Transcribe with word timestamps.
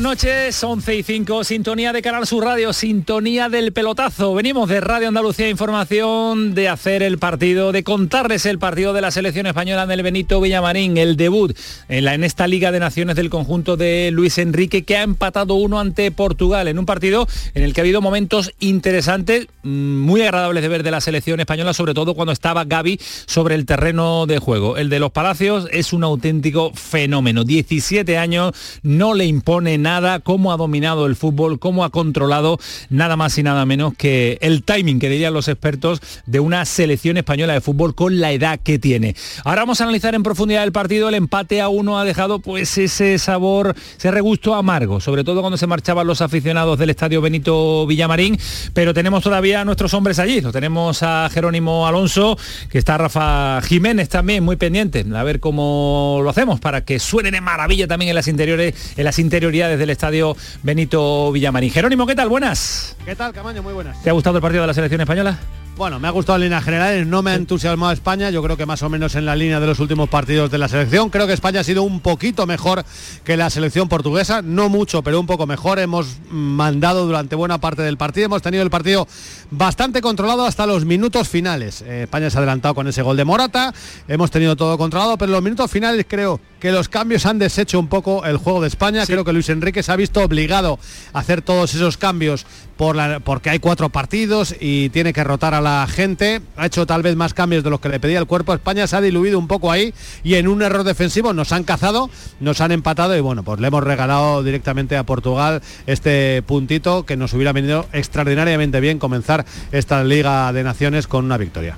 Noches, 0.00 0.64
11 0.64 0.96
y 0.96 1.02
5, 1.02 1.44
sintonía 1.44 1.92
de 1.92 2.00
Canal 2.00 2.26
Sur 2.26 2.44
Radio, 2.44 2.72
sintonía 2.72 3.48
del 3.48 3.72
pelotazo. 3.72 4.34
Venimos 4.34 4.68
de 4.68 4.80
Radio 4.80 5.08
Andalucía 5.08 5.48
Información 5.48 6.54
de 6.54 6.68
hacer 6.68 7.02
el 7.02 7.18
partido, 7.18 7.70
de 7.70 7.84
contarles 7.84 8.46
el 8.46 8.58
partido 8.58 8.92
de 8.92 9.02
la 9.02 9.10
selección 9.10 9.46
española 9.46 9.82
en 9.82 9.90
el 9.90 10.02
Benito 10.02 10.40
Villamarín, 10.40 10.96
el 10.96 11.16
debut 11.16 11.56
en, 11.88 12.04
la, 12.04 12.14
en 12.14 12.24
esta 12.24 12.46
Liga 12.46 12.72
de 12.72 12.80
Naciones 12.80 13.14
del 13.14 13.28
conjunto 13.28 13.76
de 13.76 14.10
Luis 14.10 14.38
Enrique, 14.38 14.84
que 14.84 14.96
ha 14.96 15.02
empatado 15.02 15.54
uno 15.54 15.78
ante 15.78 16.10
Portugal, 16.10 16.66
en 16.66 16.78
un 16.78 16.86
partido 16.86 17.28
en 17.54 17.62
el 17.62 17.74
que 17.74 17.80
ha 17.80 17.84
habido 17.84 18.00
momentos 18.00 18.52
interesantes, 18.58 19.48
mm, 19.62 19.98
muy 19.98 20.22
agradables 20.22 20.62
de 20.62 20.68
ver 20.68 20.82
de 20.82 20.90
la 20.90 21.00
selección 21.00 21.40
española, 21.40 21.74
sobre 21.74 21.94
todo 21.94 22.14
cuando 22.14 22.32
estaba 22.32 22.64
Gaby 22.64 22.98
sobre 23.26 23.54
el 23.54 23.66
terreno 23.66 24.26
de 24.26 24.38
juego. 24.38 24.76
El 24.76 24.88
de 24.88 24.98
los 24.98 25.12
Palacios 25.12 25.68
es 25.72 25.92
un 25.92 26.04
auténtico 26.04 26.72
fenómeno. 26.74 27.44
17 27.44 28.16
años, 28.16 28.52
no 28.82 29.14
le 29.14 29.26
impone 29.40 29.78
nada 29.78 30.20
cómo 30.20 30.52
ha 30.52 30.58
dominado 30.58 31.06
el 31.06 31.16
fútbol, 31.16 31.58
cómo 31.58 31.82
ha 31.82 31.88
controlado 31.88 32.58
nada 32.90 33.16
más 33.16 33.38
y 33.38 33.42
nada 33.42 33.64
menos 33.64 33.94
que 33.96 34.36
el 34.42 34.62
timing 34.64 34.98
que 34.98 35.08
dirían 35.08 35.32
los 35.32 35.48
expertos 35.48 36.02
de 36.26 36.40
una 36.40 36.66
selección 36.66 37.16
española 37.16 37.54
de 37.54 37.62
fútbol 37.62 37.94
con 37.94 38.20
la 38.20 38.32
edad 38.32 38.60
que 38.62 38.78
tiene. 38.78 39.16
Ahora 39.44 39.62
vamos 39.62 39.80
a 39.80 39.84
analizar 39.84 40.14
en 40.14 40.22
profundidad 40.22 40.62
el 40.62 40.72
partido. 40.72 41.08
El 41.08 41.14
empate 41.14 41.62
a 41.62 41.70
uno 41.70 41.98
ha 41.98 42.04
dejado 42.04 42.40
pues 42.40 42.76
ese 42.76 43.18
sabor, 43.18 43.74
ese 43.96 44.10
regusto 44.10 44.54
amargo, 44.54 45.00
sobre 45.00 45.24
todo 45.24 45.40
cuando 45.40 45.56
se 45.56 45.66
marchaban 45.66 46.06
los 46.06 46.20
aficionados 46.20 46.78
del 46.78 46.90
estadio 46.90 47.22
Benito 47.22 47.86
Villamarín, 47.86 48.38
pero 48.74 48.92
tenemos 48.92 49.22
todavía 49.22 49.64
nuestros 49.64 49.94
hombres 49.94 50.18
allí. 50.18 50.42
Lo 50.42 50.52
tenemos 50.52 51.02
a 51.02 51.30
Jerónimo 51.32 51.86
Alonso, 51.86 52.36
que 52.68 52.76
está 52.76 52.98
Rafa 52.98 53.62
Jiménez 53.62 54.10
también 54.10 54.44
muy 54.44 54.56
pendiente, 54.56 55.02
a 55.14 55.22
ver 55.22 55.40
cómo 55.40 56.20
lo 56.22 56.28
hacemos 56.28 56.60
para 56.60 56.84
que 56.84 56.98
suene 56.98 57.30
de 57.30 57.40
maravilla 57.40 57.86
también 57.88 58.10
en 58.10 58.16
las 58.16 58.28
interiores, 58.28 58.74
en 58.98 59.04
las 59.04 59.18
interioridades 59.30 59.78
del 59.78 59.90
estadio 59.90 60.36
Benito 60.64 61.30
Villamarín. 61.30 61.70
Jerónimo, 61.70 62.04
¿qué 62.04 62.16
tal? 62.16 62.28
Buenas. 62.28 62.96
¿Qué 63.04 63.14
tal, 63.14 63.32
Camaño? 63.32 63.62
Muy 63.62 63.72
buenas. 63.72 64.02
¿Te 64.02 64.10
ha 64.10 64.12
gustado 64.12 64.36
el 64.36 64.42
partido 64.42 64.62
de 64.64 64.66
la 64.66 64.74
selección 64.74 65.00
española? 65.00 65.38
Bueno, 65.76 65.98
me 65.98 66.08
ha 66.08 66.10
gustado 66.10 66.36
en 66.36 66.42
líneas 66.42 66.62
generales, 66.62 67.06
no 67.06 67.22
me 67.22 67.30
ha 67.30 67.34
entusiasmado 67.34 67.90
España, 67.92 68.28
yo 68.28 68.42
creo 68.42 68.54
que 68.58 68.66
más 68.66 68.82
o 68.82 68.90
menos 68.90 69.14
en 69.14 69.24
la 69.24 69.34
línea 69.34 69.60
de 69.60 69.66
los 69.66 69.80
últimos 69.80 70.10
partidos 70.10 70.50
de 70.50 70.58
la 70.58 70.68
selección. 70.68 71.08
Creo 71.08 71.26
que 71.26 71.32
España 71.32 71.60
ha 71.60 71.64
sido 71.64 71.84
un 71.84 72.00
poquito 72.00 72.46
mejor 72.46 72.84
que 73.24 73.38
la 73.38 73.48
selección 73.48 73.88
portuguesa, 73.88 74.42
no 74.42 74.68
mucho, 74.68 75.02
pero 75.02 75.18
un 75.18 75.26
poco 75.26 75.46
mejor. 75.46 75.78
Hemos 75.78 76.18
mandado 76.30 77.06
durante 77.06 77.34
buena 77.34 77.58
parte 77.58 77.80
del 77.80 77.96
partido, 77.96 78.26
hemos 78.26 78.42
tenido 78.42 78.62
el 78.62 78.68
partido 78.68 79.08
bastante 79.50 80.02
controlado 80.02 80.44
hasta 80.44 80.66
los 80.66 80.84
minutos 80.84 81.30
finales. 81.30 81.80
Eh, 81.80 82.02
España 82.02 82.28
se 82.28 82.36
ha 82.36 82.40
adelantado 82.40 82.74
con 82.74 82.86
ese 82.86 83.00
gol 83.00 83.16
de 83.16 83.24
Morata, 83.24 83.72
hemos 84.06 84.30
tenido 84.30 84.56
todo 84.56 84.76
controlado, 84.76 85.16
pero 85.16 85.30
en 85.30 85.32
los 85.32 85.42
minutos 85.42 85.70
finales 85.70 86.04
creo 86.06 86.40
que 86.60 86.72
los 86.72 86.90
cambios 86.90 87.24
han 87.24 87.38
deshecho 87.38 87.80
un 87.80 87.88
poco 87.88 88.26
el 88.26 88.36
juego 88.36 88.60
de 88.60 88.68
España. 88.68 89.06
Creo 89.06 89.24
que 89.24 89.32
Luis 89.32 89.48
Enrique 89.48 89.82
se 89.82 89.90
ha 89.90 89.96
visto 89.96 90.22
obligado 90.22 90.78
a 91.14 91.20
hacer 91.20 91.40
todos 91.40 91.74
esos 91.74 91.96
cambios 91.96 92.44
por 92.80 92.96
porque 93.24 93.50
hay 93.50 93.58
cuatro 93.58 93.90
partidos 93.90 94.56
y 94.58 94.88
tiene 94.88 95.12
que 95.12 95.22
rotar 95.22 95.52
a 95.52 95.60
la 95.60 95.86
gente 95.86 96.40
ha 96.56 96.64
hecho 96.64 96.86
tal 96.86 97.02
vez 97.02 97.14
más 97.14 97.34
cambios 97.34 97.62
de 97.62 97.68
los 97.68 97.78
que 97.78 97.90
le 97.90 98.00
pedía 98.00 98.18
el 98.18 98.26
cuerpo. 98.26 98.54
España 98.54 98.86
se 98.86 98.96
ha 98.96 99.02
diluido 99.02 99.38
un 99.38 99.48
poco 99.48 99.70
ahí 99.70 99.92
y 100.24 100.36
en 100.36 100.48
un 100.48 100.62
error 100.62 100.82
defensivo 100.82 101.34
nos 101.34 101.52
han 101.52 101.64
cazado, 101.64 102.08
nos 102.40 102.62
han 102.62 102.72
empatado 102.72 103.14
y 103.14 103.20
bueno, 103.20 103.42
pues 103.42 103.60
le 103.60 103.68
hemos 103.68 103.84
regalado 103.84 104.42
directamente 104.42 104.96
a 104.96 105.04
Portugal 105.04 105.60
este 105.86 106.40
puntito 106.40 107.04
que 107.04 107.18
nos 107.18 107.34
hubiera 107.34 107.52
venido 107.52 107.84
extraordinariamente 107.92 108.80
bien 108.80 108.98
comenzar 108.98 109.44
esta 109.72 110.02
Liga 110.02 110.50
de 110.54 110.64
Naciones 110.64 111.06
con 111.06 111.26
una 111.26 111.36
victoria 111.36 111.76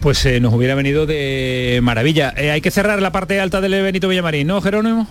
pues 0.00 0.24
eh, 0.24 0.40
nos 0.40 0.54
hubiera 0.54 0.74
venido 0.74 1.04
de 1.04 1.80
maravilla. 1.82 2.32
Eh, 2.36 2.50
hay 2.52 2.62
que 2.62 2.70
cerrar 2.70 3.02
la 3.02 3.12
parte 3.12 3.38
alta 3.38 3.60
del 3.60 3.82
Benito 3.82 4.08
Villamarín, 4.08 4.46
¿no, 4.46 4.62
Jerónimo? 4.62 5.08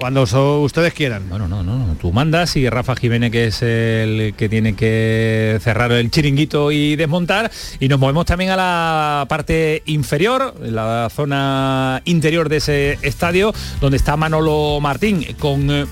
Cuando 0.00 0.22
ustedes 0.62 0.94
quieran. 0.94 1.28
Bueno, 1.28 1.46
no, 1.46 1.62
no, 1.62 1.94
tú 2.00 2.10
mandas 2.10 2.56
y 2.56 2.66
Rafa 2.70 2.96
Jiménez, 2.96 3.30
que 3.30 3.48
es 3.48 3.60
el 3.60 4.32
que 4.34 4.48
tiene 4.48 4.74
que 4.74 5.58
cerrar 5.60 5.92
el 5.92 6.10
chiringuito 6.10 6.72
y 6.72 6.96
desmontar. 6.96 7.50
Y 7.80 7.88
nos 7.88 8.00
movemos 8.00 8.24
también 8.24 8.50
a 8.50 8.56
la 8.56 9.26
parte 9.28 9.82
inferior, 9.84 10.54
la 10.58 11.10
zona 11.14 12.00
interior 12.06 12.48
de 12.48 12.56
ese 12.56 12.98
estadio, 13.02 13.52
donde 13.82 13.98
está 13.98 14.16
Manolo 14.16 14.78
Martín, 14.80 15.22
con 15.38 15.70
eh, 15.70 15.84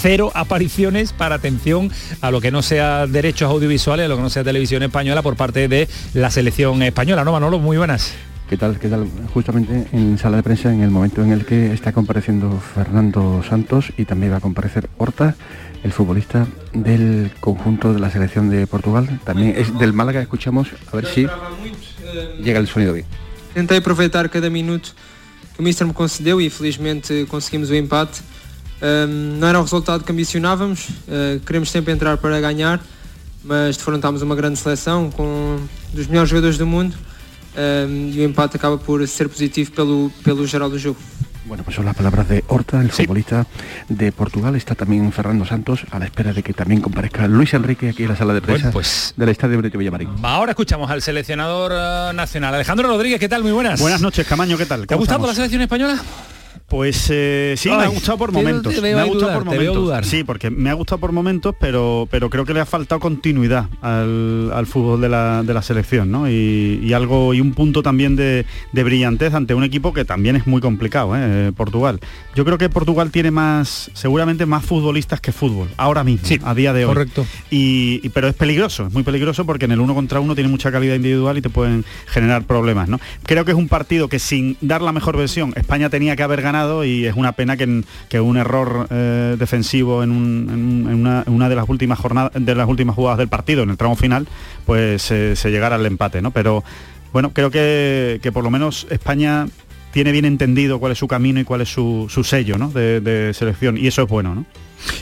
cero 0.00 0.32
apariciones 0.34 1.12
para 1.12 1.34
atención 1.34 1.90
a 2.22 2.30
lo 2.30 2.40
que 2.40 2.50
no 2.50 2.62
sea 2.62 3.06
derechos 3.06 3.50
audiovisuales, 3.50 4.06
a 4.06 4.08
lo 4.08 4.16
que 4.16 4.22
no 4.22 4.30
sea 4.30 4.44
televisión 4.44 4.82
española 4.82 5.20
por 5.20 5.36
parte 5.36 5.68
de 5.68 5.88
la 6.14 6.30
selección 6.30 6.82
española. 6.82 7.22
¿No, 7.22 7.32
Manolo? 7.32 7.58
Muy 7.58 7.76
buenas. 7.76 8.14
¿Qué 8.52 8.58
tal? 8.58 8.78
¿Qué? 8.78 8.90
Justamente 9.32 9.86
en 9.92 10.18
sala 10.18 10.36
de 10.36 10.42
prensa, 10.42 10.70
en 10.70 10.82
el 10.82 10.90
momento 10.90 11.22
en 11.22 11.32
el 11.32 11.46
que 11.46 11.72
está 11.72 11.94
compareciendo 11.94 12.60
Fernando 12.60 13.42
Santos 13.42 13.94
y 13.96 14.04
también 14.04 14.30
va 14.30 14.36
a 14.36 14.40
comparecer 14.40 14.90
Horta, 14.98 15.34
el 15.82 15.90
futbolista 15.90 16.46
del 16.74 17.30
conjunto 17.40 17.94
de 17.94 18.00
la 18.00 18.10
selección 18.10 18.50
de 18.50 18.66
Portugal. 18.66 19.20
También 19.24 19.54
es 19.56 19.78
del 19.78 19.94
Málaga, 19.94 20.20
escuchamos, 20.20 20.68
a 20.92 20.96
ver 20.96 21.06
si 21.06 21.26
llega 22.42 22.60
el 22.60 22.68
sonido 22.68 22.92
bien. 22.92 23.06
Tentei 23.54 23.78
aproveitar 23.78 24.28
cada 24.28 24.50
minuto 24.50 24.90
que 25.56 25.62
o 25.62 25.64
Mister 25.64 25.86
me 25.86 25.94
concedeu 25.94 26.38
e 26.38 26.50
felizmente 26.50 27.24
conseguimos 27.24 27.70
o 27.70 27.74
empate. 27.74 28.20
Um, 28.82 29.38
não 29.40 29.48
era 29.48 29.60
o 29.60 29.62
resultado 29.62 30.04
que 30.04 30.12
ambicionávamos, 30.12 30.90
uh, 31.08 31.40
queremos 31.46 31.70
sempre 31.70 31.94
entrar 31.94 32.18
para 32.18 32.38
ganhar, 32.38 32.82
mas 33.42 33.78
defrontámos 33.78 34.20
uma 34.20 34.36
grande 34.36 34.58
seleção 34.58 35.10
com 35.10 35.58
dos 35.94 36.06
melhores 36.06 36.28
jogadores 36.28 36.58
do 36.58 36.66
mundo 36.66 36.94
um, 37.56 38.08
y 38.08 38.18
el 38.18 38.24
empate 38.26 38.58
acaba 38.58 38.78
por 38.78 39.06
ser 39.06 39.28
positivo 39.28 39.70
pelo, 39.74 40.10
pelo 40.24 40.46
geral 40.46 40.70
do 40.70 40.78
jogo. 40.78 40.96
Bueno, 41.44 41.64
pues 41.64 41.74
son 41.74 41.84
las 41.84 41.96
palabras 41.96 42.28
de 42.28 42.44
Horta, 42.46 42.80
el 42.80 42.90
futbolista 42.90 43.46
de 43.88 44.12
Portugal. 44.12 44.54
Está 44.54 44.74
también 44.74 45.10
Fernando 45.12 45.44
Santos 45.44 45.84
a 45.90 45.98
la 45.98 46.04
espera 46.04 46.32
de 46.32 46.42
que 46.42 46.52
también 46.52 46.80
comparezca 46.80 47.26
Luis 47.26 47.52
Enrique 47.52 47.90
aquí 47.90 48.04
en 48.04 48.10
la 48.10 48.16
sala 48.16 48.32
de 48.32 48.40
prensa 48.40 48.70
pues, 48.70 49.12
del 49.16 49.28
Estadio 49.28 49.56
Benito 49.56 49.76
Villamarín. 49.76 50.08
Ahora 50.22 50.52
escuchamos 50.52 50.90
al 50.90 51.02
seleccionador 51.02 51.72
eh, 51.74 52.14
nacional. 52.14 52.54
Alejandro 52.54 52.88
Rodríguez, 52.88 53.18
¿qué 53.18 53.28
tal? 53.28 53.42
Muy 53.42 53.52
buenas. 53.52 53.80
Buenas 53.80 54.00
noches, 54.00 54.26
Camaño, 54.26 54.56
¿qué 54.56 54.66
tal? 54.66 54.86
¿Te 54.86 54.94
ha 54.94 54.96
gustado 54.96 55.26
la 55.26 55.34
selección 55.34 55.62
española? 55.62 56.00
Pues 56.72 57.08
eh, 57.10 57.52
sí, 57.58 57.68
me 57.68 57.84
ha 57.84 57.88
gustado 57.88 58.16
por 58.16 58.32
momentos. 58.32 58.80
me 58.80 58.94
ha 58.94 59.04
gustado 59.04 59.34
por 59.34 59.44
momentos. 59.44 60.06
Sí, 60.06 60.24
porque 60.24 60.48
me 60.48 60.70
ha 60.70 60.72
gustado 60.72 60.98
por 61.00 61.12
momentos, 61.12 61.54
pero, 61.60 62.08
pero 62.10 62.30
creo 62.30 62.46
que 62.46 62.54
le 62.54 62.60
ha 62.60 62.64
faltado 62.64 62.98
continuidad 62.98 63.66
al, 63.82 64.66
fútbol 64.66 65.02
de 65.02 65.10
la, 65.10 65.62
selección, 65.62 66.10
¿no? 66.10 66.30
Y, 66.30 66.90
algo 66.94 67.34
y 67.34 67.42
un 67.42 67.52
punto 67.52 67.82
también 67.82 68.16
de, 68.16 68.46
brillantez 68.72 69.34
ante 69.34 69.54
un 69.54 69.64
equipo 69.64 69.92
que 69.92 70.06
también 70.06 70.34
es 70.34 70.46
muy 70.46 70.62
complicado, 70.62 71.14
¿eh? 71.14 71.52
Portugal. 71.54 72.00
Yo 72.34 72.46
creo 72.46 72.56
que 72.56 72.70
Portugal 72.70 73.10
tiene 73.10 73.30
más, 73.30 73.90
seguramente 73.92 74.46
más 74.46 74.64
futbolistas 74.64 75.20
que 75.20 75.30
fútbol, 75.30 75.68
ahora 75.76 76.04
mismo, 76.04 76.26
a 76.42 76.54
día 76.54 76.72
de 76.72 76.86
hoy. 76.86 76.94
Correcto. 76.94 77.26
Y, 77.50 78.08
pero 78.14 78.28
es 78.28 78.34
peligroso, 78.34 78.86
es 78.86 78.94
muy 78.94 79.02
peligroso 79.02 79.44
porque 79.44 79.66
en 79.66 79.72
el 79.72 79.80
uno 79.80 79.94
contra 79.94 80.20
uno 80.20 80.34
tiene 80.34 80.48
mucha 80.48 80.72
calidad 80.72 80.94
individual 80.94 81.36
y 81.36 81.42
te 81.42 81.50
pueden 81.50 81.84
generar 82.06 82.44
problemas, 82.44 82.88
¿no? 82.88 82.98
Creo 83.24 83.44
que 83.44 83.50
es 83.50 83.58
un 83.58 83.68
partido 83.68 84.08
que 84.08 84.18
sin 84.18 84.56
dar 84.62 84.80
la 84.80 84.92
mejor 84.92 85.18
versión, 85.18 85.52
España 85.54 85.90
tenía 85.90 86.16
que 86.16 86.22
haber 86.22 86.40
ganado 86.40 86.61
y 86.84 87.06
es 87.06 87.14
una 87.14 87.32
pena 87.32 87.56
que, 87.56 87.82
que 88.08 88.20
un 88.20 88.36
error 88.36 88.86
eh, 88.90 89.36
defensivo 89.38 90.02
en, 90.02 90.10
una, 90.10 91.48
de 91.48 91.54
las 91.54 91.68
últimas 91.68 91.98
jornadas, 91.98 92.32
de 92.34 92.54
las 92.54 92.68
últimas 92.68 92.96
jugadas 92.96 93.18
del 93.18 93.28
partido, 93.28 93.62
en 93.62 93.70
el 93.70 93.76
tramo 93.76 93.96
final, 93.96 94.26
pues 94.66 95.02
se 95.02 95.50
llegara 95.50 95.76
al 95.76 95.86
empate, 95.86 96.22
¿no? 96.22 96.30
Pero 96.30 96.64
bueno, 97.12 97.32
creo 97.32 97.50
que, 97.50 98.30
por 98.32 98.42
lo 98.42 98.50
menos 98.50 98.86
España 98.90 99.46
tiene 99.92 100.12
bien 100.12 100.24
entendido 100.24 100.80
cuál 100.80 100.92
es 100.92 100.98
su 100.98 101.06
camino 101.06 101.40
y 101.40 101.44
cuál 101.44 101.60
es 101.60 101.68
su, 101.68 102.08
sello 102.24 102.56
de, 102.68 103.32
selección 103.34 103.76
y 103.76 103.86
eso 103.86 104.02
es 104.02 104.08
bueno, 104.08 104.34
¿no? 104.34 104.46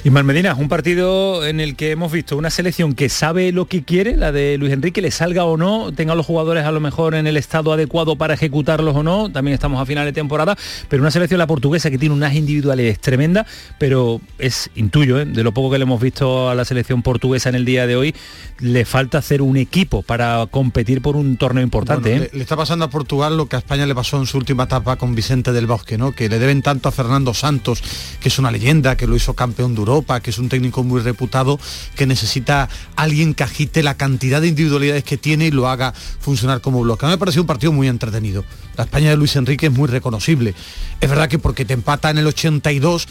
Y 0.04 0.10
Medina, 0.10 0.54
un 0.54 0.68
partido 0.68 1.44
en 1.46 1.60
el 1.60 1.76
que 1.76 1.90
hemos 1.90 2.12
visto 2.12 2.36
una 2.36 2.50
selección 2.50 2.94
que 2.94 3.08
sabe 3.08 3.52
lo 3.52 3.66
que 3.66 3.82
quiere, 3.82 4.16
la 4.16 4.32
de 4.32 4.58
Luis 4.58 4.72
Enrique, 4.72 5.02
le 5.02 5.10
salga 5.10 5.44
o 5.44 5.56
no, 5.56 5.92
tenga 5.92 6.14
los 6.14 6.26
jugadores 6.26 6.64
a 6.64 6.72
lo 6.72 6.80
mejor 6.80 7.14
en 7.14 7.26
el 7.26 7.36
estado 7.36 7.72
adecuado 7.72 8.16
para 8.16 8.34
ejecutarlos 8.34 8.94
o 8.96 9.02
no, 9.02 9.30
también 9.30 9.54
estamos 9.54 9.80
a 9.80 9.86
final 9.86 10.04
de 10.04 10.12
temporada, 10.12 10.56
pero 10.88 11.02
una 11.02 11.10
selección 11.10 11.38
la 11.38 11.46
portuguesa 11.46 11.90
que 11.90 11.98
tiene 11.98 12.14
unas 12.14 12.34
individualidades 12.34 13.00
tremendas, 13.00 13.46
pero 13.78 14.20
es 14.38 14.70
intuyo, 14.74 15.20
¿eh? 15.20 15.24
de 15.24 15.42
lo 15.42 15.52
poco 15.52 15.70
que 15.70 15.78
le 15.78 15.84
hemos 15.84 16.00
visto 16.00 16.50
a 16.50 16.54
la 16.54 16.64
selección 16.64 17.02
portuguesa 17.02 17.48
en 17.48 17.54
el 17.54 17.64
día 17.64 17.86
de 17.86 17.96
hoy, 17.96 18.14
le 18.58 18.84
falta 18.84 19.18
hacer 19.18 19.42
un 19.42 19.56
equipo 19.56 20.02
para 20.02 20.46
competir 20.50 21.02
por 21.02 21.16
un 21.16 21.36
torneo 21.36 21.62
importante. 21.62 22.16
¿eh? 22.16 22.30
le, 22.32 22.42
está 22.42 22.56
pasando 22.56 22.84
a 22.84 22.90
Portugal 22.90 23.36
lo 23.36 23.46
que 23.46 23.56
a 23.56 23.58
España 23.60 23.86
le 23.86 23.94
pasó 23.94 24.18
en 24.18 24.26
su 24.26 24.38
última 24.38 24.64
etapa 24.64 24.96
con 24.96 25.14
Vicente 25.14 25.52
del 25.52 25.66
Bosque, 25.66 25.98
¿no? 25.98 26.12
que 26.12 26.28
le 26.28 26.38
deben 26.38 26.62
tanto 26.62 26.88
a 26.88 26.92
Fernando 26.92 27.34
Santos, 27.34 27.82
que 28.20 28.28
es 28.28 28.38
una 28.38 28.50
leyenda, 28.50 28.96
que 28.96 29.06
lo 29.06 29.16
hizo 29.16 29.34
campeón 29.34 29.69
de 29.74 29.80
Europa, 29.80 30.20
que 30.20 30.30
es 30.30 30.38
un 30.38 30.48
técnico 30.48 30.82
muy 30.82 31.00
reputado, 31.00 31.58
que 31.96 32.06
necesita 32.06 32.68
alguien 32.96 33.34
que 33.34 33.44
agite 33.44 33.82
la 33.82 33.96
cantidad 33.96 34.40
de 34.40 34.48
individualidades 34.48 35.04
que 35.04 35.16
tiene 35.16 35.46
y 35.46 35.50
lo 35.50 35.68
haga 35.68 35.92
funcionar 36.20 36.60
como 36.60 36.80
bloque. 36.80 37.06
A 37.06 37.08
mí 37.08 37.14
me 37.14 37.18
parecido 37.18 37.42
un 37.42 37.46
partido 37.46 37.72
muy 37.72 37.88
entretenido. 37.88 38.44
La 38.76 38.84
España 38.84 39.10
de 39.10 39.16
Luis 39.16 39.36
Enrique 39.36 39.66
es 39.66 39.72
muy 39.72 39.88
reconocible. 39.88 40.54
Es 41.00 41.08
verdad 41.08 41.28
que 41.28 41.38
porque 41.38 41.64
te 41.64 41.74
empata 41.74 42.10
en 42.10 42.18
el 42.18 42.26
82 42.26 43.06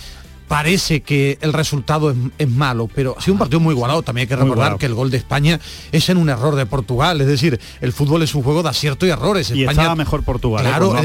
parece 0.49 1.01
que 1.01 1.37
el 1.41 1.53
resultado 1.53 2.13
es, 2.37 2.49
malo, 2.49 2.89
pero 2.93 3.15
ha 3.17 3.21
sido 3.21 3.33
un 3.33 3.39
partido 3.39 3.59
muy 3.59 3.73
igualado. 3.73 4.01
También 4.01 4.23
hay 4.23 4.27
que 4.27 4.35
recordar 4.35 4.77
que 4.77 4.87
el 4.87 4.95
gol 4.95 5.11
de 5.11 5.17
España 5.17 5.59
es 5.91 6.09
en 6.09 6.17
un 6.17 6.27
error 6.27 6.55
de 6.55 6.65
Portugal. 6.65 7.21
Es 7.21 7.27
decir, 7.27 7.59
el 7.79 7.93
fútbol 7.93 8.23
es 8.23 8.33
un 8.33 8.41
juego 8.41 8.63
de 8.63 8.69
acierto 8.69 9.05
y 9.05 9.11
errores. 9.11 9.51
Y 9.51 9.61
España, 9.61 9.83
estaba 9.83 9.95
mejor 9.95 10.23
Portugal. 10.23 10.65
¿eh? 10.65 10.69
Claro, 10.69 10.95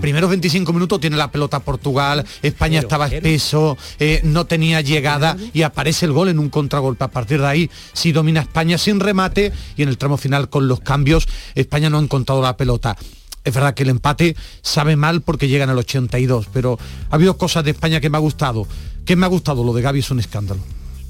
primeros 0.00 0.28
25 0.28 0.72
minutos 0.74 1.00
tiene 1.00 1.16
la 1.16 1.32
pelota 1.32 1.60
Portugal, 1.60 2.24
España 2.42 2.80
estaba 2.80 3.06
espeso, 3.06 3.78
eh, 3.98 4.20
no 4.24 4.44
tenía 4.44 4.82
llegada 4.82 5.38
y 5.54 5.62
aparece 5.62 6.04
el 6.04 6.12
gol 6.12 6.28
en 6.28 6.38
un 6.38 6.50
contragolpe. 6.50 7.02
A 7.04 7.08
partir 7.08 7.40
de 7.40 7.46
ahí, 7.46 7.70
si 7.94 8.12
domina 8.12 8.42
España 8.42 8.76
sin 8.76 9.00
remate 9.00 9.52
y 9.74 9.82
en 9.82 9.88
el 9.88 9.96
tramo 9.96 10.18
final 10.18 10.50
con 10.50 10.68
los 10.68 10.80
cambios, 10.80 11.26
España 11.54 11.88
no 11.88 11.98
ha 11.98 12.02
encontrado 12.02 12.42
la 12.42 12.58
pelota. 12.58 12.96
Es 13.44 13.54
verdad 13.54 13.74
que 13.74 13.82
el 13.82 13.90
empate 13.90 14.36
sabe 14.62 14.96
mal 14.96 15.22
porque 15.22 15.48
llegan 15.48 15.70
al 15.70 15.78
82, 15.78 16.46
pero 16.52 16.78
ha 17.10 17.14
habido 17.14 17.36
cosas 17.36 17.64
de 17.64 17.72
España 17.72 18.00
que 18.00 18.10
me 18.10 18.16
ha 18.16 18.20
gustado. 18.20 18.66
¿Qué 19.04 19.16
me 19.16 19.26
ha 19.26 19.28
gustado? 19.28 19.64
Lo 19.64 19.72
de 19.72 19.82
Gaby 19.82 20.00
es 20.00 20.10
un 20.10 20.20
escándalo. 20.20 20.60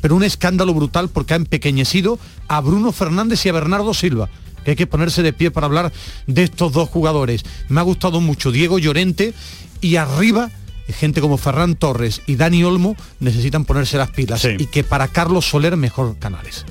Pero 0.00 0.17
un 0.17 0.25
escándalo 0.25 0.75
brutal 0.75 1.08
porque 1.08 1.34
ha 1.34 1.37
empequeñecido 1.37 2.19
a 2.49 2.61
Bruno 2.61 2.93
Fernández 2.93 3.44
y 3.44 3.50
a 3.50 3.52
Bernardo 3.52 3.94
Silva. 3.94 4.29
Que 4.64 4.73
hay 4.73 4.76
que 4.76 4.87
ponerse 4.87 5.23
de 5.23 5.32
pie 5.32 5.50
para 5.50 5.67
hablar 5.67 5.93
de 6.26 6.43
estos 6.44 6.73
dos 6.73 6.88
jugadores. 6.88 7.43
Me 7.69 7.81
ha 7.81 7.84
gustado 7.84 8.20
mucho 8.20 8.50
Diego 8.50 8.78
Llorente 8.78 9.35
y 9.81 9.96
arriba 9.96 10.50
gente 10.93 11.20
como 11.20 11.38
Ferran 11.38 11.75
Torres 11.75 12.23
y 12.26 12.37
Dani 12.37 12.64
Olmo 12.64 12.96
necesitan 13.20 13.64
ponerse 13.64 13.96
las 13.96 14.11
pilas 14.11 14.44
y 14.44 14.67
que 14.67 14.85
para 14.85 15.08
Carlos 15.08 15.49
Soler 15.49 15.76
mejor 15.76 16.19
Canales. 16.19 16.64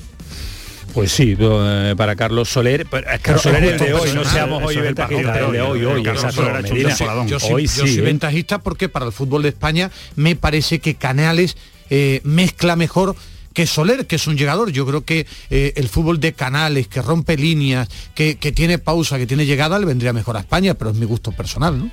Pues 0.93 1.11
sí, 1.11 1.37
eh, 1.39 1.93
para 1.95 2.15
Carlos 2.15 2.49
Soler, 2.49 2.85
Carlos 3.21 3.41
Soler 3.41 3.63
es 3.63 3.81
de 3.81 3.93
hoy, 3.93 4.11
no 4.13 4.25
seamos 4.25 4.63
hoy 4.63 4.75
ventajistas, 4.77 5.37
el 5.37 5.51
de 5.51 5.61
hoy, 5.61 5.85
hoy, 5.85 6.03
Yo, 7.27 7.39
soy, 7.39 7.69
¿eh? 7.97 8.01
ventajista 8.01 8.59
porque 8.59 8.89
para 8.89 9.05
el 9.05 9.11
fútbol 9.11 9.43
de 9.43 9.49
España 9.49 9.89
me 10.15 10.35
parece 10.35 10.79
que 10.79 10.95
Canales 10.95 11.55
eh, 11.89 12.21
mezcla 12.23 12.75
mejor 12.75 13.15
que 13.53 13.67
Soler, 13.67 14.07
que 14.07 14.15
es 14.15 14.27
un 14.27 14.37
llegador. 14.37 14.71
Yo 14.71 14.85
creo 14.85 15.03
que 15.03 15.27
el 15.49 15.89
fútbol 15.89 16.21
de 16.21 16.31
canales, 16.31 16.87
que 16.87 17.01
rompe 17.01 17.35
líneas, 17.35 17.89
que, 18.15 18.37
que, 18.37 18.53
tiene 18.53 18.77
pausa, 18.77 19.17
que 19.17 19.27
tiene 19.27 19.45
llegada, 19.45 19.77
le 19.77 19.85
vendría 19.85 20.13
mejor 20.13 20.37
a 20.37 20.39
España, 20.39 20.73
pero 20.73 20.91
es 20.91 20.95
mi 20.95 21.05
gusto 21.05 21.33
personal, 21.33 21.77
¿no? 21.77 21.91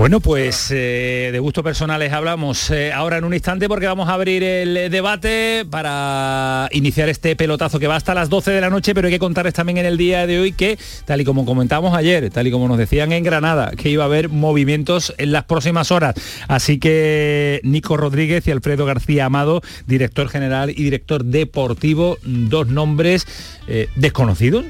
Bueno, 0.00 0.20
pues 0.20 0.70
eh, 0.70 1.28
de 1.30 1.38
gustos 1.40 1.62
personales 1.62 2.10
hablamos 2.14 2.70
eh, 2.70 2.90
ahora 2.90 3.18
en 3.18 3.24
un 3.24 3.34
instante 3.34 3.68
porque 3.68 3.86
vamos 3.86 4.08
a 4.08 4.14
abrir 4.14 4.42
el 4.42 4.90
debate 4.90 5.66
para 5.68 6.70
iniciar 6.72 7.10
este 7.10 7.36
pelotazo 7.36 7.78
que 7.78 7.86
va 7.86 7.96
hasta 7.96 8.14
las 8.14 8.30
12 8.30 8.50
de 8.50 8.62
la 8.62 8.70
noche, 8.70 8.94
pero 8.94 9.08
hay 9.08 9.12
que 9.12 9.18
contarles 9.18 9.52
también 9.52 9.76
en 9.76 9.84
el 9.84 9.98
día 9.98 10.26
de 10.26 10.40
hoy 10.40 10.52
que, 10.52 10.78
tal 11.04 11.20
y 11.20 11.26
como 11.26 11.44
comentábamos 11.44 11.94
ayer, 11.94 12.30
tal 12.30 12.46
y 12.46 12.50
como 12.50 12.66
nos 12.66 12.78
decían 12.78 13.12
en 13.12 13.22
Granada, 13.22 13.72
que 13.72 13.90
iba 13.90 14.04
a 14.04 14.06
haber 14.06 14.30
movimientos 14.30 15.14
en 15.18 15.32
las 15.32 15.44
próximas 15.44 15.90
horas. 15.90 16.14
Así 16.48 16.78
que 16.78 17.60
Nico 17.62 17.98
Rodríguez 17.98 18.48
y 18.48 18.52
Alfredo 18.52 18.86
García 18.86 19.26
Amado, 19.26 19.60
director 19.86 20.30
general 20.30 20.70
y 20.70 20.82
director 20.82 21.26
deportivo, 21.26 22.16
dos 22.22 22.68
nombres 22.68 23.26
eh, 23.68 23.90
desconocidos 23.96 24.64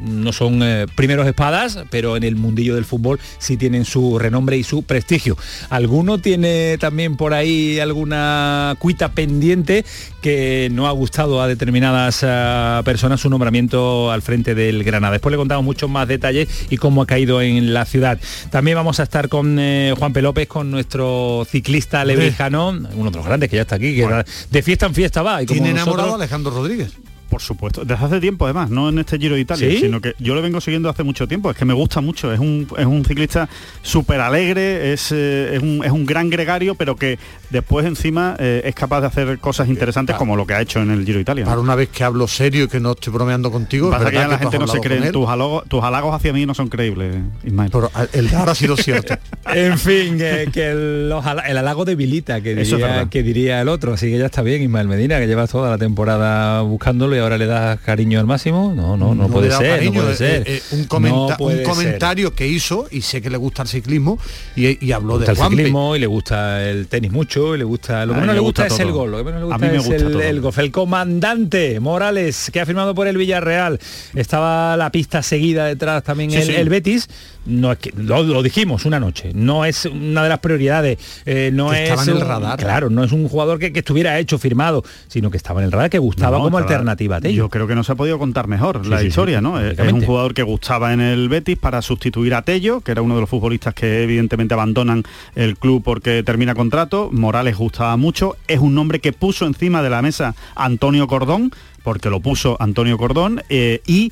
no 0.00 0.32
son 0.32 0.62
eh, 0.62 0.86
primeros 0.94 1.26
espadas, 1.26 1.78
pero 1.90 2.16
en 2.16 2.24
el 2.24 2.36
mundillo 2.36 2.74
del 2.74 2.84
fútbol 2.84 3.20
sí 3.38 3.56
tienen 3.56 3.84
su 3.84 4.18
renombre 4.18 4.56
y 4.56 4.64
su 4.64 4.82
prestigio. 4.82 5.36
¿Alguno 5.70 6.18
tiene 6.18 6.78
también 6.78 7.16
por 7.16 7.34
ahí 7.34 7.78
alguna 7.80 8.76
cuita 8.78 9.12
pendiente 9.12 9.84
que 10.20 10.68
no 10.72 10.86
ha 10.86 10.92
gustado 10.92 11.40
a 11.40 11.48
determinadas 11.48 12.20
eh, 12.22 12.80
personas 12.84 13.20
su 13.20 13.30
nombramiento 13.30 14.10
al 14.10 14.22
frente 14.22 14.54
del 14.54 14.84
Granada? 14.84 15.12
Después 15.12 15.30
le 15.30 15.38
contamos 15.38 15.64
muchos 15.64 15.88
más 15.88 16.08
detalles 16.08 16.48
y 16.70 16.76
cómo 16.76 17.02
ha 17.02 17.06
caído 17.06 17.40
en 17.40 17.72
la 17.72 17.84
ciudad. 17.84 18.18
También 18.50 18.76
vamos 18.76 19.00
a 19.00 19.04
estar 19.04 19.28
con 19.28 19.58
eh, 19.58 19.94
Juan 19.98 20.12
P. 20.12 20.22
López, 20.22 20.48
con 20.48 20.70
nuestro 20.70 21.46
ciclista 21.48 22.04
levijano, 22.04 22.68
uno 22.68 23.10
de 23.10 23.16
los 23.16 23.26
grandes 23.26 23.48
que 23.48 23.56
ya 23.56 23.62
está 23.62 23.76
aquí, 23.76 23.94
que 23.94 24.24
de 24.50 24.62
fiesta 24.62 24.86
en 24.86 24.94
fiesta 24.94 25.22
va. 25.22 25.42
Y 25.42 25.46
como 25.46 25.62
¿Tiene 25.62 25.70
enamorado 25.70 26.14
Alejandro 26.14 26.50
Rodríguez? 26.52 26.92
Por 27.34 27.42
supuesto, 27.42 27.84
desde 27.84 28.04
hace 28.04 28.20
tiempo 28.20 28.44
además, 28.44 28.70
no 28.70 28.90
en 28.90 29.00
este 29.00 29.18
Giro 29.18 29.34
de 29.34 29.40
Italia, 29.40 29.68
sino 29.80 30.00
que 30.00 30.14
yo 30.20 30.36
lo 30.36 30.40
vengo 30.40 30.60
siguiendo 30.60 30.88
hace 30.88 31.02
mucho 31.02 31.26
tiempo, 31.26 31.50
es 31.50 31.56
que 31.56 31.64
me 31.64 31.74
gusta 31.74 32.00
mucho, 32.00 32.32
es 32.32 32.38
un, 32.38 32.68
es 32.78 32.86
un 32.86 33.04
ciclista 33.04 33.48
súper 33.82 34.20
alegre, 34.20 34.92
es, 34.92 35.10
eh, 35.10 35.56
es, 35.56 35.60
un, 35.60 35.84
es, 35.84 35.90
un, 35.90 36.06
gran 36.06 36.30
gregario, 36.30 36.76
pero 36.76 36.94
que 36.94 37.18
después 37.50 37.86
encima 37.86 38.36
eh, 38.38 38.62
es 38.64 38.74
capaz 38.76 39.00
de 39.00 39.08
hacer 39.08 39.40
cosas 39.40 39.66
interesantes 39.66 40.14
como 40.14 40.36
lo 40.36 40.46
que 40.46 40.54
ha 40.54 40.60
hecho 40.60 40.80
en 40.80 40.92
el 40.92 41.04
Giro 41.04 41.16
de 41.16 41.22
Italia. 41.22 41.44
Para 41.44 41.60
una 41.60 41.74
vez 41.74 41.88
que 41.88 42.04
hablo 42.04 42.28
serio 42.28 42.66
y 42.66 42.68
que 42.68 42.78
no 42.78 42.92
estoy 42.92 43.12
bromeando 43.12 43.50
contigo, 43.50 43.90
Pasa 43.90 44.12
que, 44.12 44.16
la 44.16 44.38
gente 44.38 44.56
no 44.56 44.68
se 44.68 44.78
cree, 44.78 45.10
tus 45.10 45.28
halagos, 45.28 45.64
tus 45.66 45.82
halagos 45.82 46.14
hacia 46.14 46.32
mí 46.32 46.46
no 46.46 46.54
son 46.54 46.68
creíbles, 46.68 47.16
Ismael. 47.42 47.72
Pero 47.72 47.90
el 48.12 48.30
de 48.30 48.36
ahora 48.36 48.52
ha 48.52 48.54
sido 48.54 48.76
cierto. 48.76 49.16
en 49.52 49.76
fin, 49.76 50.18
que 50.18 50.70
el, 50.70 51.12
el, 51.48 51.58
halago 51.58 51.84
debilita, 51.84 52.40
que 52.40 52.54
diría, 52.54 53.08
que 53.10 53.24
diría 53.24 53.60
el 53.60 53.68
otro, 53.68 53.94
así 53.94 54.08
que 54.08 54.18
ya 54.18 54.26
está 54.26 54.42
bien 54.42 54.62
Ismael 54.62 54.86
Medina, 54.86 55.18
que 55.18 55.26
lleva 55.26 55.48
toda 55.48 55.68
la 55.68 55.78
temporada 55.78 56.62
buscándolo 56.62 57.16
y 57.16 57.23
ahora 57.24 57.38
le 57.38 57.46
das 57.46 57.80
cariño 57.80 58.20
al 58.20 58.26
máximo. 58.26 58.72
No, 58.74 58.96
no, 58.96 59.14
no, 59.14 59.28
puede, 59.28 59.50
ser, 59.50 59.84
no 59.84 59.92
puede 59.92 60.12
eh, 60.12 60.16
ser. 60.16 60.42
Eh, 60.46 60.62
un, 60.72 60.84
comentario 60.84 62.34
que 62.34 62.46
hizo, 62.46 62.86
y 62.90 63.02
sé 63.02 63.20
que 63.20 63.30
le 63.30 63.36
gusta 63.36 63.62
el 63.62 63.68
ciclismo, 63.68 64.18
y, 64.56 64.92
habló 64.92 65.18
de 65.18 65.26
el 65.26 65.36
ciclismo 65.36 65.96
y 65.96 65.98
le 65.98 66.06
gusta 66.06 66.62
el 66.68 66.86
tenis 66.86 67.12
mucho, 67.12 67.54
y 67.54 67.58
le 67.58 67.64
gusta. 67.64 68.06
Lo 68.06 68.14
que 68.14 68.20
menos 68.20 68.34
le 68.34 68.40
gusta, 68.40 68.66
es 68.66 68.78
el 68.78 68.92
gol, 68.92 69.10
lo 69.10 69.18
que 69.18 69.24
menos 69.24 69.40
le 69.40 69.46
gusta, 69.46 69.66
es 69.66 70.02
el, 70.02 70.20
el, 70.20 70.40
golf. 70.40 70.58
El 70.58 70.70
comandante 70.70 71.80
Morales, 71.80 72.50
que 72.52 72.60
ha 72.60 72.66
firmado 72.66 72.94
por 72.94 73.06
el 73.06 73.16
Villarreal. 73.16 73.78
Estaba 74.14 74.76
la 74.76 74.90
pista 74.90 75.22
seguida 75.22 75.66
detrás 75.66 76.02
también 76.02 76.32
el 76.32 76.68
Betis 76.68 77.08
no 77.46 77.72
es 77.72 77.78
que 77.78 77.92
lo, 77.96 78.42
dijimos 78.42 78.84
una 78.84 78.98
noche 78.98 79.32
no 79.34 79.64
es 79.64 79.84
una 79.84 80.22
de 80.22 80.28
las 80.28 80.38
prioridades 80.38 80.98
eh, 81.26 81.50
no 81.52 81.72
es 81.72 81.90
estaba 81.90 82.02
en 82.04 82.08
el 82.10 82.20
radar 82.20 82.58
claro 82.58 82.90
no 82.90 83.04
es 83.04 83.12
un 83.12 83.28
jugador 83.28 83.58
que, 83.58 83.72
estuviera 83.74 84.18
hecho 84.18 84.38
firmado 84.38 84.82
sino 85.08 85.30
que 85.30 85.36
estaba 85.36 85.60
en 85.60 85.66
el 85.66 85.72
radar 85.72 85.90
que 85.90 85.98
gustaba 85.98 86.38
como 86.38 86.56
alternativa 86.56 87.13
yo 87.20 87.48
creo 87.48 87.66
que 87.66 87.74
no 87.74 87.84
se 87.84 87.92
ha 87.92 87.94
podido 87.94 88.18
contar 88.18 88.48
mejor 88.48 88.86
la 88.86 89.02
historia 89.02 89.40
no 89.40 89.60
es 89.60 89.92
un 89.92 90.04
jugador 90.04 90.34
que 90.34 90.42
gustaba 90.42 90.92
en 90.92 91.00
el 91.00 91.28
Betis 91.28 91.58
para 91.58 91.82
sustituir 91.82 92.34
a 92.34 92.42
Tello 92.42 92.80
que 92.80 92.92
era 92.92 93.02
uno 93.02 93.14
de 93.14 93.20
los 93.20 93.30
futbolistas 93.30 93.74
que 93.74 94.02
evidentemente 94.02 94.54
abandonan 94.54 95.02
el 95.34 95.56
club 95.56 95.82
porque 95.82 96.22
termina 96.22 96.54
contrato. 96.54 97.10
Morales 97.12 97.56
gustaba 97.56 97.96
mucho. 97.96 98.36
Es 98.48 98.60
un 98.60 98.74
nombre 98.74 99.00
que 99.00 99.12
puso 99.12 99.46
encima 99.46 99.82
de 99.82 99.90
la 99.90 100.02
mesa 100.02 100.34
Antonio 100.54 101.06
Cordón 101.06 101.52
porque 101.84 102.10
lo 102.10 102.18
puso 102.18 102.56
Antonio 102.58 102.98
Cordón, 102.98 103.42
eh, 103.50 103.82
y 103.86 104.10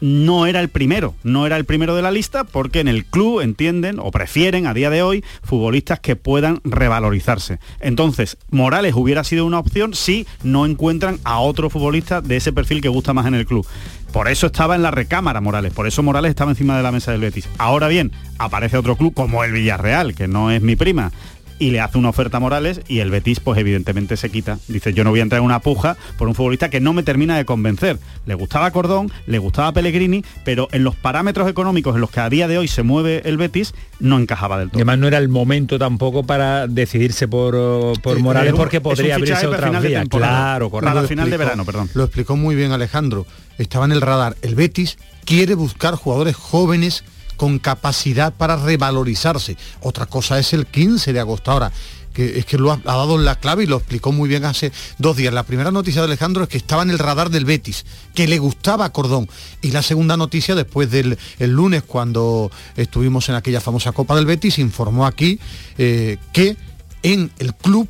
no 0.00 0.46
era 0.46 0.60
el 0.60 0.68
primero, 0.68 1.14
no 1.22 1.46
era 1.46 1.56
el 1.56 1.64
primero 1.64 1.96
de 1.96 2.02
la 2.02 2.10
lista, 2.10 2.44
porque 2.44 2.80
en 2.80 2.88
el 2.88 3.06
club 3.06 3.40
entienden 3.40 3.98
o 3.98 4.10
prefieren 4.10 4.66
a 4.66 4.74
día 4.74 4.90
de 4.90 5.02
hoy 5.02 5.24
futbolistas 5.42 6.00
que 6.00 6.16
puedan 6.16 6.60
revalorizarse. 6.64 7.60
Entonces, 7.80 8.36
Morales 8.50 8.94
hubiera 8.94 9.24
sido 9.24 9.46
una 9.46 9.60
opción 9.60 9.94
si 9.94 10.26
no 10.42 10.66
encuentran 10.66 11.18
a 11.24 11.38
otro 11.38 11.70
futbolista 11.70 12.20
de 12.20 12.36
ese 12.36 12.52
perfil 12.52 12.82
que 12.82 12.88
gusta 12.88 13.14
más 13.14 13.26
en 13.26 13.34
el 13.34 13.46
club. 13.46 13.66
Por 14.12 14.28
eso 14.28 14.46
estaba 14.46 14.74
en 14.74 14.82
la 14.82 14.90
recámara 14.90 15.40
Morales, 15.40 15.72
por 15.72 15.86
eso 15.86 16.02
Morales 16.02 16.30
estaba 16.30 16.50
encima 16.50 16.76
de 16.76 16.82
la 16.82 16.92
mesa 16.92 17.12
del 17.12 17.22
Betis. 17.22 17.48
Ahora 17.56 17.88
bien, 17.88 18.12
aparece 18.38 18.76
otro 18.76 18.96
club 18.96 19.14
como 19.14 19.42
el 19.44 19.52
Villarreal, 19.52 20.14
que 20.14 20.28
no 20.28 20.50
es 20.50 20.60
mi 20.60 20.76
prima, 20.76 21.12
y 21.58 21.70
le 21.70 21.80
hace 21.80 21.98
una 21.98 22.08
oferta 22.08 22.38
a 22.38 22.40
Morales 22.40 22.80
y 22.88 23.00
el 23.00 23.10
Betis 23.10 23.40
pues 23.40 23.58
evidentemente 23.58 24.16
se 24.16 24.30
quita. 24.30 24.58
Dice, 24.68 24.92
yo 24.92 25.04
no 25.04 25.10
voy 25.10 25.20
a 25.20 25.22
entrar 25.22 25.40
en 25.40 25.44
una 25.44 25.60
puja 25.60 25.96
por 26.18 26.28
un 26.28 26.34
futbolista 26.34 26.70
que 26.70 26.80
no 26.80 26.92
me 26.92 27.02
termina 27.02 27.36
de 27.36 27.44
convencer. 27.44 27.98
Le 28.26 28.34
gustaba 28.34 28.70
Cordón, 28.70 29.10
le 29.26 29.38
gustaba 29.38 29.72
Pellegrini, 29.72 30.24
pero 30.44 30.68
en 30.72 30.84
los 30.84 30.96
parámetros 30.96 31.48
económicos 31.48 31.94
en 31.94 32.00
los 32.00 32.10
que 32.10 32.20
a 32.20 32.28
día 32.28 32.48
de 32.48 32.58
hoy 32.58 32.68
se 32.68 32.82
mueve 32.82 33.22
el 33.24 33.36
Betis 33.36 33.74
no 34.00 34.18
encajaba 34.18 34.58
del 34.58 34.70
todo. 34.70 34.78
además 34.78 34.98
no 34.98 35.06
era 35.06 35.18
el 35.18 35.28
momento 35.28 35.78
tampoco 35.78 36.24
para 36.24 36.66
decidirse 36.66 37.28
por, 37.28 38.00
por 38.00 38.18
Morales 38.18 38.54
porque 38.54 38.80
podría 38.80 39.14
abrirse 39.14 39.46
otra 39.46 39.80
vía. 39.80 40.04
Claro, 40.06 40.70
correcto. 40.70 40.94
Para 40.94 41.06
final 41.06 41.30
de 41.30 41.36
verano, 41.36 41.64
perdón. 41.64 41.88
Lo 41.94 42.04
explicó 42.04 42.36
muy 42.36 42.54
bien 42.54 42.72
Alejandro. 42.72 43.26
Estaba 43.58 43.84
en 43.84 43.92
el 43.92 44.00
radar. 44.00 44.36
El 44.42 44.54
Betis 44.54 44.98
quiere 45.24 45.54
buscar 45.54 45.94
jugadores 45.94 46.36
jóvenes 46.36 47.04
con 47.36 47.58
capacidad 47.58 48.32
para 48.32 48.56
revalorizarse. 48.56 49.56
Otra 49.80 50.06
cosa 50.06 50.38
es 50.38 50.52
el 50.52 50.66
15 50.66 51.12
de 51.12 51.20
agosto. 51.20 51.50
Ahora, 51.50 51.72
que 52.12 52.38
es 52.38 52.44
que 52.46 52.58
lo 52.58 52.70
ha, 52.72 52.74
ha 52.84 52.96
dado 52.96 53.18
la 53.18 53.36
clave 53.36 53.64
y 53.64 53.66
lo 53.66 53.76
explicó 53.76 54.12
muy 54.12 54.28
bien 54.28 54.44
hace 54.44 54.72
dos 54.98 55.16
días. 55.16 55.32
La 55.32 55.44
primera 55.44 55.70
noticia 55.70 56.02
de 56.02 56.06
Alejandro 56.06 56.44
es 56.44 56.48
que 56.48 56.58
estaba 56.58 56.82
en 56.82 56.90
el 56.90 56.98
radar 56.98 57.30
del 57.30 57.44
Betis, 57.44 57.84
que 58.14 58.28
le 58.28 58.38
gustaba 58.38 58.92
Cordón. 58.92 59.28
Y 59.62 59.70
la 59.70 59.82
segunda 59.82 60.16
noticia, 60.16 60.54
después 60.54 60.90
del 60.90 61.18
el 61.38 61.50
lunes, 61.50 61.82
cuando 61.82 62.50
estuvimos 62.76 63.28
en 63.28 63.34
aquella 63.34 63.60
famosa 63.60 63.92
Copa 63.92 64.14
del 64.14 64.26
Betis, 64.26 64.58
informó 64.58 65.06
aquí 65.06 65.38
eh, 65.78 66.18
que 66.32 66.56
en 67.02 67.30
el 67.38 67.54
club 67.54 67.88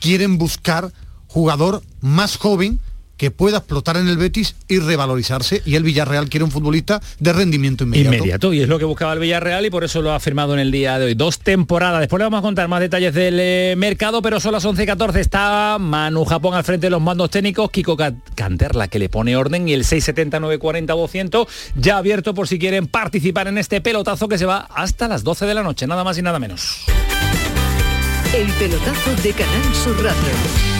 quieren 0.00 0.38
buscar 0.38 0.92
jugador 1.28 1.82
más 2.00 2.36
joven 2.36 2.80
que 3.20 3.30
pueda 3.30 3.58
explotar 3.58 3.98
en 3.98 4.08
el 4.08 4.16
Betis 4.16 4.56
y 4.66 4.78
revalorizarse 4.78 5.60
y 5.66 5.74
el 5.74 5.82
Villarreal 5.82 6.30
quiere 6.30 6.42
un 6.42 6.50
futbolista 6.50 7.02
de 7.18 7.34
rendimiento 7.34 7.84
inmediato. 7.84 8.16
Inmediato, 8.16 8.52
y 8.54 8.62
es 8.62 8.68
lo 8.70 8.78
que 8.78 8.86
buscaba 8.86 9.12
el 9.12 9.18
Villarreal 9.18 9.66
y 9.66 9.68
por 9.70 9.84
eso 9.84 10.00
lo 10.00 10.10
ha 10.14 10.20
firmado 10.20 10.54
en 10.54 10.60
el 10.60 10.70
día 10.70 10.98
de 10.98 11.04
hoy. 11.04 11.14
Dos 11.14 11.38
temporadas. 11.38 12.00
Después 12.00 12.18
le 12.18 12.24
vamos 12.24 12.38
a 12.38 12.40
contar 12.40 12.66
más 12.68 12.80
detalles 12.80 13.12
del 13.12 13.36
eh, 13.38 13.74
mercado, 13.76 14.22
pero 14.22 14.40
son 14.40 14.52
las 14.52 14.64
11 14.64 14.84
y 14.84 14.86
14. 14.86 15.20
Está 15.20 15.76
Manu 15.78 16.24
Japón 16.24 16.54
al 16.54 16.64
frente 16.64 16.86
de 16.86 16.90
los 16.92 17.02
mandos 17.02 17.28
técnicos, 17.28 17.70
Kiko 17.70 17.94
Ca- 17.94 18.14
Canterla 18.34 18.88
que 18.88 18.98
le 18.98 19.10
pone 19.10 19.36
orden 19.36 19.68
y 19.68 19.74
el 19.74 19.84
679 19.84 20.58
40 20.58 20.90
200 20.94 21.46
ya 21.76 21.98
abierto 21.98 22.32
por 22.32 22.48
si 22.48 22.58
quieren 22.58 22.86
participar 22.86 23.48
en 23.48 23.58
este 23.58 23.82
pelotazo 23.82 24.28
que 24.28 24.38
se 24.38 24.46
va 24.46 24.66
hasta 24.74 25.08
las 25.08 25.24
12 25.24 25.44
de 25.44 25.52
la 25.52 25.62
noche, 25.62 25.86
nada 25.86 26.04
más 26.04 26.16
y 26.16 26.22
nada 26.22 26.38
menos. 26.38 26.86
El 28.34 28.50
pelotazo 28.54 29.14
de 29.22 29.32
Canal 29.34 29.74
Sur 29.74 29.96
Radio. 30.02 30.79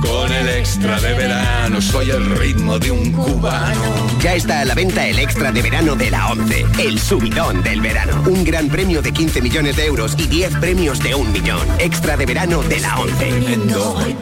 con 0.00 0.32
el 0.32 0.48
extra 0.48 1.00
de 1.00 1.14
verano, 1.14 1.80
soy 1.80 2.10
el 2.10 2.24
ritmo 2.36 2.78
de 2.78 2.90
un 2.90 3.12
cubano. 3.12 4.06
Ya 4.20 4.34
está 4.34 4.60
a 4.60 4.64
la 4.64 4.74
venta 4.74 5.06
el 5.06 5.18
extra 5.18 5.52
de 5.52 5.62
verano 5.62 5.94
de 5.96 6.10
la 6.10 6.28
11, 6.28 6.66
el 6.78 6.98
subidón 6.98 7.62
del 7.62 7.80
verano. 7.80 8.22
Un 8.26 8.44
gran 8.44 8.68
premio 8.68 9.02
de 9.02 9.12
15 9.12 9.42
millones 9.42 9.76
de 9.76 9.86
euros 9.86 10.14
y 10.18 10.26
10 10.26 10.56
premios 10.58 10.98
de 11.00 11.14
un 11.14 11.30
millón. 11.32 11.60
Extra 11.78 12.16
de 12.16 12.26
verano 12.26 12.62
de 12.62 12.80
la 12.80 12.98
11. 12.98 13.34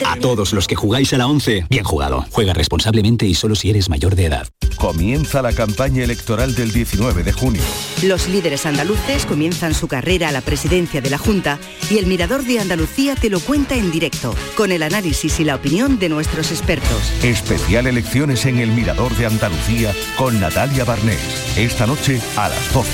A 0.07 0.17
todos 0.17 0.53
los 0.53 0.67
que 0.67 0.75
jugáis 0.75 1.13
a 1.13 1.19
la 1.19 1.27
11, 1.27 1.67
bien 1.69 1.85
jugado. 1.85 2.27
Juega 2.31 2.53
responsablemente 2.53 3.27
y 3.27 3.35
solo 3.35 3.55
si 3.55 3.71
eres 3.71 3.89
mayor 3.89 4.17
de 4.17 4.27
edad. 4.27 4.49
Comienza 4.77 5.43
la 5.43 5.53
campaña 5.53 6.03
electoral 6.03 6.55
del 6.55 6.73
19 6.73 7.23
de 7.23 7.33
junio. 7.33 7.63
Los 8.03 8.29
líderes 8.29 8.67
andaluces 8.67 9.27
comienzan 9.27 9.75
su 9.75 9.87
carrera 9.87 10.29
a 10.29 10.33
la 10.33 10.41
presidencia 10.41 11.01
de 11.01 11.11
la 11.11 11.19
Junta 11.19 11.59
y 11.91 11.99
el 11.99 12.07
Mirador 12.07 12.45
de 12.45 12.59
Andalucía 12.59 13.15
te 13.15 13.31
lo 13.31 13.39
cuenta 13.39 13.77
en 13.77 13.93
directo, 13.93 14.35
con 14.57 14.73
el 14.73 14.83
análisis 14.83 15.39
y 15.39 15.45
la 15.45 15.55
opinión 15.63 15.97
de 16.01 16.09
nuestros 16.09 16.51
expertos. 16.51 17.13
Especial 17.23 17.87
elecciones 17.87 18.47
en 18.47 18.59
el 18.59 18.73
Mirador 18.73 19.15
de 19.17 19.27
Andalucía 19.27 19.95
con 20.17 20.41
Natalia 20.41 20.85
Barnés. 20.85 21.21
Esta 21.57 21.87
noche 21.87 22.21
a 22.37 22.49
las 22.49 22.73
12. 22.75 22.91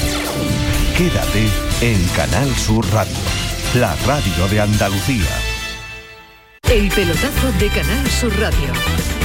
Quédate 0.94 1.46
en 1.80 2.06
Canal 2.08 2.54
Sur 2.56 2.84
Radio, 2.92 3.16
la 3.74 3.96
radio 4.06 4.48
de 4.48 4.60
Andalucía. 4.60 5.30
El 6.70 6.90
pelotazo 6.90 7.52
de 7.58 7.68
Canal 7.68 8.06
Sur 8.10 8.38
Radio 8.38 8.74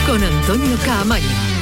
con 0.08 0.24
Antonio 0.24 0.78
Caamaño. 0.86 1.53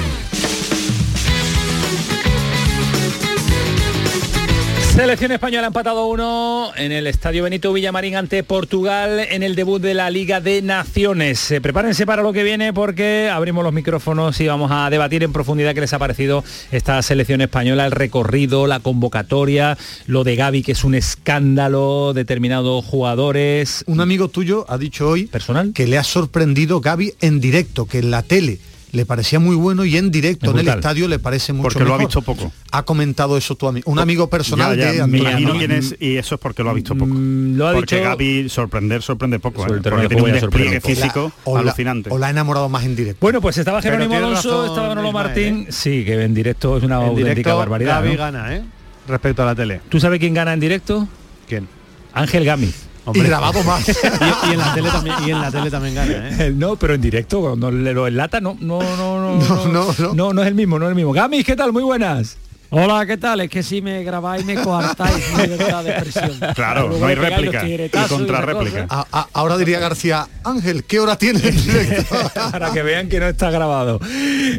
Selección 4.91 5.31
española 5.31 5.67
ha 5.67 5.67
empatado 5.67 6.05
uno 6.07 6.73
en 6.75 6.91
el 6.91 7.07
Estadio 7.07 7.43
Benito 7.43 7.71
Villamarín 7.71 8.17
ante 8.17 8.43
Portugal 8.43 9.21
en 9.21 9.41
el 9.41 9.55
debut 9.55 9.81
de 9.81 9.93
la 9.93 10.09
Liga 10.09 10.41
de 10.41 10.61
Naciones. 10.61 11.49
Eh, 11.49 11.61
prepárense 11.61 12.05
para 12.05 12.21
lo 12.21 12.33
que 12.33 12.43
viene 12.43 12.73
porque 12.73 13.29
abrimos 13.33 13.63
los 13.63 13.71
micrófonos 13.71 14.39
y 14.41 14.47
vamos 14.47 14.69
a 14.71 14.89
debatir 14.89 15.23
en 15.23 15.31
profundidad 15.31 15.73
qué 15.73 15.79
les 15.79 15.93
ha 15.93 15.99
parecido 15.99 16.43
esta 16.73 17.01
selección 17.03 17.39
española, 17.39 17.85
el 17.85 17.93
recorrido, 17.93 18.67
la 18.67 18.81
convocatoria, 18.81 19.77
lo 20.07 20.25
de 20.25 20.35
Gaby 20.35 20.61
que 20.61 20.73
es 20.73 20.83
un 20.83 20.93
escándalo, 20.93 22.11
determinados 22.13 22.83
jugadores. 22.83 23.85
Un 23.87 24.01
amigo 24.01 24.27
tuyo 24.27 24.65
ha 24.67 24.77
dicho 24.77 25.07
hoy 25.07 25.25
personal 25.25 25.71
que 25.73 25.87
le 25.87 25.97
ha 25.97 26.03
sorprendido 26.03 26.81
Gaby 26.81 27.13
en 27.21 27.39
directo, 27.39 27.85
que 27.85 27.99
en 27.99 28.11
la 28.11 28.23
tele 28.23 28.59
le 28.93 29.05
parecía 29.05 29.39
muy 29.39 29.55
bueno 29.55 29.85
y 29.85 29.95
en 29.97 30.11
directo 30.11 30.51
en 30.51 30.59
el 30.59 30.67
estadio 30.67 31.07
le 31.07 31.17
parece 31.19 31.53
mucho 31.53 31.63
Porque 31.63 31.79
mejor. 31.79 31.89
lo 31.89 31.95
ha 31.95 32.05
visto 32.05 32.21
poco. 32.21 32.51
Ha 32.71 32.83
comentado 32.83 33.37
eso 33.37 33.55
tu 33.55 33.67
amigo, 33.67 33.89
un 33.89 33.99
amigo 33.99 34.29
personal 34.29 34.75
Ya, 34.77 34.83
ya, 34.85 34.91
de 34.91 34.97
me 34.97 35.03
Antonio. 35.19 35.29
imagino 35.29 35.53
quién 35.57 35.71
es 35.71 35.95
y 35.99 36.17
eso 36.17 36.35
es 36.35 36.41
porque 36.41 36.61
lo 36.63 36.69
ha 36.69 36.73
visto 36.73 36.93
poco. 36.95 37.13
Mm, 37.13 37.55
lo 37.57 37.67
ha 37.69 37.73
porque 37.73 37.95
dicho- 37.97 38.09
Gaby 38.09 38.49
sorprender 38.49 39.01
sorprende 39.01 39.39
poco, 39.39 39.61
Sobre 39.61 39.73
¿eh? 39.73 39.77
el 39.77 39.83
terreno 39.83 40.01
porque 40.03 40.15
tiene 40.15 40.29
un 40.33 40.39
despliegue 40.41 40.81
poco. 40.81 40.93
físico 40.95 41.31
o 41.45 41.55
la- 41.55 41.61
alucinante. 41.61 42.09
o 42.11 42.17
la 42.17 42.27
ha 42.27 42.29
enamorado 42.31 42.67
más 42.69 42.83
en 42.83 42.95
directo. 42.95 43.17
Bueno, 43.21 43.39
pues 43.41 43.57
estaba 43.57 43.81
Jerónimo 43.81 44.15
Alonso, 44.15 44.65
estaba 44.65 44.89
Manolo 44.89 45.11
Martín. 45.11 45.67
Sí, 45.69 46.03
que 46.05 46.21
en 46.23 46.33
directo 46.33 46.77
es 46.77 46.83
una 46.83 46.95
En 46.97 47.01
auténtica 47.03 47.29
directo, 47.29 47.57
barbaridad. 47.57 48.01
Gaby 48.01 48.11
¿no? 48.11 48.17
gana, 48.17 48.55
¿eh? 48.55 48.63
Respecto 49.07 49.43
a 49.43 49.45
la 49.45 49.55
tele. 49.55 49.81
¿Tú 49.89 49.99
sabes 49.99 50.19
quién 50.19 50.33
gana 50.33 50.53
en 50.53 50.59
directo? 50.59 51.07
¿Quién? 51.47 51.67
Ángel 52.13 52.43
Gámez. 52.45 52.75
Hombre. 53.05 53.23
y, 54.45 54.49
y 54.49 54.53
en 54.53 54.59
la 54.59 54.73
tele 54.73 54.89
también, 54.91 55.15
y 55.25 55.31
en 55.31 55.41
la 55.41 55.51
tele 55.51 55.71
también 55.71 55.95
gana, 55.95 56.29
¿eh? 56.45 56.53
No, 56.55 56.75
pero 56.75 56.93
en 56.93 57.01
directo, 57.01 57.41
cuando 57.41 57.71
le 57.71 57.93
lo 57.93 58.07
enlata, 58.07 58.39
no, 58.39 58.57
no, 58.59 58.79
no, 58.81 59.37
no, 59.37 59.37
No, 59.37 59.65
no, 59.67 59.93
no. 59.97 60.13
no, 60.13 60.33
no 60.33 60.41
es 60.41 60.47
el 60.47 60.55
mismo, 60.55 60.77
no 60.77 60.85
es 60.85 60.89
el 60.89 60.95
mismo. 60.95 61.11
Gamis, 61.11 61.45
¿qué 61.45 61.55
tal? 61.55 61.73
Muy 61.73 61.83
buenas. 61.83 62.37
Hola, 62.73 63.05
¿qué 63.05 63.17
tal? 63.17 63.41
Es 63.41 63.49
que 63.49 63.63
si 63.63 63.81
me 63.81 64.01
grabáis 64.01 64.45
me 64.45 64.55
coartáis 64.55 65.25
mi 65.35 65.43
libertad 65.43 65.83
de 65.83 65.91
expresión. 65.91 66.39
Claro, 66.55 66.89
no 66.97 67.05
hay 67.05 67.15
réplica 67.15 67.67
y 67.67 67.89
contrarréplica. 68.07 68.87
ahora 69.33 69.57
diría 69.57 69.77
García, 69.79 70.25
Ángel, 70.45 70.85
¿qué 70.85 71.01
hora 71.01 71.17
tiene? 71.17 71.41
Para 72.51 72.71
que 72.71 72.81
vean 72.81 73.09
que 73.09 73.19
no 73.19 73.27
está 73.27 73.51
grabado. 73.51 73.99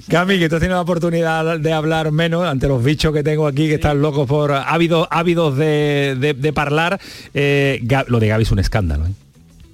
Gami, 0.09 0.39
que 0.39 0.51
tú 0.51 0.57
has 0.57 0.61
tenido 0.61 0.77
la 0.77 0.83
oportunidad 0.83 1.59
de 1.59 1.73
hablar 1.73 2.13
menos 2.13 2.45
ante 2.45 2.69
los 2.69 2.85
bichos 2.85 3.15
que 3.15 3.23
tengo 3.23 3.47
aquí, 3.47 3.67
que 3.67 3.77
están 3.77 4.03
locos 4.03 4.29
por 4.29 4.53
ávidos, 4.53 5.09
ávidos 5.11 5.57
de, 5.57 6.15
de, 6.21 6.35
de 6.35 6.53
parlar. 6.53 7.01
Eh, 7.33 7.83
lo 8.09 8.21
de 8.21 8.29
Gaby 8.29 8.43
es 8.43 8.53
un 8.53 8.59
escándalo. 8.59 9.07
¿eh? 9.07 9.13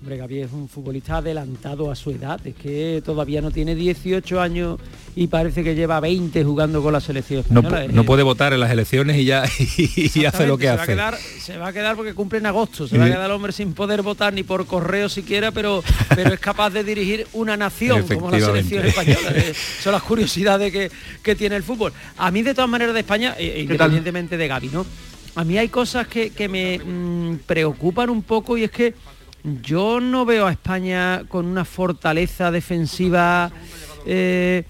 Hombre, 0.09 0.21
Gaby 0.21 0.41
es 0.41 0.53
un 0.55 0.71
futbolista 0.71 1.19
adelantado 1.19 1.91
a 1.91 1.95
su 1.95 2.11
edad. 2.11 2.41
Es 2.47 2.55
que 2.55 3.03
todavía 3.05 3.43
no 3.43 3.51
tiene 3.51 3.75
18 3.75 4.41
años 4.41 4.81
y 5.15 5.27
parece 5.27 5.63
que 5.63 5.75
lleva 5.75 6.01
20 6.01 6.45
jugando 6.45 6.83
con 6.83 6.95
la 6.95 7.01
selección 7.03 7.45
No, 7.51 7.61
española. 7.61 8.03
puede 8.05 8.23
votar 8.23 8.55
en 8.55 8.61
las 8.61 8.71
elecciones 8.71 9.19
y 9.19 9.27
ya 9.27 9.45
y 9.77 10.25
hace 10.25 10.47
lo 10.47 10.57
que 10.57 10.65
se 10.65 10.73
Va 10.73 10.79
a 10.79 10.83
hace. 10.83 10.93
quedar, 10.93 11.19
se 11.19 11.59
va 11.59 11.69
a 11.69 11.73
quedar 11.75 11.95
porque 11.95 12.15
cumple 12.15 12.39
en 12.39 12.47
agosto. 12.47 12.89
Se 12.89 12.97
va 12.97 13.05
a 13.05 13.09
quedar 13.09 13.27
el 13.27 13.33
hombre 13.33 13.53
sin 13.53 13.75
poder 13.75 14.01
votar 14.01 14.33
ni 14.33 14.45
por 14.45 14.65
correo 14.67 15.11
siquiera, 15.11 15.53
pero, 15.53 15.85
pero 16.17 16.33
es 16.33 16.41
capaz 16.41 16.71
de 16.71 16.85
dirigir 16.85 17.27
una 17.35 17.59
nación 17.59 18.07
como 18.09 18.31
la 18.31 18.41
selección 18.41 18.87
española. 18.87 19.31
Son 19.83 19.93
las 19.93 20.03
curiosidades 20.05 20.73
que, 20.73 20.91
que 21.23 21.35
tiene 21.37 21.55
el 21.57 21.63
fútbol. 21.63 21.93
A 22.17 22.31
mí, 22.31 22.41
de 22.41 22.55
todas 22.55 22.71
maneras, 22.71 22.95
de 22.95 23.01
España, 23.01 23.35
eh, 23.39 23.51
tal? 23.53 23.61
independientemente 23.61 24.39
de 24.39 24.49
Gaby, 24.49 24.69
¿no? 24.69 24.87
A 25.35 25.45
mí 25.45 25.59
hay 25.59 25.69
cosas 25.69 26.09
que, 26.09 26.31
que 26.31 26.49
me 26.49 26.79
mm, 26.79 27.41
preocupan 27.45 28.09
un 28.09 28.23
poco 28.23 28.57
y 28.57 28.65
es 28.65 28.71
que 28.71 28.95
yo 29.63 30.01
no 30.01 30.25
veo 30.25 30.47
a 30.47 30.53
España 30.53 31.23
con 31.29 31.47
una 31.47 31.65
fortaleza 31.65 32.51
defensiva 32.51 33.51
eh, 34.07 34.65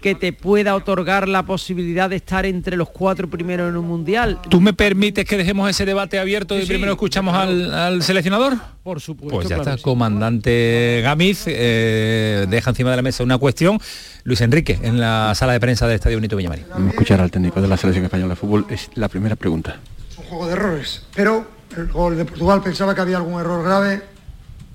que 0.00 0.14
te 0.14 0.32
pueda 0.32 0.74
otorgar 0.74 1.28
la 1.28 1.42
posibilidad 1.44 2.08
de 2.08 2.16
estar 2.16 2.46
entre 2.46 2.74
los 2.76 2.88
cuatro 2.88 3.28
primeros 3.28 3.68
en 3.68 3.76
un 3.76 3.86
mundial. 3.86 4.38
¿Tú 4.48 4.62
me 4.62 4.72
permites 4.72 5.26
que 5.26 5.36
dejemos 5.36 5.68
ese 5.68 5.84
debate 5.84 6.18
abierto 6.18 6.56
y 6.56 6.62
Sí, 6.62 6.68
primero 6.68 6.92
escuchamos 6.92 7.34
claro. 7.34 7.50
al, 7.50 7.74
al 7.74 8.02
seleccionador? 8.02 8.54
Por 8.82 8.98
supuesto. 9.02 9.34
Pues 9.36 9.48
ya 9.48 9.56
claro 9.56 9.70
está, 9.72 9.76
sí. 9.76 9.82
comandante 9.82 11.00
Gamiz, 11.04 11.44
eh, 11.46 12.46
deja 12.48 12.70
encima 12.70 12.90
de 12.90 12.96
la 12.96 13.02
mesa 13.02 13.22
una 13.22 13.36
cuestión. 13.36 13.78
Luis 14.24 14.40
Enrique, 14.40 14.78
en 14.82 14.98
la 15.00 15.34
sala 15.34 15.52
de 15.52 15.60
prensa 15.60 15.86
del 15.86 15.96
Estadio 15.96 16.16
Unito 16.16 16.36
Villamarín. 16.36 16.64
Vamos 16.70 16.88
a 16.88 16.90
escuchar 16.92 17.20
al 17.20 17.30
técnico 17.30 17.60
de 17.60 17.68
la 17.68 17.76
selección 17.76 18.06
española 18.06 18.30
de 18.30 18.36
fútbol. 18.36 18.64
Es 18.70 18.88
la 18.94 19.08
primera 19.08 19.36
pregunta. 19.36 19.76
un 20.16 20.24
juego 20.24 20.46
de 20.46 20.52
errores. 20.54 21.02
Pero 21.14 21.46
el 21.78 21.92
gol 21.92 22.16
de 22.16 22.24
Portugal 22.24 22.62
pensaba 22.62 22.94
que 22.94 23.00
había 23.00 23.16
algún 23.16 23.40
error 23.40 23.64
grave, 23.64 24.02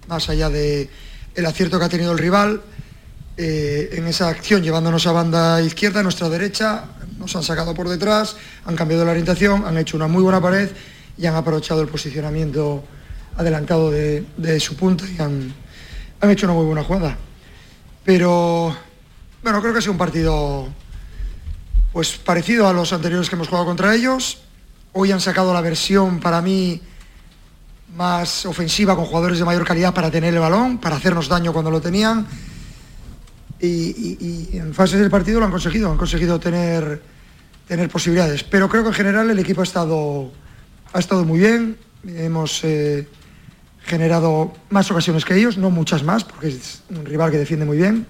más 0.07 0.29
allá 0.29 0.49
de 0.49 0.89
el 1.35 1.45
acierto 1.45 1.79
que 1.79 1.85
ha 1.85 1.89
tenido 1.89 2.11
el 2.11 2.17
rival. 2.17 2.61
eh, 3.37 3.89
en 3.93 4.07
esa 4.07 4.29
acción 4.29 4.61
llevándonos 4.61 5.07
a 5.07 5.11
banda 5.11 5.61
izquierda, 5.61 6.01
a 6.01 6.03
nuestra 6.03 6.29
derecha, 6.29 6.85
nos 7.17 7.35
han 7.35 7.43
sacado 7.43 7.73
por 7.73 7.89
detrás, 7.89 8.35
han 8.65 8.75
cambiado 8.75 9.05
la 9.05 9.11
orientación, 9.11 9.65
han 9.65 9.77
hecho 9.77 9.97
una 9.97 10.07
muy 10.07 10.21
buena 10.21 10.41
pared 10.41 10.69
y 11.17 11.25
han 11.25 11.35
aprovechado 11.35 11.81
el 11.81 11.87
posicionamiento 11.87 12.83
adelantado 13.35 13.89
de, 13.89 14.25
de 14.37 14.59
su 14.59 14.75
punta 14.75 15.05
y 15.09 15.19
han, 15.21 15.53
han 16.21 16.29
hecho 16.29 16.45
una 16.45 16.53
muy 16.53 16.65
buena 16.65 16.83
jugada. 16.83 17.17
Pero 18.03 18.75
bueno, 19.41 19.61
creo 19.61 19.73
que 19.73 19.79
ha 19.79 19.81
sido 19.81 19.93
un 19.93 19.97
partido 19.97 20.67
pues 21.91 22.17
parecido 22.17 22.67
a 22.67 22.73
los 22.73 22.91
anteriores 22.93 23.29
que 23.29 23.35
hemos 23.35 23.47
jugado 23.47 23.65
contra 23.65 23.95
ellos. 23.95 24.39
Hoy 24.93 25.11
han 25.11 25.21
sacado 25.21 25.53
la 25.53 25.61
versión 25.61 26.19
para 26.19 26.41
mí 26.41 26.81
más 27.95 28.45
ofensiva 28.45 28.95
con 28.95 29.05
jugadores 29.05 29.39
de 29.39 29.45
mayor 29.45 29.65
calidad 29.65 29.93
para 29.93 30.09
tener 30.09 30.33
el 30.33 30.39
balón, 30.39 30.77
para 30.79 30.95
hacernos 30.95 31.27
daño 31.27 31.53
cuando 31.53 31.71
lo 31.71 31.81
tenían. 31.81 32.25
Y, 33.59 34.57
en 34.57 34.73
fases 34.73 34.99
del 34.99 35.09
partido 35.09 35.39
lo 35.39 35.45
han 35.45 35.51
conseguido, 35.51 35.89
han 35.89 35.97
conseguido 35.97 36.39
tener, 36.39 37.01
tener 37.67 37.89
posibilidades. 37.89 38.43
Pero 38.43 38.67
creo 38.67 38.83
que 38.83 38.89
en 38.89 38.95
general 38.95 39.29
el 39.29 39.39
equipo 39.39 39.61
ha 39.61 39.63
estado, 39.63 40.31
ha 40.91 40.99
estado 40.99 41.23
muy 41.23 41.39
bien. 41.39 41.77
Hemos 42.05 42.63
eh, 42.63 43.07
generado 43.79 44.53
más 44.69 44.91
ocasiones 44.91 45.23
que 45.23 45.37
ellos, 45.37 45.57
no 45.57 45.69
muchas 45.69 46.03
más, 46.03 46.25
porque 46.25 46.49
es 46.49 46.83
un 46.89 47.05
rival 47.05 47.31
que 47.31 47.37
defiende 47.37 47.65
muy 47.65 47.77
bien. 47.77 48.05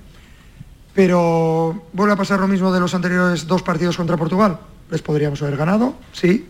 Pero 0.95 1.85
vuelve 1.93 2.13
a 2.13 2.17
pasar 2.17 2.39
lo 2.39 2.47
mismo 2.47 2.71
de 2.71 2.79
los 2.79 2.95
anteriores 2.95 3.45
dos 3.45 3.61
partidos 3.61 3.97
contra 3.97 4.17
Portugal. 4.17 4.59
Les 4.89 5.01
podríamos 5.01 5.41
haber 5.41 5.57
ganado, 5.57 5.95
sí. 6.13 6.47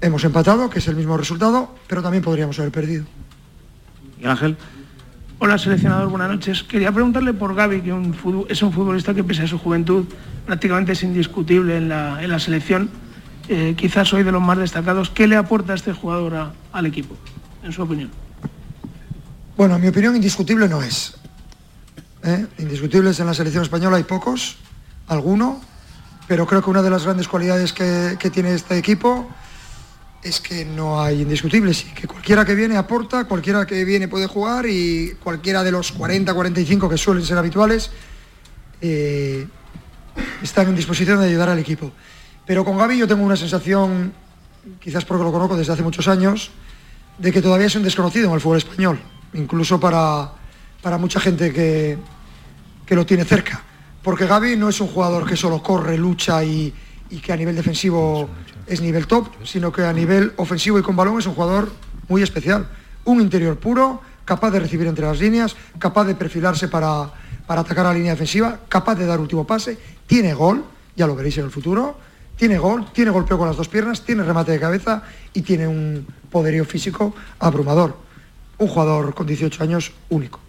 Hemos 0.00 0.24
empatado, 0.24 0.70
que 0.70 0.78
es 0.78 0.88
el 0.88 0.96
mismo 0.96 1.16
resultado, 1.16 1.74
pero 1.88 2.02
también 2.02 2.22
podríamos 2.22 2.58
haber 2.58 2.70
perdido. 2.70 3.04
Miguel 4.16 4.30
Ángel. 4.30 4.56
Hola, 5.40 5.58
seleccionador, 5.58 6.08
buenas 6.08 6.30
noches. 6.30 6.62
Quería 6.62 6.92
preguntarle 6.92 7.32
por 7.32 7.54
Gaby, 7.54 7.80
que 7.80 7.92
un 7.92 8.14
es 8.48 8.62
un 8.62 8.72
futbolista 8.72 9.14
que 9.14 9.24
pese 9.24 9.42
a 9.42 9.46
su 9.46 9.58
juventud 9.58 10.04
prácticamente 10.46 10.92
es 10.92 11.02
indiscutible 11.02 11.76
en 11.76 11.88
la, 11.88 12.22
en 12.22 12.30
la 12.30 12.38
selección. 12.38 12.90
Eh, 13.48 13.74
quizás 13.76 14.12
hoy 14.12 14.22
de 14.24 14.32
los 14.32 14.42
más 14.42 14.58
destacados. 14.58 15.10
¿Qué 15.10 15.26
le 15.26 15.36
aporta 15.36 15.74
este 15.74 15.92
jugador 15.92 16.34
a- 16.34 16.52
al 16.72 16.86
equipo, 16.86 17.16
en 17.62 17.72
su 17.72 17.82
opinión? 17.82 18.10
Bueno, 19.56 19.76
en 19.76 19.82
mi 19.82 19.88
opinión 19.88 20.14
indiscutible 20.14 20.68
no 20.68 20.82
es. 20.82 21.16
¿eh? 22.22 22.46
Indiscutibles 22.58 23.18
en 23.20 23.26
la 23.26 23.34
selección 23.34 23.62
española 23.64 23.96
hay 23.96 24.04
pocos, 24.04 24.56
alguno, 25.08 25.60
pero 26.28 26.46
creo 26.46 26.62
que 26.62 26.70
una 26.70 26.82
de 26.82 26.90
las 26.90 27.04
grandes 27.04 27.26
cualidades 27.26 27.72
que, 27.72 28.16
que 28.18 28.30
tiene 28.30 28.54
este 28.54 28.76
equipo 28.76 29.28
es 30.22 30.40
que 30.40 30.64
no 30.64 31.00
hay 31.00 31.22
indiscutibles 31.22 31.84
y 31.84 31.94
que 31.94 32.06
cualquiera 32.06 32.44
que 32.44 32.54
viene 32.54 32.76
aporta, 32.76 33.24
cualquiera 33.24 33.66
que 33.66 33.84
viene 33.84 34.08
puede 34.08 34.26
jugar 34.26 34.66
y 34.66 35.12
cualquiera 35.22 35.62
de 35.62 35.70
los 35.70 35.92
40, 35.92 36.34
45 36.34 36.88
que 36.88 36.98
suelen 36.98 37.24
ser 37.24 37.38
habituales 37.38 37.90
eh, 38.80 39.46
están 40.42 40.68
en 40.68 40.76
disposición 40.76 41.20
de 41.20 41.26
ayudar 41.26 41.48
al 41.48 41.58
equipo. 41.58 41.92
Pero 42.46 42.64
con 42.64 42.76
Gaby 42.76 42.98
yo 42.98 43.06
tengo 43.06 43.22
una 43.22 43.36
sensación, 43.36 44.12
quizás 44.80 45.04
porque 45.04 45.24
lo 45.24 45.32
conozco 45.32 45.56
desde 45.56 45.72
hace 45.72 45.82
muchos 45.82 46.08
años, 46.08 46.50
de 47.18 47.32
que 47.32 47.42
todavía 47.42 47.66
es 47.66 47.76
un 47.76 47.82
desconocido 47.82 48.28
en 48.28 48.34
el 48.34 48.40
fútbol 48.40 48.58
español, 48.58 49.00
incluso 49.34 49.78
para, 49.78 50.32
para 50.82 50.98
mucha 50.98 51.20
gente 51.20 51.52
que, 51.52 51.98
que 52.86 52.94
lo 52.94 53.06
tiene 53.06 53.24
cerca. 53.24 53.62
Porque 54.02 54.26
Gaby 54.26 54.56
no 54.56 54.68
es 54.68 54.80
un 54.80 54.88
jugador 54.88 55.28
que 55.28 55.36
solo 55.36 55.62
corre, 55.62 55.98
lucha 55.98 56.42
y, 56.42 56.72
y 57.10 57.18
que 57.18 57.32
a 57.32 57.36
nivel 57.36 57.54
defensivo 57.54 58.28
es 58.68 58.80
nivel 58.80 59.06
top, 59.06 59.28
sino 59.44 59.72
que 59.72 59.82
a 59.82 59.92
nivel 59.92 60.32
ofensivo 60.36 60.78
y 60.78 60.82
con 60.82 60.96
balón 60.96 61.18
es 61.18 61.26
un 61.26 61.34
jugador 61.34 61.70
muy 62.08 62.22
especial. 62.22 62.68
Un 63.04 63.20
interior 63.20 63.58
puro, 63.58 64.02
capaz 64.24 64.50
de 64.50 64.60
recibir 64.60 64.86
entre 64.86 65.06
las 65.06 65.18
líneas, 65.18 65.56
capaz 65.78 66.04
de 66.04 66.14
perfilarse 66.14 66.68
para, 66.68 67.10
para 67.46 67.62
atacar 67.62 67.86
a 67.86 67.90
la 67.90 67.94
línea 67.94 68.12
defensiva, 68.12 68.60
capaz 68.68 68.96
de 68.96 69.06
dar 69.06 69.20
último 69.20 69.46
pase, 69.46 69.78
tiene 70.06 70.34
gol, 70.34 70.64
ya 70.96 71.06
lo 71.06 71.16
veréis 71.16 71.38
en 71.38 71.44
el 71.44 71.50
futuro, 71.50 71.98
tiene 72.36 72.58
gol, 72.58 72.86
tiene 72.92 73.10
golpeo 73.10 73.38
con 73.38 73.48
las 73.48 73.56
dos 73.56 73.68
piernas, 73.68 74.04
tiene 74.04 74.22
remate 74.22 74.52
de 74.52 74.60
cabeza 74.60 75.02
y 75.32 75.42
tiene 75.42 75.66
un 75.66 76.06
poderío 76.30 76.64
físico 76.64 77.14
abrumador. 77.38 77.96
Un 78.58 78.68
jugador 78.68 79.14
con 79.14 79.26
18 79.26 79.62
años 79.62 79.92
único. 80.08 80.40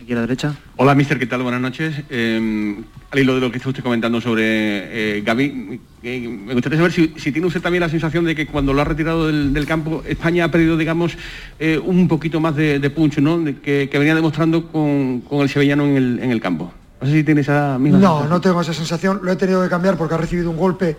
Aquí 0.00 0.12
a 0.12 0.16
la 0.16 0.20
derecha. 0.22 0.54
Hola, 0.76 0.94
mister, 0.94 1.18
¿qué 1.18 1.26
tal? 1.26 1.42
Buenas 1.42 1.60
noches. 1.60 1.94
Eh, 2.10 2.82
al 3.10 3.18
hilo 3.18 3.34
de 3.34 3.40
lo 3.40 3.50
que 3.50 3.58
está 3.58 3.68
usted 3.68 3.82
comentando 3.82 4.20
sobre 4.20 5.18
eh, 5.18 5.22
Gaby, 5.22 5.80
eh, 6.02 6.20
me 6.28 6.54
gustaría 6.54 6.78
saber 6.78 6.92
si, 6.92 7.14
si 7.16 7.30
tiene 7.32 7.46
usted 7.46 7.60
también 7.60 7.80
la 7.80 7.88
sensación 7.88 8.24
de 8.24 8.34
que 8.34 8.46
cuando 8.46 8.72
lo 8.72 8.80
ha 8.80 8.84
retirado 8.84 9.26
del, 9.26 9.52
del 9.52 9.66
campo, 9.66 10.02
España 10.06 10.44
ha 10.44 10.50
perdido, 10.50 10.76
digamos, 10.76 11.16
eh, 11.58 11.78
un 11.78 12.08
poquito 12.08 12.40
más 12.40 12.56
de, 12.56 12.78
de 12.78 12.90
punch, 12.90 13.18
¿no? 13.18 13.38
De 13.38 13.58
que, 13.60 13.88
que 13.90 13.98
venía 13.98 14.14
demostrando 14.14 14.66
con, 14.70 15.20
con 15.20 15.40
el 15.42 15.48
sevillano 15.48 15.84
en 15.84 15.96
el, 15.96 16.18
en 16.20 16.30
el 16.30 16.40
campo. 16.40 16.72
No 17.00 17.06
sé 17.08 17.14
si 17.14 17.24
tiene 17.24 17.40
esa 17.40 17.78
misma 17.78 17.98
No, 17.98 18.06
sensación. 18.08 18.30
no 18.30 18.40
tengo 18.40 18.60
esa 18.60 18.74
sensación. 18.74 19.20
Lo 19.22 19.32
he 19.32 19.36
tenido 19.36 19.62
que 19.62 19.68
cambiar 19.68 19.96
porque 19.96 20.14
ha 20.14 20.18
recibido 20.18 20.50
un 20.50 20.56
golpe 20.56 20.96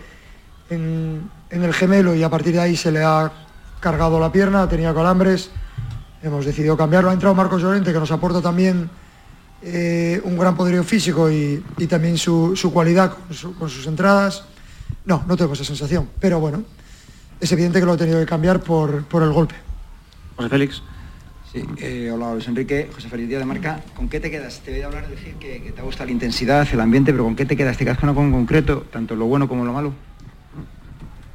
en, 0.70 1.22
en 1.50 1.64
el 1.64 1.74
gemelo 1.74 2.14
y 2.16 2.24
a 2.24 2.30
partir 2.30 2.54
de 2.54 2.60
ahí 2.62 2.76
se 2.76 2.92
le 2.92 3.04
ha 3.04 3.32
cargado 3.80 4.20
la 4.20 4.32
pierna, 4.32 4.68
tenía 4.68 4.94
calambres. 4.94 5.50
Hemos 6.22 6.46
decidido 6.46 6.76
cambiarlo. 6.78 7.10
Ha 7.10 7.14
entrado 7.14 7.36
Marcos 7.36 7.62
Llorente, 7.62 7.92
que 7.94 8.00
nos 8.00 8.12
aporta 8.12 8.42
también 8.42 8.90
eh, 9.62 10.22
un 10.24 10.38
gran 10.38 10.56
poderío 10.56 10.84
físico 10.84 11.30
y, 11.32 11.64
y 11.78 11.88
también 11.88 12.18
su, 12.18 12.54
su 12.56 12.72
cualidad 12.72 13.12
con, 13.28 13.36
su- 13.36 13.56
con 13.56 13.70
sus 13.70 13.86
entradas. 13.88 14.44
No, 15.06 15.24
no 15.28 15.38
tengo 15.38 15.54
esa 15.54 15.64
sensación. 15.64 16.10
Pero 16.20 16.40
bueno, 16.40 16.64
es 17.40 17.52
evidente 17.52 17.80
que 17.80 17.86
lo 17.86 17.96
he 17.96 17.98
tenido 17.98 18.20
que 18.20 18.26
cambiar 18.26 18.62
por, 18.62 19.04
por 19.06 19.24
el 19.24 19.32
golpe. 19.32 19.56
José 20.36 20.50
Félix. 20.50 20.82
Sí, 21.52 21.64
eh, 21.78 22.10
hola 22.12 22.34
Luis 22.34 22.48
Enrique, 22.48 22.90
José 22.94 23.10
Félix 23.10 23.30
Díaz 23.30 23.42
de 23.42 23.46
Marca. 23.46 23.82
¿Con 23.96 24.10
qué 24.10 24.20
te 24.20 24.32
quedas? 24.32 24.62
Te 24.62 24.72
voy 24.72 24.82
a 24.82 24.88
hablar, 24.88 25.08
decir 25.08 25.36
que, 25.36 25.62
que 25.62 25.72
te 25.72 25.82
gusta 25.84 26.04
la 26.04 26.12
intensidad, 26.12 26.68
el 26.72 26.80
ambiente, 26.80 27.12
pero 27.12 27.26
¿con 27.26 27.36
qué 27.36 27.46
te 27.46 27.56
quedas? 27.56 27.78
¿Te 27.78 27.86
quedas 27.86 28.00
con 28.00 28.10
algo 28.10 28.24
en 28.24 28.32
concreto, 28.32 28.86
tanto 28.92 29.16
lo 29.16 29.26
bueno 29.26 29.48
como 29.48 29.64
lo 29.64 29.72
malo? 29.72 29.94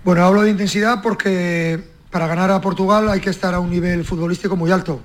Bueno, 0.05 0.25
hablo 0.25 0.43
de 0.43 0.51
intensidad 0.51 1.03
porque 1.03 1.81
para 2.11 2.27
ganar 2.27 2.51
a 2.51 2.61
Portugal 2.61 3.09
hay 3.09 3.21
que 3.21 3.31
estar 3.31 3.55
a 3.55 3.61
un 3.61 3.71
nivel 3.71 4.05
futbolístico 4.05 4.57
muy 4.57 4.73
alto. 4.73 5.01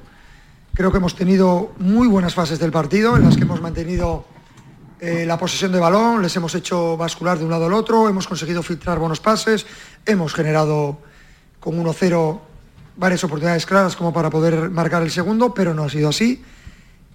Creo 0.73 0.91
que 0.91 0.97
hemos 0.97 1.15
tenido 1.15 1.73
muy 1.77 2.07
buenas 2.07 2.33
fases 2.33 2.57
del 2.57 2.71
partido 2.71 3.15
en 3.15 3.25
las 3.25 3.35
que 3.35 3.43
hemos 3.43 3.61
mantenido 3.61 4.25
eh, 5.05 5.25
la 5.25 5.37
posesión 5.37 5.73
de 5.73 5.81
balón, 5.81 6.21
les 6.21 6.33
hemos 6.37 6.55
hecho 6.55 6.95
bascular 6.95 7.37
de 7.37 7.43
un 7.43 7.51
lado 7.51 7.65
al 7.65 7.73
otro, 7.73 8.07
hemos 8.07 8.25
conseguido 8.25 8.63
filtrar 8.63 8.99
buenos 8.99 9.19
pases, 9.19 9.65
hemos 10.05 10.33
generado 10.33 10.97
con 11.59 11.75
1-0 11.83 12.39
varias 12.95 13.21
oportunidades 13.25 13.65
claras 13.65 13.97
como 13.97 14.13
para 14.13 14.29
poder 14.29 14.69
marcar 14.69 15.03
el 15.03 15.11
segundo, 15.11 15.53
pero 15.53 15.73
no 15.73 15.83
ha 15.83 15.89
sido 15.89 16.07
así. 16.07 16.41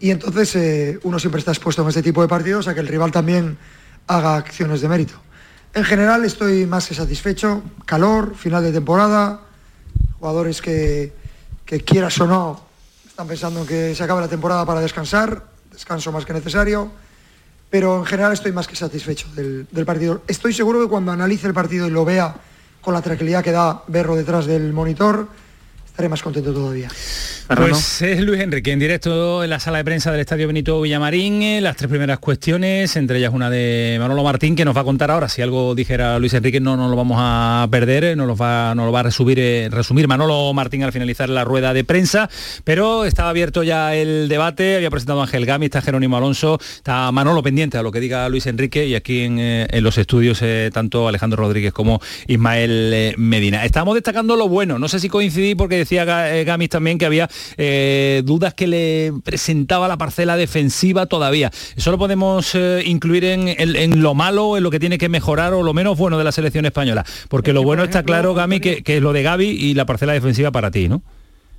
Y 0.01 0.11
entonces 0.11 0.55
eh, 0.57 1.01
uno 1.05 1.19
siempre 1.19 1.39
está 1.39 1.53
expuesto 1.53 1.81
en 1.81 1.89
este 1.89 2.03
tipo 2.03 2.21
de 2.21 2.29
partidos 2.29 2.69
a 2.69 2.75
que 2.75 2.81
el 2.81 2.89
rival 2.89 3.11
también 3.11 3.57
haga 4.07 4.37
acciones 4.37 4.83
de 4.83 4.89
mérito. 4.89 5.15
En 5.73 5.85
general 5.85 6.27
estoy 6.27 6.67
más 6.67 6.87
que 6.89 6.95
satisfecho. 6.95 7.63
Calor, 7.87 8.35
final 8.35 8.63
de 8.63 8.73
temporada, 8.73 9.41
jugadores 10.19 10.61
que, 10.61 11.15
que 11.65 11.81
quieras 11.81 12.21
o 12.21 12.27
no 12.27 12.61
están 13.07 13.27
pensando 13.27 13.63
en 13.63 13.67
que 13.67 13.95
se 13.95 14.05
acabe 14.05 14.21
la 14.21 14.29
temporada 14.29 14.67
para 14.67 14.83
descansar, 14.83 15.43
descanso 15.73 16.13
más 16.13 16.27
que 16.27 16.35
necesario, 16.35 16.93
pero 17.71 17.99
en 17.99 18.07
general 18.07 18.33
estoy 18.33 18.53
más 18.53 18.67
que 18.67 18.77
satisfecho 18.77 19.29
del, 19.35 19.67
partido. 19.85 20.23
Estoy 20.27 20.53
seguro 20.53 20.81
que 20.81 20.89
cuando 20.89 21.13
analice 21.13 21.47
el 21.47 21.55
partido 21.55 21.87
y 21.87 21.91
lo 21.91 22.05
vea 22.05 22.35
con 22.81 22.95
la 22.95 23.03
tranquilidad 23.03 23.45
que 23.45 23.53
da 23.53 23.83
verlo 23.89 24.17
detrás 24.17 24.47
del 24.47 24.73
monitor, 24.73 25.29
estaré 25.99 26.09
más 26.09 26.23
contento 26.23 26.53
todavía. 26.53 26.89
Pues 27.57 28.03
es 28.03 28.21
Luis 28.21 28.41
Enrique 28.41 28.71
en 28.71 28.79
directo 28.79 29.43
en 29.43 29.51
la 29.51 29.59
sala 29.59 29.79
de 29.79 29.85
prensa 29.85 30.13
del 30.13 30.21
Estadio 30.21 30.47
Benito 30.47 30.81
Villamarín. 30.81 31.43
eh, 31.43 31.61
Las 31.61 31.77
tres 31.77 31.91
primeras 31.91 32.21
cuestiones, 32.21 32.95
entre 32.95 33.19
ellas 33.19 33.33
una 33.35 33.51
de 33.51 33.97
Manolo 33.99 34.23
Martín, 34.23 34.55
que 34.55 34.65
nos 34.65 34.77
va 34.77 34.83
a 34.83 34.85
contar 34.85 35.11
ahora. 35.11 35.29
Si 35.29 35.43
algo 35.43 35.75
dijera 35.75 36.21
Luis 36.21 36.35
Enrique, 36.35 36.61
no 36.61 36.77
nos 36.77 36.89
lo 36.89 36.95
vamos 36.95 37.17
a 37.19 37.67
perder, 37.69 38.05
eh, 38.05 38.17
nos 38.17 38.29
lo 38.29 38.37
va, 38.37 38.77
nos 38.77 38.87
lo 38.87 38.93
va 38.93 39.01
a 39.01 39.03
resumir, 39.05 39.41
eh, 39.41 39.69
resumir 39.73 40.07
Manolo 40.07 40.53
Martín 40.55 40.85
al 40.85 40.93
finalizar 40.93 41.29
la 41.31 41.43
rueda 41.43 41.75
de 41.75 41.83
prensa. 41.83 42.31
Pero 42.63 43.05
estaba 43.05 43.31
abierto 43.31 43.65
ya 43.65 43.97
el 43.97 44.29
debate, 44.29 44.77
había 44.77 44.91
presentado 44.91 45.21
a 45.21 45.25
Ángel 45.25 45.47
Gami, 45.47 45.67
está 45.67 45.83
Jerónimo 45.83 46.17
Alonso, 46.17 46.61
está 46.61 47.11
Manolo 47.11 47.43
pendiente 47.43 47.77
a 47.77 47.83
lo 47.83 47.91
que 47.91 47.99
diga 47.99 48.29
Luis 48.29 48.47
Enrique 48.47 48.87
y 48.87 48.95
aquí 48.95 49.23
en, 49.23 49.41
eh, 49.41 49.67
en 49.71 49.83
los 49.83 49.99
estudios 49.99 50.39
eh, 50.43 50.71
tanto 50.73 51.09
Alejandro 51.09 51.43
Rodríguez 51.43 51.73
como 51.73 52.01
Ismael 52.29 52.93
eh, 52.95 53.15
Medina. 53.17 53.65
Estamos 53.65 53.95
destacando 53.95 54.37
lo 54.37 54.49
bueno, 54.49 54.79
no 54.79 54.87
sé 54.87 55.01
si 55.01 55.09
coincidí 55.09 55.57
porque 55.57 55.88
decía 55.89 56.37
eh, 56.39 56.45
Gamis 56.45 56.69
también 56.69 56.99
que 56.99 57.07
había 57.07 57.29
eh, 57.57 58.23
dudas 58.25 58.55
que 58.55 58.67
le 58.67 59.13
presentaba 59.25 59.89
la 59.89 59.97
parcela 59.97 60.37
defensiva 60.37 61.07
todavía. 61.07 61.51
¿Eso 61.77 61.91
lo 61.91 61.99
podemos 61.99 62.55
eh, 62.55 62.83
incluir 62.85 63.25
en, 63.25 63.49
en- 63.49 63.77
en 63.77 64.03
lo 64.03 64.15
malo, 64.15 64.57
en 64.57 64.63
lo 64.63 64.71
que 64.71 64.79
tiene 64.81 64.99
que 64.99 65.09
mejorar 65.09 65.55
o 65.55 65.63
lo 65.63 65.73
menos 65.73 65.97
bueno 65.97 66.19
de 66.19 66.25
la 66.25 66.33
selección 66.33 66.67
española? 66.67 67.05
Porque 67.29 67.53
lo 67.53 67.63
bueno 67.63 67.85
está 67.85 68.03
claro, 68.03 68.35
Gami, 68.35 68.61
que, 68.61 68.83
que 68.83 68.97
es 68.99 69.03
lo 69.03 69.13
de 69.13 69.23
Gaby 69.23 69.47
y 69.49 69.75
la 69.75 69.87
parcela 69.87 70.13
defensiva 70.13 70.51
para 70.51 70.71
ti, 70.71 70.89
¿no? 70.89 71.03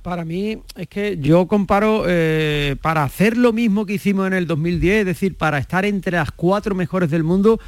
Para 0.02 0.24
mí 0.24 0.56
es 0.76 0.88
que 0.88 1.18
yo 1.20 1.46
comparo 1.46 2.04
eh, 2.06 2.76
para 2.80 3.02
hacer 3.02 3.36
lo 3.36 3.52
mismo 3.52 3.84
que 3.84 3.94
hicimos 3.94 4.26
en 4.26 4.32
el 4.32 4.46
2010, 4.46 5.00
es 5.00 5.06
decir, 5.06 5.36
para 5.36 5.58
estar 5.58 5.84
entre 5.84 6.12
las 6.16 6.30
cuatro 6.30 6.74
mejores 6.74 7.10
del 7.10 7.22
mundo, 7.22 7.60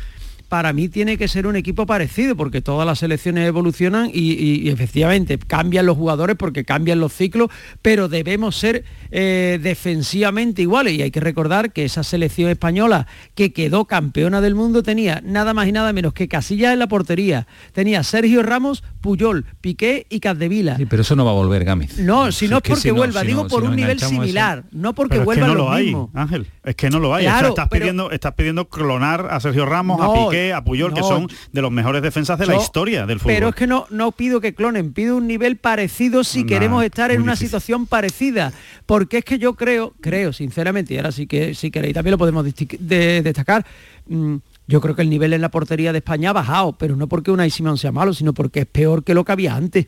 para 0.52 0.74
mí 0.74 0.90
tiene 0.90 1.16
que 1.16 1.28
ser 1.28 1.46
un 1.46 1.56
equipo 1.56 1.86
parecido, 1.86 2.36
porque 2.36 2.60
todas 2.60 2.86
las 2.86 2.98
selecciones 2.98 3.48
evolucionan 3.48 4.10
y, 4.12 4.68
efectivamente 4.68 5.38
cambian 5.38 5.86
los 5.86 5.96
jugadores 5.96 6.36
porque 6.36 6.62
cambian 6.66 7.00
los 7.00 7.14
ciclos, 7.14 7.48
pero 7.80 8.10
debemos 8.10 8.54
ser 8.54 8.84
eh, 9.12 9.61
defensivamente 9.62 10.62
iguales. 10.62 10.94
Y 10.94 11.03
hay 11.03 11.11
que 11.11 11.20
recordar 11.20 11.72
que 11.72 11.85
esa 11.85 12.03
selección 12.03 12.51
española 12.51 13.07
que 13.35 13.53
quedó 13.53 13.85
campeona 13.85 14.40
del 14.40 14.55
mundo 14.55 14.83
tenía 14.83 15.20
nada 15.25 15.55
más 15.55 15.68
y 15.68 15.72
nada 15.72 15.92
menos 15.92 16.12
que 16.14 16.27
Casillas 16.29 16.72
en 16.72 16.79
la 16.79 16.88
portería, 16.88 17.46
tenía 17.72 18.03
Sergio 18.03 18.42
Ramos, 18.42 18.83
Puyol, 19.01 19.44
Piqué 19.61 20.07
y 20.09 20.20
Capdevila. 20.20 20.77
Sí, 20.79 20.87
pero 20.87 21.03
eso 21.03 21.14
no 21.14 21.25
va 21.25 21.31
a 21.33 21.35
volver, 21.35 21.64
Gámez. 21.64 21.98
No, 21.98 22.33
si 22.33 22.48
no 22.48 22.57
es 22.57 22.62
que 22.62 22.70
porque 22.70 22.83
si 22.83 22.90
vuelva, 22.90 23.22
digo 23.22 23.46
por 23.48 23.62
si 23.62 23.68
un 23.68 23.77
nivel 23.77 23.98
eso- 23.98 24.09
similar, 24.09 24.64
no 24.72 24.94
porque 24.94 25.18
Pero 25.18 25.31
es 25.31 25.38
que 25.38 25.44
no 25.44 25.55
lo 25.55 25.70
hay. 25.72 25.94
Ángel. 26.14 26.46
Es 26.64 26.75
que 26.75 26.88
no 26.90 26.98
lo 26.98 27.14
hay. 27.14 27.27
O 27.27 27.29
sea, 27.29 27.33
Claro, 27.38 27.48
estás, 27.51 27.68
pero- 27.68 27.83
pidiendo, 27.85 28.11
estás 28.11 28.33
pidiendo 28.35 28.68
clonar 28.68 29.29
a 29.31 29.38
Sergio 29.40 29.66
Ramos, 29.66 29.98
No, 29.98 30.05
a 30.05 30.31
Piqué, 30.31 30.53
a 30.55 30.64
Puyol, 30.64 30.94
que 30.94 31.03
son 31.03 31.29
de 31.53 31.61
los 31.62 31.70
mejores 31.70 32.01
defensas 32.03 32.38
de 32.38 32.46
la 32.46 32.57
historia 32.57 33.05
del 33.07 33.18
fútbol. 33.18 33.35
Pero 33.35 33.48
es 33.51 33.55
que 33.55 33.66
no, 33.66 33.87
no 33.90 34.12
pido 34.12 34.40
que 34.40 34.55
clonen, 34.55 34.92
pido 34.92 35.16
un 35.16 35.27
nivel 35.27 35.57
parecido 35.57 36.25
si 36.25 36.44
queremos 36.46 36.83
estar 36.85 37.11
en 37.11 37.20
una 37.20 37.33
difícil. 37.33 37.48
situación 37.48 37.87
parecida. 37.87 38.53
Porque 38.87 39.01
es 39.10 39.24
que 39.24 39.38
yo 39.38 39.54
creo, 39.54 39.94
creo 40.00 40.32
sinceramente, 40.32 40.94
y 40.94 40.96
ahora 40.98 41.12
sí 41.12 41.26
que 41.26 41.54
si 41.54 41.70
queréis 41.70 41.94
también 41.94 42.12
lo 42.12 42.18
podemos 42.18 42.44
de- 42.44 43.20
destacar, 43.22 43.64
mm, 44.08 44.36
yo 44.68 44.80
creo 44.80 44.94
que 44.96 45.02
el 45.02 45.10
nivel 45.10 45.32
en 45.32 45.40
la 45.40 45.50
portería 45.50 45.92
de 45.92 45.98
España 45.98 46.30
ha 46.30 46.32
bajado, 46.32 46.72
pero 46.72 46.96
no 46.96 47.06
porque 47.08 47.30
Unai 47.30 47.50
Simón 47.50 47.78
sea 47.78 47.92
malo, 47.92 48.14
sino 48.14 48.32
porque 48.32 48.60
es 48.60 48.66
peor 48.66 49.04
que 49.04 49.14
lo 49.14 49.24
que 49.24 49.32
había 49.32 49.54
antes. 49.56 49.86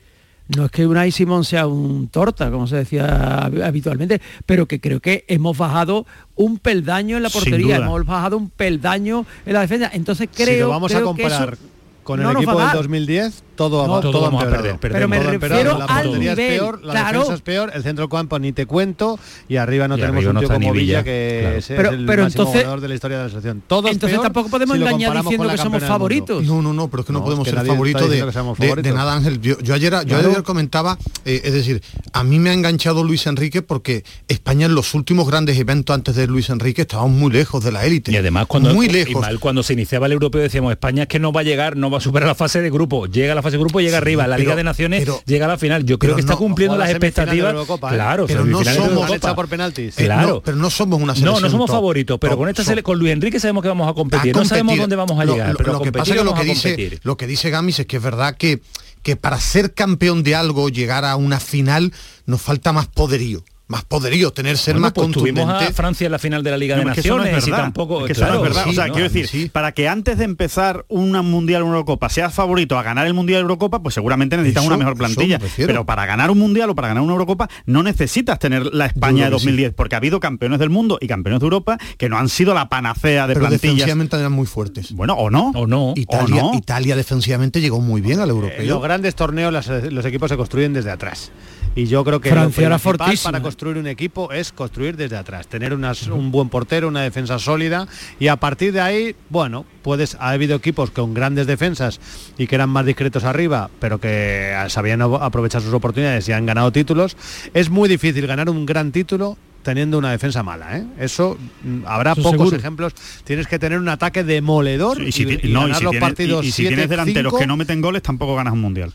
No 0.54 0.66
es 0.66 0.70
que 0.70 0.86
Unai 0.86 1.10
Simón 1.10 1.44
sea 1.44 1.66
un 1.66 2.08
torta, 2.08 2.50
como 2.50 2.66
se 2.66 2.76
decía 2.76 3.06
hab- 3.48 3.64
habitualmente, 3.64 4.20
pero 4.44 4.66
que 4.66 4.78
creo 4.78 5.00
que 5.00 5.24
hemos 5.28 5.56
bajado 5.56 6.04
un 6.34 6.58
peldaño 6.58 7.16
en 7.16 7.22
la 7.22 7.30
portería, 7.30 7.76
hemos 7.86 8.04
bajado 8.04 8.36
un 8.36 8.50
peldaño 8.50 9.24
en 9.46 9.52
la 9.54 9.60
defensa. 9.60 9.90
Entonces 9.94 10.28
creo, 10.34 10.46
si 10.54 10.58
lo 10.60 10.68
vamos 10.68 10.92
a 10.92 10.96
creo 10.98 11.14
que 11.14 11.22
eso 11.22 11.28
comparar 11.38 11.58
con 12.02 12.20
el 12.20 12.26
equipo 12.36 12.50
del 12.58 12.66
dar. 12.66 12.76
2010, 12.76 13.42
todo, 13.54 13.86
No, 13.86 14.00
todo, 14.00 14.12
todo 14.12 14.22
vamos 14.22 14.42
a 14.44 14.48
perder, 14.50 14.76
Pero 14.80 15.08
me 15.08 15.18
refiero 15.20 15.78
la 15.78 15.84
al 15.86 16.18
nivel, 16.18 16.38
es 16.38 16.48
peor, 16.58 16.84
la 16.84 16.92
claro. 16.92 17.18
defensa 17.20 17.34
es 17.34 17.40
peor, 17.42 17.70
el 17.74 17.82
centro 17.82 18.08
campo 18.08 18.38
ni 18.38 18.52
te 18.52 18.66
cuento 18.66 19.18
y 19.48 19.56
arriba 19.56 19.88
no 19.88 19.96
Y 19.96 20.00
tenemos 20.00 20.18
arriba 20.18 20.30
un 20.30 20.34
no 20.34 20.40
tío 20.40 20.48
ni 20.50 20.54
como 20.54 20.72
Villa, 20.72 20.82
Villa, 20.84 21.04
que 21.04 21.38
claro. 21.42 21.56
es, 21.56 21.66
Pero- 21.68 21.90
el 21.90 22.06
pero 22.06 22.22
máximo 22.24 22.44
entonces- 22.52 22.80
de 22.82 22.88
la 22.88 22.94
historia 22.94 23.16
de 23.18 23.22
la 23.24 23.28
selección. 23.30 23.62
Todo 23.66 23.88
es 23.88 23.94
Entonces 23.94 24.16
peor 24.18 24.22
tampoco 24.24 24.48
podemos 24.50 24.76
si 24.76 24.82
engañar 24.82 25.12
diciendo 25.16 25.38
con 25.38 25.46
la 25.46 25.52
que 25.54 25.62
somos 25.62 25.82
favoritos. 25.84 26.44
No, 26.44 26.62
no, 26.62 26.72
no, 26.72 26.88
pero 26.88 27.00
es 27.02 27.06
que 27.06 27.12
no, 27.12 27.18
No, 27.20 27.24
es 27.24 27.26
podemos 27.26 27.44
que 27.44 27.50
ser 27.54 27.66
favoritos 27.66 28.10
de, 28.10 28.82
de- 28.82 28.92
nada, 28.92 29.14
Ángel. 29.14 29.40
Yo, 29.40 29.58
yo 29.60 29.74
ayer, 29.74 29.92
yo 29.92 30.04
Claro. 30.04 30.30
ayer 30.30 30.42
comentaba, 30.42 30.98
eh, 31.24 31.40
es 31.44 31.52
decir, 31.52 31.82
a 32.12 32.24
mí 32.24 32.38
me 32.38 32.50
ha 32.50 32.52
enganchado 32.52 33.04
Luis 33.04 33.26
Enrique 33.26 33.62
porque 33.62 34.04
España 34.28 34.66
en 34.66 34.74
los 34.74 34.94
últimos 34.94 35.28
grandes 35.28 35.58
eventos 35.58 35.94
antes 35.94 36.14
de 36.16 36.26
Luis 36.26 36.50
Enrique 36.50 36.82
estábamos 36.82 37.12
muy 37.12 37.30
lejos 37.32 37.62
de 37.64 37.72
la 37.72 37.84
élite. 37.84 38.12
Y 38.12 38.16
además 38.16 38.46
cuando, 38.46 38.74
muy 38.74 38.88
lejos. 38.88 39.20
mal, 39.20 39.38
cuando 39.40 39.62
se 39.62 39.72
iniciaba 39.72 40.06
el 40.06 40.12
europeo 40.12 40.40
decíamos 40.42 40.72
España 40.72 41.02
es 41.02 41.08
que 41.08 41.18
no 41.18 41.32
va 41.32 41.40
a 41.40 41.44
llegar, 41.44 41.76
no 41.76 41.90
va 41.90 41.98
a 41.98 42.00
superar 42.00 42.28
la 42.28 42.34
fase 42.34 42.60
de 42.60 42.70
grupo, 42.70 43.06
llega 43.06 43.34
la 43.34 43.42
fase 43.44 43.56
de 43.56 43.62
grupo, 43.62 43.80
llega 43.80 43.98
arriba, 43.98 44.26
la 44.26 44.34
pero- 44.36 44.44
Liga 44.44 44.56
de 44.56 44.64
Naciones 44.64 45.00
pero- 45.00 45.22
llega 45.26 45.44
a 45.44 45.48
la 45.48 45.58
final. 45.58 45.84
Yo 45.84 45.98
creo 45.98 46.14
que 46.16 46.20
está 46.22 46.32
no- 46.32 46.38
cumpliendo 46.38 46.76
las 46.76 46.90
expectativas. 46.90 47.54
¿eh? 47.54 47.66
Claro, 47.78 48.26
Pero 48.26 48.44
no 48.44 48.64
somos- 48.64 49.34
por 49.34 49.48
penaltis. 49.48 49.98
Eh, 49.98 50.04
Claro. 50.04 50.28
no, 50.28 50.40
pero 50.40 50.56
no 50.56 50.70
somos 50.70 50.96
una 51.00 51.12
No, 51.12 51.14
selección 51.14 51.42
no 51.42 51.50
somos 51.50 51.66
top. 51.66 51.76
favoritos, 51.76 52.18
pero 52.18 52.36
con 52.36 52.48
esta 52.48 52.64
sele- 52.64 52.82
con 52.82 52.98
Luis 52.98 53.12
Enrique 53.12 53.38
sabemos 53.38 53.62
que 53.62 53.68
vamos 53.68 53.88
a 53.88 53.94
competir. 53.94 54.34
a 54.34 54.38
No 54.38 54.44
sabemos 54.44 54.76
dónde 54.78 54.96
vamos 54.96 55.18
a 55.20 55.24
llegar, 55.24 55.50
lo, 55.52 55.56
pero 55.58 55.72
lo 55.74 55.80
que 55.82 55.92
pasa 55.92 56.12
es 56.14 56.18
que 56.18 56.24
lo 56.24 56.34
que 56.34 56.44
dice 56.44 56.98
lo 57.02 57.16
que 57.16 57.26
dice 57.26 57.50
Gamis 57.50 57.78
es 57.80 57.86
que 57.86 57.96
es 57.98 58.02
verdad 58.02 58.36
que 58.36 58.60
que 59.02 59.16
para 59.16 59.38
ser 59.38 59.74
campeón 59.74 60.22
de 60.22 60.34
algo 60.34 60.70
llegar 60.70 61.04
a 61.04 61.16
una 61.16 61.38
final 61.38 61.92
nos 62.24 62.40
falta 62.40 62.72
más 62.72 62.86
poderío 62.86 63.44
más 63.74 63.84
poderío 63.84 64.32
tener 64.32 64.56
ser 64.56 64.74
Bueno, 64.74 64.82
más 64.86 64.92
pues 64.92 65.10
tuvimos 65.10 65.40
contundente 65.44 65.70
a 65.72 65.74
Francia 65.74 66.06
en 66.06 66.12
la 66.12 66.18
final 66.18 66.42
de 66.42 66.50
la 66.50 66.56
Liga 66.56 66.76
No, 66.76 66.82
de 66.84 66.88
es 66.90 66.94
que 66.94 67.00
eso 67.00 67.16
no 67.16 67.24
es 67.24 67.32
Naciones 67.32 67.48
y 67.48 67.50
tampoco 67.50 68.00
Es 68.00 68.06
que 68.06 68.12
eso 68.12 68.20
no 68.22 68.26
claro, 68.28 68.42
es 68.44 68.48
verdad. 68.50 68.64
sí, 68.64 68.70
o 68.70 68.72
sea, 68.74 68.86
no, 68.86 68.92
quiero 68.94 69.08
decir, 69.08 69.28
sí. 69.28 69.48
para 69.48 69.72
que 69.72 69.88
antes 69.88 70.18
de 70.18 70.24
empezar 70.24 70.84
una 70.88 71.22
mundial 71.22 71.62
o 71.62 71.66
una 71.66 71.74
Eurocopa 71.76 72.08
seas 72.08 72.32
favorito 72.34 72.78
a 72.78 72.82
ganar 72.82 73.06
el 73.06 73.14
mundial 73.14 73.38
o 73.38 73.42
Eurocopa, 73.42 73.82
pues 73.82 73.94
seguramente 73.94 74.36
necesitas 74.36 74.62
Eso, 74.62 74.68
una 74.68 74.76
mejor 74.78 74.96
plantilla. 74.96 75.38
me. 75.38 75.48
Pero 75.66 75.84
para 75.86 76.06
ganar 76.06 76.30
un 76.30 76.38
mundial 76.38 76.70
o 76.70 76.74
para 76.74 76.88
ganar 76.88 77.02
una 77.02 77.12
Eurocopa 77.12 77.48
no 77.66 77.82
necesitas 77.82 78.38
tener 78.38 78.66
la 78.74 78.86
España 78.86 79.24
de 79.24 79.30
que 79.32 79.38
sí. 79.38 79.46
2010, 79.46 79.74
porque 79.74 79.94
ha 79.96 79.98
habido 79.98 80.20
campeones 80.20 80.58
del 80.58 80.70
mundo 80.70 80.98
y 81.00 81.06
campeones 81.08 81.40
de 81.40 81.44
Europa 81.46 81.78
que 81.98 82.08
no 82.08 82.16
han 82.18 82.28
sido 82.28 82.54
la 82.54 82.68
panacea 82.68 83.26
de 83.26 83.34
pero 83.34 83.46
plantillas. 83.48 83.62
defensivamente 83.62 84.16
eran 84.16 84.32
muy 84.32 84.46
fuertes 84.46 84.92
Bueno, 84.92 85.14
o 85.14 85.30
no. 85.30 85.50
o 85.54 85.66
no. 85.66 85.92
Italia 85.96 86.44
¿O 86.44 86.52
no? 86.52 86.58
Italia 86.58 86.96
defensivamente 86.96 87.60
llegó 87.60 87.80
muy 87.80 88.00
bien 88.00 88.20
al 88.20 88.30
En 88.30 88.36
europeo 88.36 88.64
los 88.66 88.82
grandes 88.82 89.14
torneos 89.14 89.52
los 89.90 90.04
equipos 90.06 90.30
se 90.30 90.36
construyen 90.36 90.72
desde 90.72 90.90
atrás. 90.90 91.32
Y 91.76 91.86
yo 91.86 92.04
creo 92.04 92.20
que 92.20 92.30
Francia 92.30 92.68
lo 92.68 92.78
principal 92.78 93.18
para 93.24 93.42
construir 93.42 93.78
un 93.78 93.86
equipo 93.88 94.30
es 94.32 94.52
construir 94.52 94.96
desde 94.96 95.16
atrás, 95.16 95.48
tener 95.48 95.74
unas- 95.74 96.06
un 96.06 96.30
buen 96.30 96.48
portero, 96.48 96.86
una 96.86 97.02
defensa 97.02 97.38
sólida 97.40 97.88
y 98.20 98.28
a 98.28 98.36
partir 98.36 98.72
de 98.72 98.80
ahí, 98.80 99.16
bueno, 99.28 99.64
puedes 99.82 100.14
ha 100.20 100.30
habido 100.30 100.54
equipos 100.56 100.90
con 100.92 101.14
grandes 101.14 101.48
defensas 101.48 102.00
y 102.38 102.46
que 102.46 102.54
eran 102.54 102.70
más 102.70 102.86
discretos 102.86 103.24
arriba, 103.24 103.70
pero 103.80 103.98
que 103.98 104.54
sabían 104.68 105.02
aprovechar 105.02 105.62
sus 105.62 105.74
oportunidades 105.74 106.28
y 106.28 106.32
han 106.32 106.46
ganado 106.46 106.70
títulos. 106.70 107.16
Es 107.54 107.70
muy 107.70 107.88
difícil 107.88 108.24
ganar 108.28 108.48
un 108.48 108.66
gran 108.66 108.92
título 108.92 109.36
teniendo 109.64 109.98
una 109.98 110.10
defensa 110.12 110.42
mala, 110.42 110.76
¿eh? 110.78 110.84
Eso 111.00 111.36
mm, 111.64 111.86
habrá 111.86 112.12
Eso 112.12 112.22
pocos 112.22 112.38
seguro. 112.38 112.56
ejemplos. 112.56 112.92
Tienes 113.24 113.46
que 113.48 113.58
tener 113.58 113.78
un 113.80 113.88
ataque 113.88 114.22
demoledor 114.22 115.02
Y 115.02 115.10
si, 115.10 115.22
y, 115.22 115.26
ti- 115.38 115.48
y 115.48 115.52
no, 115.52 115.60
y 115.60 115.62
ganar 115.62 115.76
si 115.78 115.84
los 115.84 115.90
tienes, 115.92 116.08
partidos 116.08 116.44
y- 116.46 116.52
si 116.52 116.62
tienes 116.68 116.86
7-5. 116.86 116.88
delanteros 116.88 117.34
que 117.38 117.46
no 117.46 117.56
meten 117.56 117.80
goles, 117.80 118.02
tampoco 118.02 118.36
ganas 118.36 118.52
un 118.52 118.60
mundial. 118.60 118.92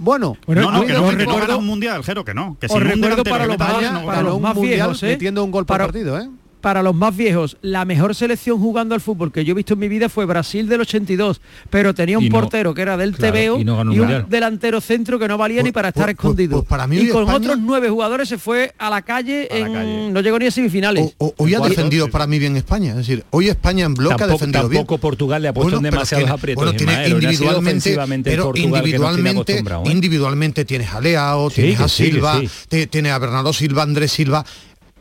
Bueno, 0.00 0.36
no, 0.46 0.70
no, 0.72 0.86
que 0.86 0.92
no, 0.94 1.10
recuerdo- 1.10 1.58
un 1.58 1.66
mundial, 1.66 2.02
Jero, 2.02 2.24
que 2.24 2.32
no. 2.32 2.56
Que 2.58 2.66
Os 2.66 2.72
un 2.72 2.80
recuerdo 2.80 3.22
para 3.22 3.44
los 3.46 3.56
para 3.56 4.34
un 4.34 4.42
mundial 4.42 4.96
metiendo 5.02 5.44
un 5.44 5.50
gol 5.50 5.66
por 5.66 5.78
partido, 5.78 6.18
¿eh? 6.18 6.28
Para 6.60 6.82
los 6.82 6.94
más 6.94 7.16
viejos, 7.16 7.56
la 7.62 7.84
mejor 7.84 8.14
selección 8.14 8.58
jugando 8.60 8.94
al 8.94 9.00
fútbol 9.00 9.32
que 9.32 9.44
yo 9.44 9.52
he 9.52 9.54
visto 9.54 9.74
en 9.74 9.80
mi 9.80 9.88
vida 9.88 10.08
fue 10.08 10.26
Brasil 10.26 10.68
del 10.68 10.82
82, 10.82 11.40
pero 11.70 11.94
tenía 11.94 12.18
un 12.18 12.24
Y 12.24 12.28
no- 12.28 12.40
portero 12.40 12.74
que 12.74 12.82
era 12.82 12.96
del 12.96 13.14
claro, 13.16 13.32
TVO 13.34 13.58
y 13.58 13.62
y, 13.62 13.64
no 13.64 13.76
ganó 13.76 13.90
un 13.92 13.96
un 13.98 14.04
mundial. 14.04 14.26
delantero 14.28 14.80
centro 14.80 15.18
que 15.18 15.26
no 15.28 15.38
valía 15.38 15.58
Pues- 15.60 15.64
ni 15.64 15.72
para 15.72 15.88
estar 15.88 16.04
pues- 16.04 16.14
escondido. 16.14 16.58
pues 16.58 16.68
para 16.68 16.86
mí 16.86 16.98
y 16.98 17.08
con 17.08 17.22
España- 17.22 17.36
otros 17.38 17.58
nueve 17.60 17.88
jugadores 17.88 18.28
se 18.28 18.38
fue 18.38 18.72
a 18.78 18.90
la 18.90 19.02
calle, 19.02 19.48
A 19.50 19.54
la 19.54 19.66
en- 19.66 19.72
calle. 19.72 20.10
no 20.12 20.20
llegó 20.20 20.38
ni 20.38 20.46
a 20.46 20.50
semifinales. 20.50 21.14
O- 21.18 21.26
o- 21.28 21.34
hoy 21.38 21.54
ha 21.54 21.60
defendido 21.60 22.06
sí. 22.06 22.10
para 22.12 22.26
mí 22.26 22.38
bien 22.38 22.56
España. 22.56 22.90
Es 22.90 22.96
decir, 22.98 23.24
hoy 23.30 23.48
España 23.48 23.84
en 23.86 23.94
bloque 23.94 24.14
ha 24.14 24.18
Tampoco, 24.18 24.38
defendido 24.38 24.68
bien. 24.68 24.80
tampoco 24.80 24.98
Portugal 24.98 25.42
le 25.42 25.48
ha 25.48 25.52
puesto 25.54 25.76
Bueno, 25.76 25.78
en 25.88 25.92
demasiados 25.94 26.24
tiene- 26.24 26.32
aprietos. 26.38 26.64
bueno, 26.64 26.76
tiene 26.76 26.92
Ismael, 26.92 27.12
individualmente, 27.22 27.90
pero 28.24 28.42
Portugal 28.44 28.54
tiene 28.54 28.78
individualmente, 28.78 29.58
¿eh? 29.58 29.92
individualmente 29.92 30.64
tienes 30.64 30.92
a 30.92 31.00
Leao, 31.00 31.50
Sí, 31.50 31.62
tienes 31.62 31.80
a 31.80 31.88
Silva, 31.88 32.40
sí. 32.70 32.86
tienes 32.86 33.12
a 33.12 33.18
Bernardo 33.18 33.52
Silva, 33.52 33.82
Andrés 33.82 34.12
Silva. 34.12 34.44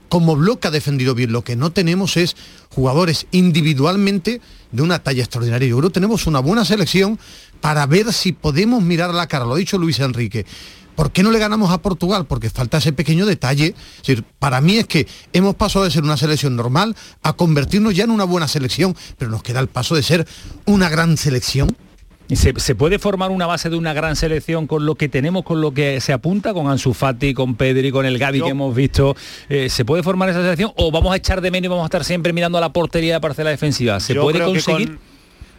Como 0.10 0.36
bloque 0.36 0.68
ha 0.68 0.72
defendido 0.72 1.16
bien. 1.16 1.32
Lo 1.32 1.44
que 1.44 1.56
no 1.56 1.72
tenemos 1.72 2.18
es 2.18 2.36
jugadores 2.70 3.28
individualmente 3.32 4.42
de 4.72 4.82
una 4.82 5.00
talla 5.00 5.24
extraordinaria. 5.24 5.68
Yo 5.68 5.78
creo 5.78 5.90
que 5.90 5.94
tenemos 5.94 6.28
una 6.28 6.40
buena 6.40 6.66
selección 6.66 7.20
para 7.62 7.86
ver 7.86 8.12
si 8.12 8.32
podemos 8.34 8.84
mirar 8.84 9.12
a 9.12 9.14
la 9.14 9.28
cara. 9.28 9.46
Lo 9.46 9.54
ha 9.54 9.58
dicho 9.58 9.78
Luis 9.78 10.00
Enrique. 10.00 10.46
¿Por 10.96 11.12
qué 11.12 11.24
no 11.24 11.32
le 11.32 11.40
ganamos 11.40 11.72
a 11.72 11.82
Portugal? 11.82 12.26
Porque 12.26 12.50
falta 12.50 12.80
ese 12.80 12.92
pequeño 12.92 13.26
detalle. 13.26 13.74
Para 14.38 14.60
mí 14.60 14.76
es 14.78 14.86
que 14.86 15.08
hemos 15.32 15.56
pasado 15.56 15.86
de 15.86 15.92
ser 15.92 16.04
una 16.04 16.18
selección 16.18 16.58
normal 16.58 16.94
a 17.24 17.34
convertirnos 17.34 17.96
ya 17.96 18.04
en 18.04 18.12
una 18.12 18.26
buena 18.26 18.50
selección, 18.50 18.98
pero 19.18 19.32
nos 19.32 19.42
queda 19.42 19.62
el 19.62 19.70
paso 19.70 19.96
de 19.96 20.04
ser 20.04 20.28
una 20.66 20.90
gran 20.90 21.16
selección. 21.16 21.74
¿Y 22.32 22.36
se, 22.36 22.54
se 22.60 22.76
puede 22.76 23.00
formar 23.00 23.32
una 23.32 23.48
base 23.48 23.70
de 23.72 23.76
una 23.76 23.92
gran 23.94 24.16
selección 24.16 24.68
con 24.68 24.86
lo 24.86 24.94
que 24.94 25.10
tenemos, 25.10 25.44
con 25.44 25.62
lo 25.62 25.74
que 25.74 26.00
se 26.00 26.14
apunta, 26.14 26.54
con 26.54 26.68
Ansu 26.68 26.94
Fati, 26.94 27.34
con 27.34 27.56
Pedri, 27.56 27.90
con 27.92 28.06
el 28.06 28.20
Gavi 28.20 28.38
Yo- 28.40 28.46
que 28.46 28.52
hemos 28.52 28.76
visto? 28.76 29.16
Eh, 29.50 29.68
¿Se 29.70 29.84
puede 29.84 30.04
formar 30.04 30.30
esa 30.30 30.42
selección 30.44 30.72
o 30.78 30.92
vamos 30.92 31.12
a 31.12 31.16
echar 31.16 31.42
de 31.42 31.50
menos 31.50 31.66
y 31.66 31.70
vamos 31.70 31.84
a 31.84 31.88
estar 31.88 32.04
siempre 32.06 32.32
mirando 32.32 32.60
a 32.60 32.62
la 32.62 32.72
portería 32.72 33.16
de 33.16 33.20
parcela 33.20 33.50
defensiva? 33.50 34.00
¿Se 34.00 34.14
Yo 34.14 34.22
puede 34.22 34.40
conseguir? 34.44 35.00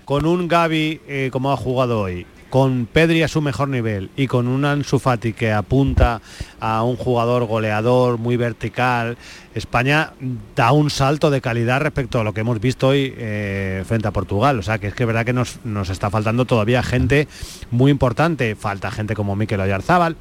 con, 0.04 0.22
con 0.22 0.26
un 0.26 0.46
Gaby 0.46 1.00
eh, 1.08 1.28
como 1.32 1.50
ha 1.52 1.56
jugado 1.56 2.02
hoy, 2.02 2.24
con 2.50 2.86
Pedri 2.92 3.22
a 3.22 3.28
su 3.28 3.40
mejor 3.40 3.68
nivel 3.68 4.10
y 4.16 4.26
con 4.26 4.48
un 4.48 4.64
Ansu 4.64 4.98
Fati 4.98 5.32
que 5.32 5.52
apunta 5.52 6.20
a 6.58 6.82
un 6.82 6.96
jugador 6.96 7.46
goleador 7.46 8.18
muy 8.18 8.36
vertical, 8.36 9.16
España 9.54 10.12
da 10.54 10.72
un 10.72 10.90
salto 10.90 11.30
de 11.30 11.40
calidad 11.40 11.80
respecto 11.80 12.20
a 12.20 12.24
lo 12.24 12.34
que 12.34 12.40
hemos 12.40 12.60
visto 12.60 12.88
hoy 12.88 13.14
eh, 13.16 13.84
frente 13.86 14.08
a 14.08 14.10
Portugal. 14.10 14.58
O 14.58 14.62
sea 14.62 14.78
que 14.78 14.88
es 14.88 14.94
que 14.94 15.04
es 15.04 15.06
verdad 15.06 15.24
que 15.24 15.32
nos, 15.32 15.64
nos 15.64 15.88
está 15.88 16.10
faltando 16.10 16.44
todavía 16.44 16.82
gente 16.82 17.28
muy 17.70 17.90
importante. 17.90 18.54
Falta 18.56 18.90
gente 18.90 19.14
como 19.14 19.36
Mikel 19.36 19.60
Oyarzábal 19.60 20.16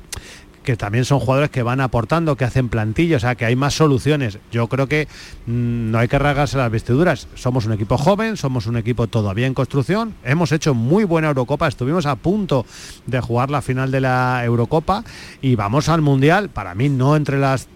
que 0.63 0.75
también 0.77 1.05
son 1.05 1.19
jugadores 1.19 1.49
que 1.49 1.63
van 1.63 1.81
aportando, 1.81 2.35
que 2.35 2.45
hacen 2.45 2.69
plantilla, 2.69 3.17
o 3.17 3.19
sea, 3.19 3.35
que 3.35 3.45
hay 3.45 3.55
más 3.55 3.73
soluciones. 3.73 4.39
Yo 4.51 4.67
creo 4.67 4.87
que 4.87 5.07
mm, 5.45 5.91
no 5.91 5.99
hay 5.99 6.07
que 6.07 6.19
rasgarse 6.19 6.57
las 6.57 6.71
vestiduras. 6.71 7.27
Somos 7.35 7.65
un 7.65 7.73
equipo 7.73 7.97
joven, 7.97 8.37
somos 8.37 8.67
un 8.67 8.77
equipo 8.77 9.07
todavía 9.07 9.47
en 9.47 9.53
construcción. 9.53 10.15
Hemos 10.23 10.51
hecho 10.51 10.73
muy 10.73 11.03
buena 11.03 11.29
Eurocopa, 11.29 11.67
estuvimos 11.67 12.05
a 12.05 12.15
punto 12.15 12.65
de 13.05 13.19
jugar 13.21 13.49
la 13.49 13.61
final 13.61 13.91
de 13.91 14.01
la 14.01 14.43
Eurocopa 14.43 15.03
y 15.41 15.55
vamos 15.55 15.89
al 15.89 16.01
Mundial, 16.01 16.49
para 16.49 16.75
mí 16.75 16.89
no 16.89 17.15
entre 17.15 17.39
las 17.39 17.67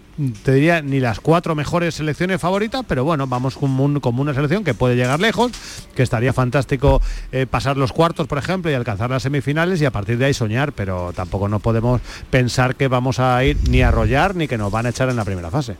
te 0.42 0.52
diría 0.52 0.82
ni 0.82 1.00
las 1.00 1.20
cuatro 1.20 1.54
mejores 1.54 1.94
selecciones 1.94 2.40
favoritas, 2.40 2.82
pero 2.86 3.04
bueno, 3.04 3.26
vamos 3.26 3.56
como 3.56 3.84
una 3.84 4.34
selección 4.34 4.64
que 4.64 4.74
puede 4.74 4.96
llegar 4.96 5.20
lejos, 5.20 5.52
que 5.94 6.02
estaría 6.02 6.32
fantástico 6.32 7.00
eh, 7.32 7.46
pasar 7.46 7.76
los 7.76 7.92
cuartos, 7.92 8.26
por 8.26 8.38
ejemplo, 8.38 8.70
y 8.70 8.74
alcanzar 8.74 9.10
las 9.10 9.22
semifinales 9.22 9.80
y 9.80 9.84
a 9.84 9.90
partir 9.90 10.18
de 10.18 10.26
ahí 10.26 10.34
soñar, 10.34 10.72
pero 10.72 11.12
tampoco 11.14 11.48
no 11.48 11.60
podemos 11.60 12.00
pensar 12.30 12.76
que 12.76 12.88
vamos 12.88 13.18
a 13.18 13.44
ir 13.44 13.56
ni 13.68 13.82
a 13.82 13.88
arrollar 13.88 14.34
ni 14.36 14.48
que 14.48 14.58
nos 14.58 14.70
van 14.70 14.86
a 14.86 14.90
echar 14.90 15.08
en 15.08 15.16
la 15.16 15.24
primera 15.24 15.50
fase. 15.50 15.76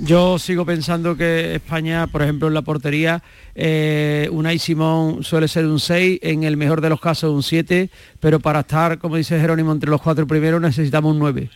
Yo 0.00 0.38
sigo 0.38 0.64
pensando 0.64 1.16
que 1.16 1.56
España, 1.56 2.06
por 2.06 2.22
ejemplo, 2.22 2.46
en 2.46 2.54
la 2.54 2.62
portería, 2.62 3.20
eh, 3.56 4.28
Unai 4.30 4.60
Simón 4.60 5.24
suele 5.24 5.48
ser 5.48 5.66
un 5.66 5.80
6, 5.80 6.20
en 6.22 6.44
el 6.44 6.56
mejor 6.56 6.80
de 6.80 6.88
los 6.88 7.00
casos 7.00 7.34
un 7.34 7.42
7, 7.42 7.90
pero 8.20 8.38
para 8.38 8.60
estar, 8.60 8.98
como 8.98 9.16
dice 9.16 9.40
Jerónimo, 9.40 9.72
entre 9.72 9.90
los 9.90 10.00
cuatro 10.00 10.24
primeros 10.24 10.60
necesitamos 10.60 11.12
un 11.12 11.18
9. 11.18 11.50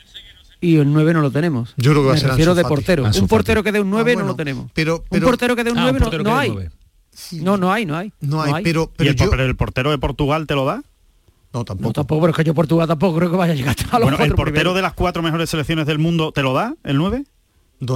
Y 0.63 0.77
el 0.77 0.91
9 0.93 1.13
no 1.13 1.21
lo 1.21 1.31
tenemos. 1.31 1.75
Yo 1.77 1.91
creo 1.91 2.03
que 2.03 2.07
va 2.07 2.13
a 2.13 2.15
Me 2.15 2.21
ser 2.21 2.31
refiero 2.31 2.55
de 2.55 2.63
portero. 2.63 3.05
Ansu 3.05 3.21
un 3.23 3.29
portero 3.29 3.63
que 3.63 3.73
dé 3.73 3.81
un 3.81 3.91
9 3.91 4.13
Ah, 4.13 4.15
no 4.15 4.19
bueno, 4.21 4.29
lo 4.33 4.37
tenemos. 4.37 4.71
pero- 4.73 4.97
un 4.99 5.03
pero- 5.11 5.27
portero 5.27 5.57
que 5.57 5.65
dé 5.65 5.73
un 5.73 5.79
Ah, 5.79 5.83
9 5.93 5.99
un 6.07 6.11
no, 6.19 6.23
no 6.31 6.39
hay. 6.39 6.51
nueve. 6.51 6.71
No, 7.33 7.57
no 7.59 7.73
hay, 7.73 7.85
no 7.85 7.97
hay. 7.97 8.13
No 8.23 8.43
hay, 8.43 8.63
pero, 8.65 8.85
¿Y 8.95 8.97
pero 8.97 9.11
el, 9.11 9.17
yo... 9.17 9.29
pero 9.31 9.45
el 9.45 9.57
portero 9.57 9.91
de 9.91 9.99
Portugal 9.99 10.47
te 10.47 10.55
lo 10.55 10.65
da? 10.65 10.83
No, 11.53 11.65
tampoco. 11.67 11.89
No, 11.89 11.93
tampoco, 11.93 12.21
pero 12.23 12.31
es 12.31 12.37
que 12.37 12.45
yo 12.45 12.55
Portugal 12.55 12.89
tampoco 12.89 13.19
creo 13.19 13.31
que 13.31 13.37
vaya 13.37 13.53
a 13.53 13.57
llegar 13.57 13.77
a 13.91 13.99
los 13.99 14.09
Bueno, 14.09 14.25
el 14.25 14.31
portero 14.31 14.45
primeros. 14.45 14.75
de 14.77 14.81
las 14.83 14.95
cuatro 14.95 15.21
mejores 15.23 15.51
selecciones 15.51 15.85
del 15.87 15.99
mundo 15.99 16.33
te 16.33 16.43
lo 16.43 16.55
da, 16.55 16.75
el 16.85 16.97
9? 16.97 17.25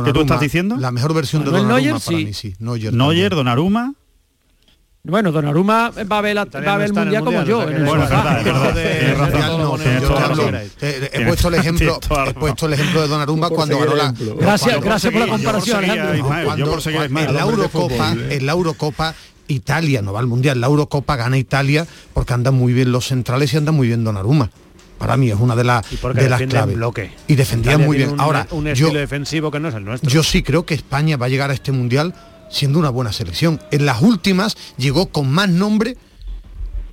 ¿Qué 0.05 0.13
tú 0.13 0.21
estás 0.23 0.41
diciendo? 0.41 0.77
La 0.77 0.91
mejor 0.91 1.15
versión 1.15 1.45
de 1.45 1.53
Manuel 1.53 1.69
Donnarumma 1.69 1.91
Neuer, 1.93 2.05
para 2.05 2.19
sí. 2.19 2.25
mí, 2.25 2.35
sí. 2.35 2.55
Neuer, 2.59 2.93
Neuer, 2.93 3.35
Donnarumma. 3.35 3.95
Bueno, 5.09 5.31
Donnarumma 5.31 5.93
va 6.11 6.19
a 6.19 6.21
ver, 6.21 6.35
la- 6.35 6.45
va 6.47 6.75
a 6.75 6.79
ver 6.79 6.87
el 6.89 6.93
mundial 6.93 7.25
como 7.25 7.43
yo. 7.45 7.63
en 7.63 7.77
el 7.77 7.85
Bueno, 7.85 8.03
verdad, 8.05 8.43
la 8.45 8.81
he 11.13 11.27
puesto 11.27 11.49
el 11.49 11.55
ejemplo, 11.55 12.01
la 12.11 12.31
he 12.31 12.35
puesto 12.35 12.67
el 12.67 12.73
ejemplo 12.73 13.03
de 13.03 13.09
Donnarumma 13.09 13.49
cuando 13.51 13.79
ganó 13.79 13.95
la. 13.95 14.13
Gracias, 14.39 14.81
gracias 14.81 15.13
por 15.13 15.23
la 15.23 15.29
comparación, 15.29 15.85
en 15.85 17.35
la 17.35 17.41
Eurocopa, 17.43 18.13
¿eh? 18.13 18.37
en 18.37 18.47
la 18.47 18.53
Eurocopa 18.53 19.15
Italia 19.49 20.03
no 20.03 20.13
va 20.13 20.21
al 20.21 20.27
mundial, 20.27 20.61
la 20.61 20.67
Eurocopa 20.67 21.17
gana 21.17 21.39
Italia 21.39 21.87
porque 22.13 22.35
andan 22.35 22.55
muy 22.55 22.73
bien 22.73 22.91
los 22.91 23.07
centrales 23.07 23.53
y 23.55 23.57
andan 23.57 23.75
muy 23.75 23.87
bien 23.89 24.05
Donnarumma. 24.05 24.51
Para 24.99 25.17
mí 25.19 25.31
es 25.31 25.37
una 25.39 25.55
de, 25.55 25.63
las 25.63 25.85
porque 26.01 26.23
de 26.23 26.31
las 26.31 26.41
claves. 26.43 26.75
bloque. 26.75 27.13
Y 27.29 27.35
defendía 27.35 27.73
Italia 27.73 27.87
muy 27.87 27.97
bien. 27.99 28.11
un- 28.13 28.21
Ahora, 28.21 28.47
un 28.51 28.67
yo, 28.73 28.91
defensivo 28.91 29.51
que 29.51 29.61
no 29.61 29.69
es 29.69 29.75
el 29.75 29.85
nuestro. 29.85 30.09
yo 30.11 30.23
sí 30.23 30.43
creo 30.43 30.65
que 30.65 30.73
España 30.75 31.17
va 31.19 31.27
a 31.27 31.29
llegar 31.29 31.51
a 31.51 31.55
este 31.55 31.71
mundial 31.71 32.15
siendo 32.49 32.79
una 32.79 32.91
buena 32.91 33.13
selección. 33.13 33.61
En 33.71 33.87
las 33.87 34.03
últimas 34.03 34.57
llegó 34.77 35.07
con 35.07 35.31
más 35.31 35.49
nombre 35.49 35.97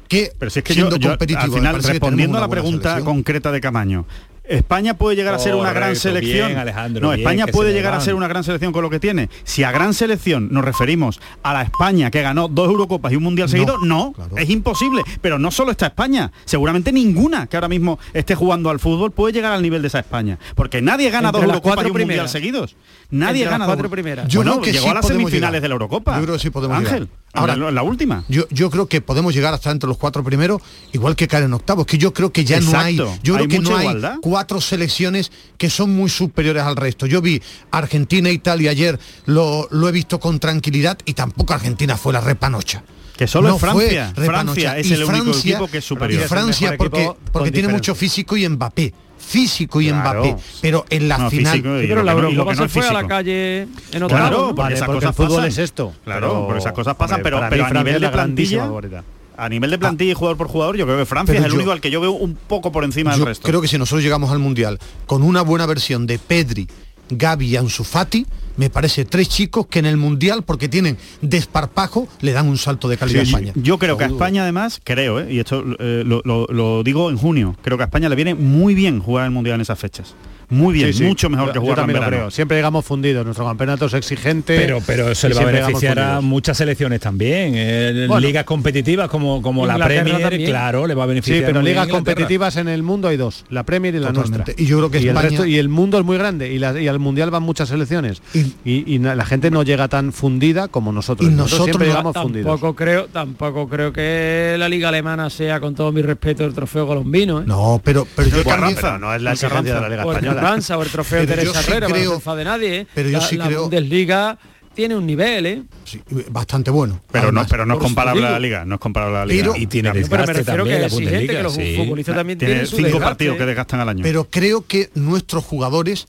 que 0.07 0.31
Pero 0.37 0.51
si 0.51 0.59
es 0.59 0.65
que 0.65 0.73
yo, 0.73 0.81
siendo 0.81 0.97
yo, 0.97 1.09
competitivo. 1.09 1.41
al 1.41 1.51
final, 1.51 1.83
respondiendo 1.83 2.37
a 2.37 2.41
la 2.41 2.47
pregunta 2.47 2.99
concreta 3.01 3.51
de 3.51 3.61
Camaño, 3.61 4.05
España 4.45 4.95
puede 4.95 5.15
llegar 5.15 5.33
a 5.33 5.39
ser 5.39 5.55
una 5.55 5.71
gran 5.71 5.95
selección. 5.95 6.47
bien, 6.49 6.59
Alejandro, 6.59 7.01
no, 7.01 7.09
bien, 7.09 7.21
España 7.21 7.47
puede 7.47 7.69
se 7.71 7.75
llegar 7.77 7.93
a 7.93 8.01
ser 8.01 8.13
una 8.13 8.27
gran 8.27 8.43
selección 8.43 8.73
con 8.73 8.81
lo 8.83 8.89
que 8.89 8.99
tiene. 8.99 9.29
Si 9.45 9.63
a 9.63 9.71
gran 9.71 9.93
selección 9.93 10.49
nos 10.51 10.65
referimos 10.65 11.21
a 11.43 11.53
la 11.53 11.61
España 11.61 12.11
que 12.11 12.21
ganó 12.21 12.47
dos 12.49 12.67
Eurocopas 12.67 13.11
y 13.13 13.15
un 13.15 13.23
Mundial 13.23 13.47
seguido, 13.47 13.77
no, 13.79 14.13
es 14.37 14.49
imposible. 14.49 15.03
Pero 15.21 15.39
no 15.39 15.49
solo 15.49 15.71
está 15.71 15.87
España, 15.87 16.31
seguramente 16.45 16.91
ninguna 16.91 17.47
que 17.47 17.55
ahora 17.55 17.69
mismo 17.69 17.99
esté 18.13 18.35
jugando 18.35 18.69
al 18.69 18.79
fútbol 18.79 19.11
puede 19.11 19.33
llegar 19.33 19.53
al 19.53 19.61
nivel 19.61 19.81
de 19.81 19.87
esa 19.87 19.99
España. 19.99 20.37
Porque 20.55 20.81
nadie 20.81 21.09
gana 21.09 21.29
Entre 21.29 21.39
dos 21.41 21.47
las 21.47 21.55
Eurocopas 21.55 21.75
cuatro 21.75 21.87
y 21.87 21.91
un 22.01 22.07
Mundial 22.07 22.29
seguidos. 22.29 22.75
Nadie 23.11 23.43
Entre 23.43 23.45
las 23.45 23.51
gana 23.51 23.65
cuatro 23.65 23.83
dos- 23.83 23.91
primeras. 23.91 24.27
Yo 24.27 24.39
Bueno, 24.39 24.51
creo 24.53 24.63
que 24.63 24.71
llegó 24.73 24.83
sí 24.85 24.89
a 24.91 24.93
las 24.95 25.07
semifinales 25.07 25.39
llegar. 25.41 25.61
de 25.61 25.67
la 25.69 25.73
Eurocopa. 25.73 26.15
Yo 26.17 26.23
creo 26.23 26.35
que 26.35 26.41
sí 26.41 26.49
podemos 26.49 26.77
Ángel, 26.79 27.03
llegar. 27.03 27.22
Ahora, 27.35 27.55
la, 27.55 27.71
la 27.71 27.81
última. 27.83 28.23
Yo, 28.29 28.43
yo 28.51 28.69
creo 28.69 28.87
que 28.87 29.01
podemos 29.01 29.33
llegar 29.33 29.53
hasta 29.53 29.71
entre 29.71 29.87
los 29.87 29.97
cuatro 29.97 30.23
primeros, 30.23 30.61
igual 30.91 31.15
que 31.15 31.27
caer 31.27 31.45
en 31.45 31.53
octavos, 31.53 31.85
que 31.87 31.97
yo 31.97 32.13
creo 32.13 32.31
que 32.31 32.45
ya 32.45 32.59
no 32.59 32.77
hay, 32.77 32.95
yo 32.95 33.17
creo 33.35 33.47
que 33.47 33.59
no 33.59 33.75
hay 33.75 33.97
cuatro 34.21 34.61
selecciones 34.61 35.31
que 35.57 35.69
son 35.69 35.95
muy 35.95 36.09
superiores 36.09 36.61
al 36.63 36.75
resto. 36.75 37.05
Yo 37.07 37.21
vi 37.21 37.41
Argentina 37.71 38.29
e 38.29 38.33
Italia 38.33 38.71
ayer, 38.71 38.99
lo, 39.25 39.67
lo 39.71 39.89
he 39.89 39.91
visto 39.91 40.19
con 40.19 40.39
tranquilidad 40.39 40.97
y 41.05 41.13
tampoco 41.13 41.53
Argentina 41.53 41.97
fue 41.97 42.13
la 42.13 42.21
repanocha. 42.21 42.83
Que 43.17 43.27
solo 43.27 43.49
No 43.49 43.55
es 43.55 43.61
fue 43.61 43.71
Francia. 44.15 44.77
es 44.77 44.87
Y 44.89 44.93
el 44.93 45.03
único 45.03 45.23
Francia- 45.25 45.51
equipo 45.51 45.67
que 45.71 45.77
es 45.79 45.85
Y 45.85 45.87
superior. 45.87 46.27
Francia 46.27 46.75
porque, 46.77 47.11
porque 47.31 47.51
tiene 47.51 47.67
mucho 47.69 47.93
físico 47.95 48.37
y 48.37 48.47
Mbappé. 48.47 48.93
Físico 49.25 49.81
y 49.81 49.87
Claro. 49.89 50.23
Mbappé. 50.25 50.41
Pero 50.61 50.85
en 50.89 51.07
la 51.07 51.17
No, 51.17 51.29
final. 51.29 51.51
físico 51.53 51.79
Sí, 51.79 51.85
pero 51.87 51.95
lo 51.95 52.03
la 52.03 52.11
Eurocopa 52.11 52.53
no 52.53 52.61
se 52.63 52.67
fue 52.69 52.87
a 52.87 52.93
la 52.93 53.07
calle 53.07 53.61
en 53.61 53.69
Claro, 53.91 54.05
octavos. 54.05 54.45
porque 54.47 54.61
Vale, 54.61 54.75
esas 54.75 54.85
porque 54.85 54.97
cosas 54.99 55.09
el 55.09 55.15
fútbol 55.15 55.37
pasan. 55.37 55.47
es 55.51 55.57
esto. 55.57 55.93
Claro, 56.03 56.27
Pero, 56.29 56.47
por 56.47 56.57
esas 56.57 56.73
cosas 56.73 56.95
pasan, 56.95 57.15
hombre, 57.17 57.31
pero, 57.49 57.65
a 57.65 57.69
nivel 57.83 58.01
de 58.01 58.09
plantilla, 58.09 58.59
favorita. 58.65 59.03
a 59.37 59.49
nivel 59.49 59.71
de 59.71 59.77
plantilla 59.79 60.11
y 60.11 60.13
jugador 60.13 60.37
por 60.37 60.47
jugador, 60.47 60.77
yo 60.77 60.85
creo 60.85 60.97
que 60.97 61.05
Francia 61.05 61.33
Pero 61.33 61.39
es 61.39 61.45
el 61.45 61.51
yo- 61.51 61.55
único 61.57 61.71
al 61.71 61.81
que 61.81 61.89
yo 61.89 61.99
veo 62.01 62.11
un 62.11 62.35
poco 62.35 62.71
por 62.71 62.83
encima 62.83 63.11
del 63.11 63.19
Yo 63.21 63.25
resto. 63.25 63.47
creo 63.47 63.61
que 63.61 63.67
si 63.67 63.77
nosotros 63.77 64.03
llegamos 64.03 64.29
al 64.31 64.39
Mundial 64.39 64.77
con 65.07 65.23
una 65.23 65.41
buena 65.41 65.65
versión 65.65 66.05
de 66.05 66.19
Pedri, 66.19 66.67
Gaby 67.09 67.47
y 67.47 67.57
Ansu 67.57 67.83
Fati, 67.83 68.25
me 68.57 68.69
parece 68.69 69.05
tres 69.05 69.29
chicos 69.29 69.67
que 69.67 69.79
en 69.79 69.85
el 69.85 69.97
Mundial, 69.97 70.43
porque 70.43 70.69
tienen 70.69 70.97
desparpajo, 71.21 72.07
le 72.21 72.31
dan 72.33 72.47
un 72.47 72.57
salto 72.57 72.87
de 72.87 72.97
calidad 72.97 73.23
Sí, 73.23 73.33
a 73.33 73.37
España. 73.37 73.53
Yo 73.55 73.77
creo 73.79 73.97
que 73.97 74.03
a. 74.03 74.07
España 74.07 74.43
además, 74.43 74.79
creo, 74.83 75.19
¿eh? 75.19 75.33
y 75.33 75.39
esto 75.39 75.63
eh, 75.79 76.03
lo, 76.05 76.21
lo- 76.25 76.47
lo 76.47 76.83
digo 76.83 77.09
en 77.09 77.17
junio, 77.17 77.55
creo 77.61 77.77
que 77.77 77.83
a 77.83 77.85
España 77.87 78.09
le 78.09 78.15
viene 78.15 78.35
muy 78.35 78.73
bien 78.75 78.99
jugar 78.99 79.25
el 79.25 79.31
Mundial 79.31 79.55
en 79.55 79.61
esas 79.61 79.79
fechas. 79.79 80.13
Muy 80.53 80.73
bien, 80.73 80.87
Sí, 80.93 80.99
sí. 80.99 81.03
mucho 81.03 81.29
mejor 81.29 81.47
Yo- 81.47 81.53
que 81.53 81.57
yo 81.57 81.61
jugar 81.61 81.77
en 81.77 81.81
también 81.81 81.95
lo 81.99 82.05
verano. 82.05 82.17
creo. 82.23 82.31
Siempre 82.31 82.57
llegamos 82.57 82.85
fundidos. 82.85 83.25
Nuestro 83.25 83.45
campeonato 83.45 83.85
es 83.87 83.93
exigente. 83.93 84.55
Pero, 84.57 84.81
pero 84.85 85.11
eso 85.11 85.27
y 85.27 85.29
le 85.31 85.35
va 85.35 85.41
a 85.41 85.45
beneficiar 85.45 85.99
a 85.99 86.21
muchas 86.21 86.57
selecciones 86.57 86.99
también. 86.99 87.53
eh, 87.55 88.05
Bueno. 88.07 88.19
ligas 88.25 88.43
competitivas 88.45 89.09
como, 89.09 89.41
como 89.41 89.65
la 89.65 89.77
Premier, 89.77 90.21
también. 90.21 90.45
claro, 90.49 90.87
le 90.87 90.93
va 90.95 91.03
a 91.03 91.07
beneficiar. 91.07 91.39
Sí, 91.39 91.43
pero 91.45 91.61
ligas 91.61 91.85
Inglaterra. 91.87 91.97
competitivas 92.15 92.55
en 92.57 92.67
el 92.69 92.83
mundo 92.83 93.07
hay 93.07 93.17
dos, 93.17 93.45
la 93.49 93.63
Premier 93.63 93.95
y 93.95 93.99
la 93.99 94.07
Totalmente. 94.07 94.37
nuestra. 94.51 94.63
Y 94.63 94.67
yo 94.67 94.77
creo 94.77 94.91
que 94.91 94.97
el, 94.99 95.07
España- 95.09 95.29
resto- 95.29 95.45
y 95.47 95.57
el 95.57 95.69
mundo 95.69 95.97
es 95.99 96.05
muy 96.05 96.17
grande 96.17 96.51
y, 96.53 96.59
la- 96.59 96.79
y 96.79 96.87
al 96.87 96.99
mundial 96.99 97.31
van 97.31 97.43
muchas 97.43 97.69
selecciones 97.69 98.21
y, 98.33 98.93
y 98.93 98.99
la 98.99 99.25
gente 99.25 99.49
no 99.51 99.63
llega 99.63 99.87
tan 99.87 100.13
fundida 100.13 100.67
como 100.67 100.91
nosotros. 100.91 101.29
Y 101.29 101.33
nosotros, 101.33 101.65
siempre 101.65 101.87
nosotros 101.87 101.87
llegamos 101.87 102.13
tampoco 102.13 102.57
fundidos. 102.57 102.75
creo, 102.75 103.05
tampoco 103.07 103.67
creo 103.69 103.93
que 103.93 104.55
la 104.57 104.69
liga 104.69 104.89
alemana 104.89 105.29
sea 105.29 105.59
con 105.59 105.75
todo 105.75 105.91
mi 105.91 106.01
respeto 106.01 106.45
el 106.45 106.53
trofeo 106.53 106.85
colombino. 106.87 107.41
¿eh? 107.41 107.43
No, 107.45 107.81
pero, 107.83 108.07
pero 108.15 108.27
yo 108.29 108.43
Bueno, 108.43 108.49
también- 108.59 108.77
pero 108.81 108.99
no 108.99 109.13
es 109.13 109.21
la 109.21 109.31
exigencia 109.33 109.75
de 109.75 109.81
la 109.81 109.89
Liga 109.89 110.03
el 110.03 110.09
Española. 110.09 110.41
Carranza, 110.43 110.77
o 110.77 110.83
el 110.83 110.89
trofeo 110.89 111.19
Pero 111.25 111.41
yo 111.43 111.51
Teresa 111.51 111.61
sí 111.63 111.71
Herrera, 111.71 111.87
que 111.87 111.93
no 111.93 111.99
creo- 111.99 112.09
se 112.11 112.15
enfade 112.15 112.43
nadie. 112.43 112.77
¿eh? 112.79 112.87
pero 112.93 113.09
yo 113.09 113.17
la, 113.19 113.27
sí 113.27 113.35
la 113.37 113.45
creo- 113.47 113.61
Bundesliga 113.63 114.37
tiene 114.73 114.95
un 114.95 115.05
nivel, 115.05 115.45
¿eh? 115.45 115.63
sí, 115.85 116.01
bastante 116.31 116.71
bueno. 116.71 116.99
Pero 117.11 117.25
no, 117.25 117.27
Además, 117.41 117.47
pero 117.49 117.65
no 117.65 117.75
es 117.75 117.79
comparable 117.79 118.25
a 118.25 118.31
la 118.31 118.39
liga, 118.39 118.65
no 118.65 118.75
es 118.75 118.81
comparable 118.81 119.17
a 119.17 119.19
la 119.19 119.25
liga. 119.27 119.43
Pero- 119.43 119.55
Y 119.55 119.67
tiene 119.67 119.89
Cambia. 119.89 120.07
Pero 120.09 120.21
me 120.21 120.33
desgaste 120.33 120.33
refiero 120.33 120.63
que 120.63 120.69
también 120.71 120.75
es 120.75 120.91
la 120.93 120.97
exigente, 120.99 121.33
que 121.35 121.43
los 121.43 121.53
sí. 121.53 121.75
futbolistas 121.77 122.15
también 122.15 122.39
Tiene 122.39 122.53
tienen 122.53 122.67
su 122.67 122.75
cinco 122.77 122.87
desgaste. 122.87 123.05
partidos 123.05 123.37
que 123.37 123.45
desgastan 123.45 123.79
al 123.81 123.89
año. 123.89 124.03
Pero 124.03 124.27
creo 124.29 124.65
que 124.65 124.89
nuestros 124.95 125.43
jugadores 125.43 126.07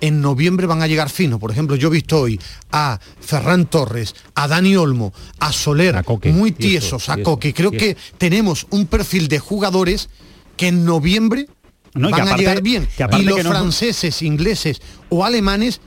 en 0.00 0.20
noviembre 0.20 0.66
van 0.66 0.82
a 0.82 0.86
llegar 0.86 1.08
finos. 1.08 1.40
Por 1.40 1.50
ejemplo, 1.50 1.76
yo 1.76 1.88
he 1.88 1.90
visto 1.90 2.20
hoy 2.20 2.38
a 2.72 2.98
Ferran 3.20 3.66
Torres, 3.66 4.14
a 4.34 4.46
Dani 4.48 4.76
Olmo, 4.76 5.12
a 5.40 5.52
Soler, 5.52 5.96
A 5.96 6.02
Coque, 6.02 6.30
muy 6.32 6.52
tiesos, 6.52 7.08
a 7.08 7.16
y 7.16 7.20
eso, 7.20 7.24
Coque. 7.30 7.54
Creo 7.54 7.70
y 7.72 7.76
que 7.78 7.96
tenemos 8.18 8.66
un 8.70 8.86
perfil 8.86 9.28
de 9.28 9.38
jugadores 9.38 10.08
que 10.56 10.68
en 10.68 10.84
noviembre 10.84 11.46
No, 11.94 12.10
van 12.10 12.20
a 12.20 12.24
aparte- 12.24 12.38
llegar 12.42 12.62
bien. 12.62 12.88
que 12.96 13.06
y 13.18 13.22
los 13.22 13.36
que 13.36 13.44
no- 13.44 13.50
franceses, 13.50 14.20
ingleses 14.22 14.80
o 15.08 15.24
alemanes, 15.24 15.80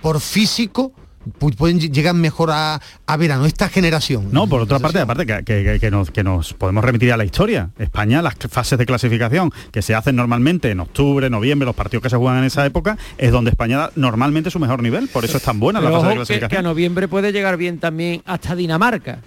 por 0.00 0.20
físico, 0.20 0.92
pu- 1.38 1.54
pueden 1.54 1.78
ll- 1.78 1.92
llegar 1.92 2.14
mejor 2.14 2.50
a, 2.50 2.80
a 3.06 3.16
verano. 3.18 3.44
Esta 3.44 3.68
generación. 3.68 4.28
No, 4.32 4.46
por 4.48 4.62
otra 4.62 4.78
parte, 4.78 4.98
aparte 5.00 5.26
que, 5.26 5.44
que- 5.44 5.78
que- 5.78 5.90
nos, 5.90 6.10
que 6.10 6.24
nos 6.24 6.54
podemos 6.54 6.82
remitir 6.82 7.12
a 7.12 7.18
la 7.18 7.24
historia. 7.26 7.68
España, 7.78 8.22
las 8.22 8.34
fases 8.48 8.78
de 8.78 8.86
clasificación 8.86 9.50
que 9.70 9.82
se 9.82 9.94
hacen 9.94 10.16
normalmente 10.16 10.70
en 10.70 10.80
octubre, 10.80 11.28
noviembre, 11.28 11.66
los 11.66 11.74
partidos 11.76 12.02
que 12.04 12.10
se 12.10 12.16
juegan 12.16 12.38
en 12.38 12.44
esa 12.44 12.64
época, 12.64 12.96
es 13.18 13.30
donde 13.30 13.50
España 13.50 13.76
da 13.78 13.92
normalmente 13.96 14.50
su 14.50 14.58
mejor 14.58 14.82
nivel. 14.82 15.08
Por 15.08 15.26
eso 15.26 15.36
es 15.36 15.42
tan 15.42 15.60
buena 15.60 15.80
la 15.82 15.90
fase 15.90 15.96
de 15.96 15.98
ojo 16.00 16.08
que, 16.08 16.14
que 16.14 16.22
a 16.22 16.26
clasificación. 16.26 16.64
noviembre 16.64 17.06
puede 17.08 17.32
llegar 17.32 17.58
bien 17.58 17.78
también 17.78 18.22
hasta 18.24 18.56
Dinamarca. 18.56 19.18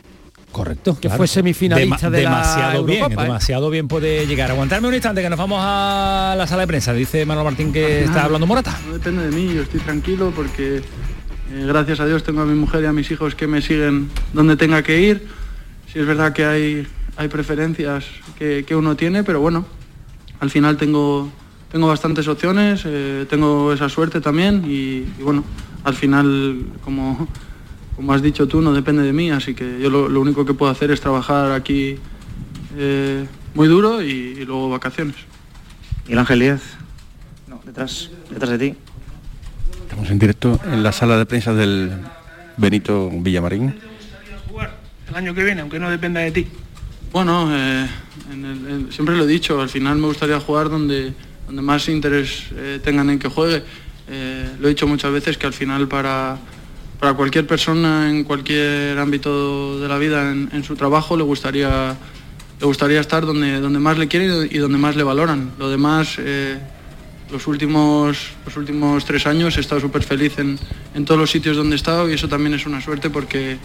Correcto. 0.53 0.93
Que 0.93 1.01
claro. 1.01 1.17
fue 1.17 1.27
semifinalista 1.27 2.11
de 2.11 2.21
la 2.21 2.29
demasiado 2.29 2.85
bien, 2.85 3.11
¿eh? 3.11 3.15
demasiado 3.17 3.69
bien 3.71 3.87
puede 3.87 4.27
llegar. 4.27 4.51
Aguantarme 4.51 4.87
un 4.87 4.93
instante 4.93 5.23
que 5.23 5.29
nos 5.29 5.39
vamos 5.39 5.59
a 5.61 6.35
la 6.37 6.45
sala 6.45 6.61
de 6.61 6.67
prensa. 6.67 6.93
Dice 6.93 7.25
Manuel 7.25 7.45
Martín 7.45 7.73
que 7.73 8.03
está 8.03 8.25
hablando 8.25 8.45
Morata. 8.45 8.79
No 8.87 8.93
depende 8.93 9.27
de 9.27 9.35
mí, 9.35 9.51
yo 9.51 9.63
estoy 9.63 9.79
tranquilo 9.79 10.31
porque 10.35 10.77
eh, 10.77 11.65
gracias 11.67 11.99
a 11.99 12.05
Dios 12.05 12.23
tengo 12.23 12.41
a 12.41 12.45
mi 12.45 12.53
mujer 12.53 12.83
y 12.83 12.85
a 12.85 12.93
mis 12.93 13.09
hijos 13.09 13.33
que 13.33 13.47
me 13.47 13.63
siguen 13.63 14.11
donde 14.31 14.55
tenga 14.55 14.83
que 14.83 15.01
ir. 15.01 15.27
Sí 15.91 15.97
es 15.97 16.05
verdad 16.05 16.33
que 16.33 16.45
hay, 16.45 16.87
hay 17.17 17.27
preferencias 17.29 18.05
que, 18.37 18.63
que 18.63 18.75
uno 18.75 18.95
tiene, 18.95 19.23
pero 19.23 19.41
bueno, 19.41 19.65
al 20.39 20.51
final 20.51 20.77
tengo, 20.77 21.31
tengo 21.71 21.87
bastantes 21.87 22.27
opciones, 22.27 22.83
eh, 22.85 23.25
tengo 23.27 23.73
esa 23.73 23.89
suerte 23.89 24.21
también 24.21 24.63
y, 24.67 25.05
y 25.19 25.23
bueno, 25.23 25.43
al 25.83 25.95
final, 25.95 26.63
como, 26.83 27.27
como 27.95 28.13
has 28.13 28.21
dicho 28.21 28.47
tú, 28.47 28.61
no 28.61 28.73
depende 28.73 29.03
de 29.03 29.13
mí, 29.13 29.29
así 29.31 29.53
que 29.53 29.79
yo 29.79 29.89
lo, 29.89 30.09
lo 30.09 30.21
único 30.21 30.45
que 30.45 30.53
puedo 30.53 30.71
hacer 30.71 30.91
es 30.91 30.99
trabajar 31.01 31.51
aquí 31.51 31.97
eh, 32.77 33.25
muy 33.53 33.67
duro 33.67 34.01
y, 34.01 34.09
y 34.11 34.45
luego 34.45 34.69
vacaciones. 34.69 35.15
¿Y 36.07 36.13
el 36.13 36.19
Ángel 36.19 36.39
Díaz? 36.39 36.61
No, 37.47 37.61
detrás, 37.65 38.09
detrás 38.29 38.49
de 38.51 38.57
ti. 38.57 38.75
Estamos 39.83 40.09
en 40.09 40.19
directo 40.19 40.59
en 40.65 40.81
la 40.83 40.91
sala 40.91 41.17
de 41.17 41.25
prensa 41.25 41.53
del 41.53 41.91
Benito 42.57 43.09
Villamarín. 43.13 43.75
El 45.09 45.15
año 45.15 45.33
que 45.35 45.43
viene, 45.43 45.61
aunque 45.61 45.79
no 45.79 45.89
dependa 45.91 46.21
de 46.21 46.31
ti. 46.31 46.47
Bueno, 47.11 47.47
eh, 47.55 47.87
en 48.31 48.45
el- 48.45 48.67
en- 48.67 48.91
siempre 48.91 49.15
lo 49.15 49.25
he 49.25 49.27
dicho, 49.27 49.61
al 49.61 49.69
final 49.69 49.97
me 49.97 50.07
gustaría 50.07 50.39
jugar 50.39 50.69
donde, 50.69 51.13
donde 51.45 51.61
más 51.61 51.87
interés 51.89 52.45
eh, 52.55 52.79
tengan 52.83 53.09
en 53.11 53.19
que 53.19 53.27
juegue. 53.27 53.63
Eh, 54.09 54.49
lo 54.59 54.65
he 54.67 54.69
dicho 54.69 54.87
muchas 54.87 55.11
veces 55.11 55.37
que 55.37 55.45
al 55.45 55.53
final 55.53 55.87
para, 55.87 56.37
para 57.03 57.15
cualquier 57.15 57.45
persona 57.45 58.09
en 58.09 58.23
cualquier 58.23 58.97
ámbito 58.97 59.77
de 59.77 59.89
la 59.89 59.97
vida, 59.97 60.31
en, 60.31 60.49
en 60.53 60.63
su 60.63 60.77
trabajo, 60.77 61.17
le 61.17 61.23
gustaría, 61.23 61.97
le 62.61 62.65
gustaría 62.65 63.01
estar 63.01 63.25
donde, 63.25 63.59
donde 63.59 63.77
más 63.77 63.97
le 63.97 64.07
quieren 64.07 64.47
y 64.49 64.57
donde 64.57 64.77
más 64.77 64.95
le 64.95 65.03
valoran. 65.03 65.51
Lo 65.59 65.69
demás, 65.69 66.15
eh, 66.17 66.57
los 67.29 67.45
últimos, 67.47 68.29
los 68.45 68.55
últimos 68.55 69.03
tres 69.03 69.27
años 69.27 69.57
he 69.57 69.59
estado 69.59 69.81
súper 69.81 70.01
feliz 70.03 70.39
en, 70.39 70.57
en 70.95 71.03
todos 71.03 71.19
los 71.19 71.29
sitios 71.29 71.57
donde 71.57 71.75
he 71.75 71.75
estado 71.75 72.09
y 72.09 72.13
eso 72.13 72.29
también 72.29 72.53
es 72.53 72.65
una 72.65 72.79
suerte 72.79 73.09
porque 73.09 73.57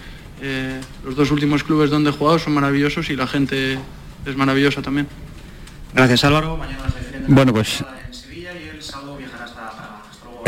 eh, 0.43 0.81
los 1.05 1.15
dos 1.15 1.31
últimos 1.31 1.63
clubes 1.63 1.91
donde 1.91 2.11
he 2.11 2.13
jugado 2.13 2.41
son 2.41 2.55
maravillosos 2.55 3.09
y 3.09 3.15
la 3.15 3.29
gente 3.29 3.79
es 4.27 4.37
maravillosa 4.37 4.83
también. 4.83 5.07
Gracias 5.95 6.25
Álvaro. 6.25 6.59
Bueno, 7.29 7.53
pues 7.53 7.85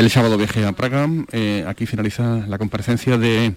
el 0.00 0.10
sábado 0.10 0.38
viaje 0.38 0.64
a 0.64 0.72
Praga. 0.72 1.06
Eh, 1.30 1.62
aquí 1.68 1.84
finaliza 1.84 2.46
la 2.48 2.56
comparecencia 2.56 3.18
de 3.18 3.52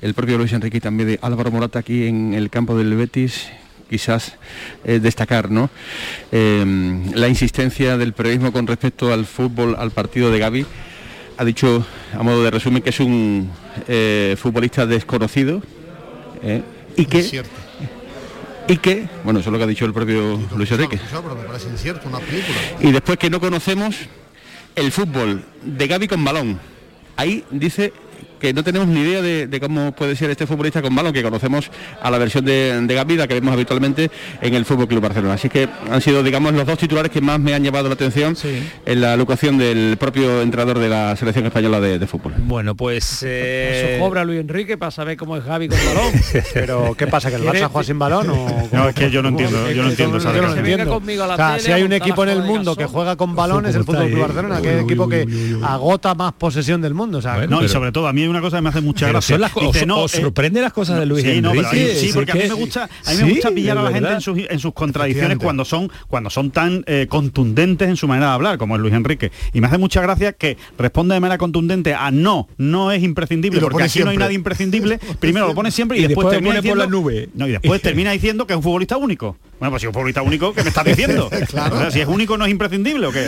el 0.00 0.12
propio 0.12 0.36
Luis 0.36 0.52
Enrique 0.52 0.78
y 0.78 0.80
también 0.80 1.08
de 1.08 1.18
Álvaro 1.22 1.52
Morata 1.52 1.78
aquí 1.78 2.08
en 2.08 2.34
el 2.34 2.50
campo 2.50 2.76
del 2.76 2.94
Betis. 2.96 3.48
Quizás 3.88 4.36
eh, 4.84 4.98
destacar 4.98 5.52
¿no? 5.52 5.70
Eh, 6.32 6.64
la 7.14 7.28
insistencia 7.28 7.96
del 7.96 8.12
periodismo 8.12 8.52
con 8.52 8.66
respecto 8.66 9.12
al 9.12 9.24
fútbol, 9.24 9.76
al 9.78 9.92
partido 9.92 10.32
de 10.32 10.40
Gaby. 10.40 10.66
Ha 11.36 11.44
dicho, 11.44 11.86
a 12.12 12.24
modo 12.24 12.42
de 12.42 12.50
resumen, 12.50 12.82
que 12.82 12.90
es 12.90 12.98
un 12.98 13.48
futbolista 14.36 14.84
desconocido 14.84 15.62
y 16.96 17.04
que 17.04 17.44
y 18.66 18.76
que, 18.78 19.08
bueno, 19.24 19.40
eso 19.40 19.48
es 19.48 19.52
lo 19.52 19.58
que 19.58 19.64
ha 19.64 19.68
dicho 19.68 19.86
el 19.86 19.94
propio 19.94 20.38
Luis 20.56 20.70
Enrique. 20.72 20.98
Y 22.80 22.90
después 22.90 23.16
que 23.16 23.30
no 23.30 23.40
conocemos 23.40 23.96
el 24.76 24.92
fútbol 24.92 25.44
de 25.62 25.86
Gaby 25.86 26.08
con 26.08 26.24
balón. 26.24 26.60
Ahí 27.16 27.44
dice 27.50 27.92
que 28.38 28.52
no 28.52 28.62
tenemos 28.62 28.88
ni 28.88 29.00
idea 29.00 29.22
de, 29.22 29.60
cómo 29.60 29.92
puede 29.92 30.16
ser 30.16 30.30
este 30.30 30.46
futbolista 30.46 30.82
con 30.82 30.94
balón, 30.94 31.12
que 31.12 31.22
conocemos 31.22 31.70
a 32.00 32.10
la 32.10 32.18
versión 32.18 32.44
de, 32.44 32.80
de 32.80 32.94
Gavida 32.94 33.26
que 33.26 33.34
vemos 33.34 33.52
habitualmente 33.52 34.10
en 34.40 34.54
el 34.54 34.64
Fútbol 34.64 34.88
Club 34.88 35.02
Barcelona. 35.02 35.34
Así 35.34 35.48
que 35.48 35.68
han 35.90 36.00
sido, 36.00 36.22
digamos, 36.22 36.52
los 36.52 36.66
dos 36.66 36.78
titulares 36.78 37.10
que 37.10 37.20
más 37.20 37.40
me 37.40 37.54
han 37.54 37.62
llevado 37.62 37.88
la 37.88 37.94
atención 37.94 38.36
en 38.86 39.00
la 39.00 39.16
locución 39.16 39.58
del 39.58 39.96
propio 39.98 40.42
entrenador 40.42 40.78
de 40.78 40.88
la 40.88 41.16
selección 41.16 41.46
española 41.46 41.80
de, 41.80 42.06
fútbol. 42.06 42.34
Bueno, 42.38 42.74
pues. 42.74 43.22
Eh... 43.26 43.96
Eso 43.96 44.04
cobra 44.04 44.24
Luis 44.24 44.40
Enrique 44.40 44.78
para 44.78 44.90
saber 44.90 45.16
cómo 45.16 45.36
es 45.36 45.44
Gaby 45.44 45.68
con 45.68 45.78
balón. 45.78 46.12
Pero, 46.54 46.94
¿qué 46.96 47.06
pasa? 47.06 47.28
¿Que 47.30 47.36
el 47.36 47.42
Barça 47.42 47.68
juega 47.68 47.84
sin 47.84 47.98
balón? 47.98 48.30
O 48.30 48.68
no, 48.72 48.88
es 48.88 48.94
que 48.94 49.10
yo 49.10 49.22
no 49.22 49.28
entiendo, 49.28 49.70
yo 49.70 49.82
no 49.82 49.90
entiendo 49.90 50.18
esa 50.18 50.32
yo 50.32 50.56
entiendo. 50.56 50.96
O 50.96 51.36
sea, 51.36 51.58
si 51.58 51.72
hay 51.72 51.82
un 51.82 51.92
equipo 51.92 52.22
en 52.22 52.30
el 52.30 52.42
mundo 52.42 52.76
que 52.76 52.86
juega 52.86 53.16
con 53.16 53.34
balones, 53.34 53.74
el 53.74 53.84
Fútbol 53.84 54.08
Club 54.08 54.20
Barcelona, 54.20 54.60
que 54.60 54.68
es 54.68 54.74
el 54.74 54.84
equipo 54.84 55.08
que 55.08 55.26
agota 55.62 56.14
más 56.14 56.32
posesión 56.32 56.80
del 56.80 56.94
mundo. 56.94 57.18
O 57.18 57.22
sea, 57.22 57.46
no, 57.46 57.62
y 57.62 57.68
sobre 57.68 57.92
todo, 57.92 58.06
a 58.08 58.12
mí 58.12 58.27
una 58.28 58.40
cosa 58.40 58.58
que 58.58 58.62
me 58.62 58.68
hace 58.68 58.80
mucha 58.80 59.20
son 59.20 59.40
las 59.40 59.52
cosas. 59.52 59.86
no, 59.86 60.02
os 60.02 60.14
eh, 60.14 60.20
sorprende 60.20 60.60
las 60.60 60.72
cosas 60.72 60.98
de 60.98 61.06
Luis 61.06 61.24
sí, 61.24 61.30
Enrique. 61.30 61.94
sí, 61.96 62.10
porque 62.12 62.32
a 62.32 62.34
mí 62.34 62.42
me 62.48 62.54
gusta, 62.54 62.88
a 63.04 63.12
mí 63.12 63.22
me 63.22 63.30
gusta 63.30 63.50
pillar 63.50 63.78
a 63.78 63.82
la 63.82 63.92
gente 63.92 64.12
en 64.12 64.20
sus, 64.20 64.38
en 64.48 64.58
sus 64.58 64.72
contradicciones 64.72 65.38
cuando 65.38 65.64
son 65.64 65.90
cuando 66.08 66.30
son 66.30 66.50
tan 66.50 66.84
eh, 66.86 67.06
contundentes 67.08 67.88
en 67.88 67.96
su 67.96 68.08
manera 68.08 68.28
de 68.28 68.32
hablar, 68.34 68.58
como 68.58 68.76
es 68.76 68.82
Luis 68.82 68.94
Enrique. 68.94 69.32
Y 69.52 69.60
me 69.60 69.66
hace 69.66 69.78
mucha 69.78 70.00
gracia 70.00 70.32
que 70.32 70.56
responde 70.78 71.14
de 71.14 71.20
manera 71.20 71.38
contundente 71.38 71.94
a 71.94 72.10
no, 72.10 72.48
no 72.56 72.92
es 72.92 73.02
imprescindible, 73.02 73.60
porque 73.60 73.84
aquí 73.84 74.00
no 74.00 74.10
hay 74.10 74.16
nadie 74.16 74.34
imprescindible. 74.34 74.98
Primero 75.20 75.48
lo 75.48 75.54
pone 75.54 75.70
siempre 75.70 75.98
y, 75.98 76.06
después, 76.06 76.28
termina 76.28 76.56
diciendo, 76.56 76.82
por 76.82 76.86
la 76.86 76.90
nube. 76.90 77.28
No, 77.34 77.48
y 77.48 77.52
después 77.52 77.80
termina 77.82 78.12
diciendo 78.12 78.46
que 78.46 78.52
es 78.52 78.56
un 78.56 78.62
futbolista 78.62 78.96
único. 78.96 79.36
Bueno, 79.58 79.72
pues 79.72 79.80
si 79.80 79.86
es 79.86 79.88
un 79.88 79.94
futbolista 79.94 80.22
único, 80.22 80.54
¿qué 80.54 80.62
me 80.62 80.68
estás 80.68 80.84
diciendo? 80.84 81.30
claro. 81.48 81.90
si 81.90 82.00
es 82.00 82.06
único 82.06 82.36
no 82.38 82.44
es 82.44 82.50
imprescindible 82.50 83.06
o 83.06 83.12
qué. 83.12 83.24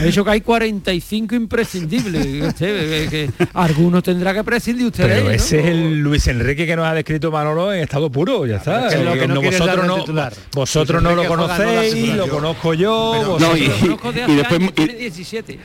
He 0.00 0.06
dicho 0.06 0.24
que 0.24 0.30
hay 0.30 0.40
45 0.40 1.34
imprescindibles. 1.34 2.54
que, 2.54 3.30
algunos 3.52 4.02
tendrá 4.04 4.32
que 4.32 4.44
prescindir 4.44 4.86
usted. 4.86 5.08
Pero 5.08 5.30
ese 5.30 5.58
es 5.60 5.66
el 5.66 5.98
Luis 5.98 6.28
Enrique 6.28 6.66
que 6.66 6.76
nos 6.76 6.86
ha 6.86 6.94
descrito 6.94 7.32
Manolo 7.32 7.72
en 7.72 7.80
estado 7.80 8.10
puro, 8.10 8.46
ya 8.46 8.56
está. 8.56 8.88
Es 8.88 9.00
lo 9.02 9.14
que 9.14 9.26
no 9.26 9.42
vosotros 9.42 9.86
no, 9.86 10.30
vosotros 10.52 11.02
no 11.02 11.14
lo 11.16 11.26
conocéis, 11.26 12.14
lo 12.14 12.28
conozco 12.28 12.74
yo. 12.74 13.36
no, 13.40 13.56
y, 13.56 13.66
lo 13.66 13.78
conozco 13.78 14.12
de 14.12 14.22
hace 14.22 14.32
y 14.32 14.36
después, 14.36 14.60
años, 14.60 14.74
tiene 14.74 14.94
17. 14.94 15.58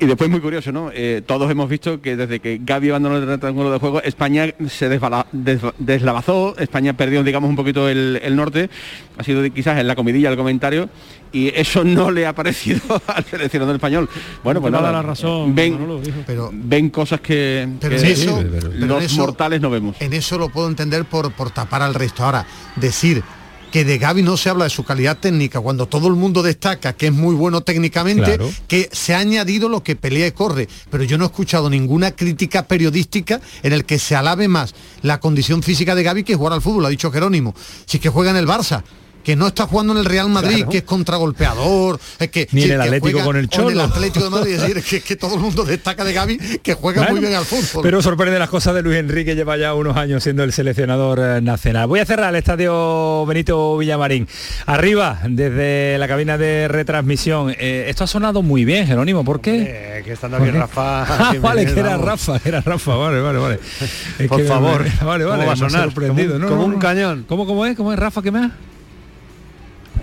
Y 0.00 0.06
después 0.06 0.30
muy 0.30 0.40
curioso, 0.40 0.72
¿no? 0.72 0.90
Eh, 0.94 1.20
todos 1.26 1.50
hemos 1.50 1.68
visto 1.68 2.00
que 2.00 2.16
desde 2.16 2.40
que 2.40 2.58
Gaby 2.62 2.88
abandonó 2.88 3.18
el 3.18 3.26
rectángulo 3.26 3.70
de 3.70 3.78
juego, 3.78 4.00
España 4.02 4.46
se 4.66 4.88
deslavazó, 4.88 6.56
España 6.56 6.94
perdió, 6.94 7.22
digamos, 7.22 7.50
un 7.50 7.56
poquito 7.56 7.86
el, 7.86 8.34
norte, 8.34 8.70
ha 9.18 9.22
sido 9.22 9.42
quizás 9.52 9.78
en 9.78 9.86
la 9.86 9.94
comidilla 9.94 10.30
el 10.30 10.38
comentario, 10.38 10.88
y 11.32 11.48
eso 11.48 11.84
no 11.84 12.10
le 12.10 12.26
ha 12.26 12.34
parecido 12.34 12.80
al 13.08 13.24
seleccionador 13.24 13.74
español. 13.74 14.08
Bueno, 14.42 14.62
pues 14.62 14.72
nada, 14.72 14.90
la 14.90 15.02
razón, 15.02 15.54
ven, 15.54 15.78
pero, 16.26 16.50
ven 16.50 16.88
cosas 16.88 17.20
que, 17.20 17.68
eso, 17.90 18.42
los 18.72 19.12
mortales 19.18 19.60
no 19.60 19.68
vemos. 19.68 19.96
En 20.00 20.14
eso 20.14 20.38
lo 20.38 20.48
puedo 20.48 20.66
entender 20.66 21.04
por, 21.04 21.30
por 21.32 21.50
tapar 21.50 21.82
al 21.82 21.92
resto. 21.92 22.24
Ahora, 22.24 22.46
decir 22.76 23.22
que 23.70 23.84
de 23.84 23.98
Gaby 23.98 24.22
no 24.22 24.36
se 24.36 24.50
habla 24.50 24.64
de 24.64 24.70
su 24.70 24.84
calidad 24.84 25.18
técnica, 25.18 25.60
cuando 25.60 25.86
todo 25.86 26.08
el 26.08 26.14
mundo 26.14 26.42
destaca 26.42 26.92
que 26.92 27.06
es 27.06 27.12
muy 27.12 27.34
bueno 27.34 27.60
técnicamente, 27.60 28.38
que 28.68 28.88
se 28.92 29.14
ha 29.14 29.18
añadido 29.18 29.68
lo 29.68 29.82
que 29.82 29.96
pelea 29.96 30.26
y 30.26 30.32
corre. 30.32 30.68
Pero 30.90 31.04
yo 31.04 31.18
no 31.18 31.24
he 31.24 31.28
escuchado 31.28 31.70
ninguna 31.70 32.12
crítica 32.12 32.66
periodística 32.66 33.40
en 33.62 33.72
el 33.72 33.84
que 33.84 33.98
se 33.98 34.16
alabe 34.16 34.48
más 34.48 34.74
la 35.02 35.20
condición 35.20 35.62
física 35.62 35.94
de 35.94 36.02
Gaby 36.02 36.24
que 36.24 36.34
jugar 36.34 36.52
al 36.52 36.62
fútbol, 36.62 36.86
ha 36.86 36.88
dicho 36.88 37.10
Jerónimo. 37.10 37.54
Si 37.86 37.98
es 37.98 38.02
que 38.02 38.08
juega 38.08 38.30
en 38.30 38.36
el 38.36 38.46
Barça, 38.46 38.82
que 39.22 39.36
no 39.36 39.48
está 39.48 39.66
jugando 39.66 39.92
en 39.92 40.00
el 40.00 40.04
Real 40.04 40.28
Madrid, 40.28 40.66
que 40.70 40.78
es 40.78 40.82
contragolpeador, 40.84 41.98
es 42.18 42.28
que 42.30 42.48
ni 42.52 42.64
en 42.64 42.72
el 42.72 42.80
Atlético 42.80 43.24
con 43.24 43.36
el 43.36 43.48
Cholo. 43.48 43.70
el 43.70 43.80
Atlético 43.80 44.24
de 44.24 44.30
Madrid, 44.30 44.54
es 44.54 44.74
decir, 44.74 45.02
que, 45.02 45.16
todo 45.16 45.34
el 45.34 45.40
mundo 45.40 45.64
destaca 45.64 46.04
de 46.04 46.12
Gaby 46.12 46.38
que 46.62 46.74
juega 46.74 47.08
muy 47.10 47.20
bien 47.20 47.34
al 47.34 47.44
fútbol. 47.44 47.82
Pero 47.82 48.00
sorprende 48.02 48.38
las 48.38 48.48
cosas 48.48 48.74
de 48.74 48.82
Luis 48.82 48.98
Enrique, 48.98 49.34
lleva 49.34 49.56
ya 49.56 49.74
unos 49.74 49.96
años 49.96 50.22
siendo 50.22 50.42
el 50.42 50.52
seleccionador 50.52 51.18
eh, 51.18 51.40
nacional. 51.40 51.86
Voy 51.86 52.00
a 52.00 52.06
cerrar 52.06 52.30
el 52.30 52.36
estadio 52.36 53.26
Benito 53.26 53.76
Villamarín. 53.76 54.26
Arriba, 54.66 55.20
desde 55.28 55.98
la 55.98 56.08
cabina 56.08 56.38
de 56.38 56.68
retransmisión. 56.68 57.54
Eh, 57.58 57.86
esto 57.88 58.04
ha 58.04 58.06
sonado 58.06 58.42
muy 58.42 58.64
bien, 58.64 58.86
Jerónimo, 58.86 59.24
¿por 59.24 59.40
qué? 59.40 60.00
que 60.04 60.12
estando 60.12 60.36
aquí 60.36 60.50
Rafa. 60.50 61.06
Ah, 61.20 61.34
vale, 61.40 61.66
que 61.66 61.78
era 61.78 61.96
Rafa, 61.96 62.38
que 62.38 62.48
era 62.48 62.60
Rafa, 62.60 62.94
vale, 62.94 63.20
vale, 63.20 63.38
vale. 63.38 63.60
Por 64.28 64.44
favor, 64.46 64.84
vale, 65.04 65.24
vale, 65.24 65.46
va 65.46 65.52
a 65.52 65.56
sonar? 65.56 65.84
Sorprendido, 65.84 66.34
como, 66.34 66.48
como 66.48 66.64
un 66.64 66.78
cañón. 66.78 67.24
¿Cómo, 67.28 67.46
¿Cómo 67.46 67.66
es? 67.66 67.76
¿Cómo 67.76 67.92
es 67.92 67.98
Rafa 67.98 68.22
que 68.22 68.30
me 68.30 68.38
ha? 68.38 68.50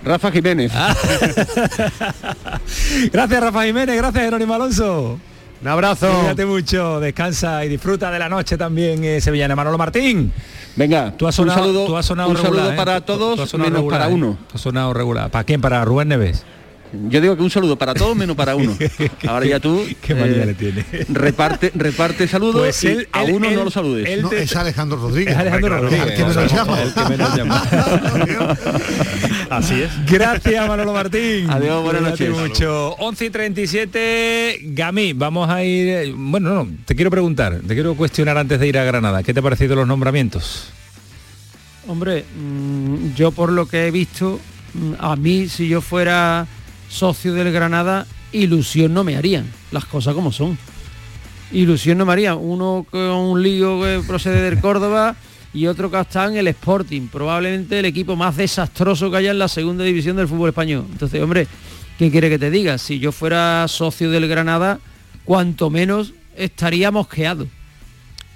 Rafa 0.04 0.30
Jiménez. 0.30 0.72
Ah. 0.74 0.94
gracias 3.12 3.40
Rafa 3.40 3.64
Jiménez, 3.64 3.96
gracias 3.96 4.24
Jerónimo 4.24 4.54
Alonso. 4.54 5.18
Un 5.60 5.68
abrazo. 5.68 6.08
Cuídate 6.20 6.46
mucho, 6.46 7.00
descansa 7.00 7.64
y 7.64 7.68
disfruta 7.68 8.10
de 8.10 8.18
la 8.18 8.28
noche 8.28 8.56
también 8.56 9.02
eh, 9.02 9.20
sevillana. 9.20 9.56
Manolo 9.56 9.76
Martín. 9.76 10.32
Venga, 10.76 11.12
tú 11.16 11.26
has 11.26 11.34
sonado, 11.34 11.58
un 11.58 11.66
saludo, 11.66 11.86
tú 11.86 11.96
has 11.96 12.06
sonado 12.06 12.28
un 12.30 12.36
regular, 12.36 12.56
saludo 12.56 12.72
¿eh? 12.72 12.76
para 12.76 13.00
todos, 13.00 13.54
menos 13.54 13.72
regular, 13.72 14.00
para 14.00 14.10
¿eh? 14.10 14.14
uno. 14.14 14.38
Tú 14.48 14.54
has 14.54 14.60
sonado 14.60 14.94
regular. 14.94 15.30
¿Para 15.30 15.42
quién? 15.42 15.60
¿Para 15.60 15.84
Rubén 15.84 16.08
Neves? 16.08 16.44
Yo 16.92 17.20
digo 17.20 17.36
que 17.36 17.42
un 17.42 17.50
saludo 17.50 17.76
para 17.76 17.94
todos 17.94 18.16
menos 18.16 18.36
para 18.36 18.56
uno. 18.56 18.76
Ahora 19.28 19.46
ya 19.46 19.60
tú 19.60 19.84
qué 20.00 20.14
manía 20.14 20.46
le 20.46 20.54
tiene. 20.54 20.84
reparte 21.08 21.70
reparte 21.74 22.26
saludos 22.26 22.62
pues 22.62 22.84
y 22.84 23.06
a 23.12 23.24
él, 23.24 23.34
uno 23.34 23.48
él, 23.48 23.56
no 23.56 23.64
lo 23.64 23.70
saludes. 23.70 24.22
No, 24.22 24.32
es 24.32 24.56
Alejandro 24.56 24.98
Rodríguez. 24.98 25.34
Es 25.34 25.38
Alejandro 25.38 25.80
Rodríguez. 25.80 26.06
El 26.08 26.14
que 26.16 26.24
menos 26.24 26.52
llama. 26.52 26.82
El 26.82 26.94
que 26.94 27.04
menos 27.04 27.36
llama. 27.36 27.62
Así 29.50 29.82
es. 29.82 29.90
Gracias 30.06 30.68
Manolo 30.68 30.92
Martín. 30.92 31.50
Adiós, 31.50 31.82
buenas 31.82 32.02
noches. 32.02 32.30
mucho. 32.30 32.94
11 32.98 33.24
y 33.24 33.30
37, 33.30 34.58
Gami, 34.62 35.12
vamos 35.12 35.48
a 35.48 35.62
ir. 35.64 36.12
Bueno, 36.16 36.54
no, 36.54 36.68
te 36.84 36.94
quiero 36.94 37.10
preguntar, 37.10 37.60
te 37.66 37.74
quiero 37.74 37.94
cuestionar 37.94 38.38
antes 38.38 38.58
de 38.60 38.68
ir 38.68 38.78
a 38.78 38.84
Granada. 38.84 39.22
¿Qué 39.22 39.34
te 39.34 39.40
ha 39.40 39.42
parecido 39.42 39.76
los 39.76 39.86
nombramientos? 39.86 40.70
Hombre, 41.86 42.24
mmm, 42.36 43.14
yo 43.14 43.32
por 43.32 43.50
lo 43.50 43.66
que 43.66 43.86
he 43.86 43.90
visto, 43.90 44.38
mmm, 44.74 44.92
a 44.98 45.16
mí 45.16 45.48
si 45.48 45.68
yo 45.68 45.80
fuera 45.80 46.46
socio 46.88 47.34
del 47.34 47.52
Granada, 47.52 48.06
ilusión 48.32 48.94
no 48.94 49.04
me 49.04 49.16
harían, 49.16 49.46
las 49.70 49.84
cosas 49.84 50.14
como 50.14 50.32
son. 50.32 50.58
Ilusión 51.52 51.98
no 51.98 52.06
me 52.06 52.12
harían. 52.12 52.38
Uno 52.38 52.86
con 52.90 53.00
un 53.00 53.42
lío 53.42 53.80
que 53.80 54.02
procede 54.06 54.42
del 54.42 54.60
Córdoba 54.60 55.16
y 55.54 55.66
otro 55.66 55.90
que 55.90 55.98
está 55.98 56.26
en 56.26 56.36
el 56.36 56.48
Sporting, 56.48 57.08
probablemente 57.08 57.78
el 57.78 57.86
equipo 57.86 58.16
más 58.16 58.36
desastroso 58.36 59.10
que 59.10 59.16
haya 59.16 59.30
en 59.30 59.38
la 59.38 59.48
segunda 59.48 59.84
división 59.84 60.16
del 60.16 60.28
fútbol 60.28 60.50
español. 60.50 60.86
Entonces, 60.90 61.22
hombre, 61.22 61.46
¿qué 61.98 62.10
quiere 62.10 62.28
que 62.28 62.38
te 62.38 62.50
diga? 62.50 62.76
Si 62.78 62.98
yo 62.98 63.12
fuera 63.12 63.66
socio 63.68 64.10
del 64.10 64.28
Granada, 64.28 64.78
cuanto 65.24 65.70
menos 65.70 66.12
estaría 66.36 66.90
mosqueado. 66.90 67.46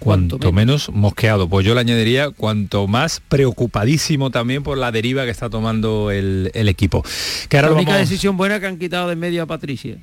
Cuanto, 0.03 0.39
cuanto 0.39 0.53
menos. 0.53 0.89
menos 0.89 1.01
mosqueado. 1.01 1.49
Pues 1.49 1.65
yo 1.65 1.75
le 1.75 1.81
añadiría 1.81 2.31
cuanto 2.31 2.87
más 2.87 3.21
preocupadísimo 3.29 4.31
también 4.31 4.63
por 4.63 4.79
la 4.79 4.91
deriva 4.91 5.25
que 5.25 5.31
está 5.31 5.49
tomando 5.49 6.11
el, 6.11 6.51
el 6.55 6.69
equipo. 6.69 7.05
Que 7.49 7.59
ahora 7.59 7.69
la 7.69 7.75
única 7.77 7.93
vamos... 7.93 8.09
decisión 8.09 8.37
buena 8.37 8.59
que 8.61 8.67
han 8.67 8.79
quitado 8.79 9.07
de 9.07 9.13
en 9.13 9.19
medio 9.19 9.43
a 9.43 9.47
Patricia. 9.47 9.99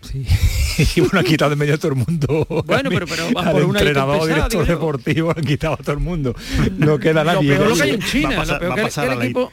Sí, 0.00 0.24
y 0.96 1.00
bueno, 1.00 1.18
han 1.18 1.24
quitado 1.24 1.50
de 1.50 1.56
medio 1.56 1.74
a 1.74 1.78
todo 1.78 1.92
el 1.92 1.98
mundo. 1.98 2.46
Bueno, 2.66 2.90
pero, 2.90 3.06
pero 3.06 3.26
al 3.38 3.52
por 3.52 3.64
una 3.64 3.80
entrenador, 3.80 4.20
pesada, 4.20 4.34
director 4.34 4.66
deportivo, 4.66 5.34
han 5.36 5.44
quitado 5.44 5.74
a 5.74 5.78
todo 5.78 5.92
el 5.92 6.00
mundo. 6.00 6.34
No 6.76 6.98
queda 6.98 7.24
nadie. 7.24 7.50
Lo 7.50 7.56
peor 7.56 7.68
lo 7.70 7.76
que 7.76 7.82
hay 7.82 7.90
en 7.90 8.02
China, 8.02 8.28
va 8.30 8.34
a 8.34 8.38
pasar, 8.38 8.54
lo 8.54 8.60
peor 8.60 8.70
va 8.70 8.74
a 8.74 8.76
que, 8.76 8.82
pasar 8.82 9.04
que 9.04 9.10
a 9.10 9.12
el 9.14 9.18
la 9.18 9.50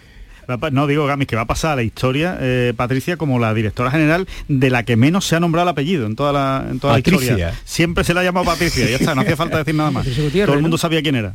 No 0.72 0.88
digo, 0.88 1.06
Gamis, 1.06 1.28
que 1.28 1.36
va 1.36 1.44
a 1.44 1.48
pasar 1.48 1.74
a 1.74 1.76
la 1.78 1.84
historia, 1.84 2.38
eh, 2.40 2.74
Patricia, 2.76 3.18
como 3.18 3.40
la 3.40 3.54
directora 3.54 3.92
general 3.92 4.28
de 4.48 4.70
la 4.70 4.84
que 4.84 4.96
menos 4.96 5.26
se 5.26 5.36
ha 5.36 5.40
nombrado 5.40 5.68
el 5.68 5.72
apellido 5.72 6.06
en 6.06 6.16
toda 6.16 6.32
la, 6.34 6.66
en 6.70 6.80
toda 6.80 6.94
la 6.94 7.00
historia. 7.00 7.54
Siempre 7.64 8.04
se 8.04 8.14
la 8.14 8.22
ha 8.22 8.24
llamado 8.24 8.46
Patricia, 8.46 8.90
ya 8.90 8.98
está, 8.98 9.16
no 9.16 9.22
hacía 9.22 9.36
falta 9.36 9.58
decir 9.58 9.76
nada 9.76 9.92
más. 9.92 10.06
Todo 10.46 10.54
el 10.56 10.62
mundo 10.62 10.78
sabía 10.78 11.02
quién 11.02 11.16
era. 11.16 11.34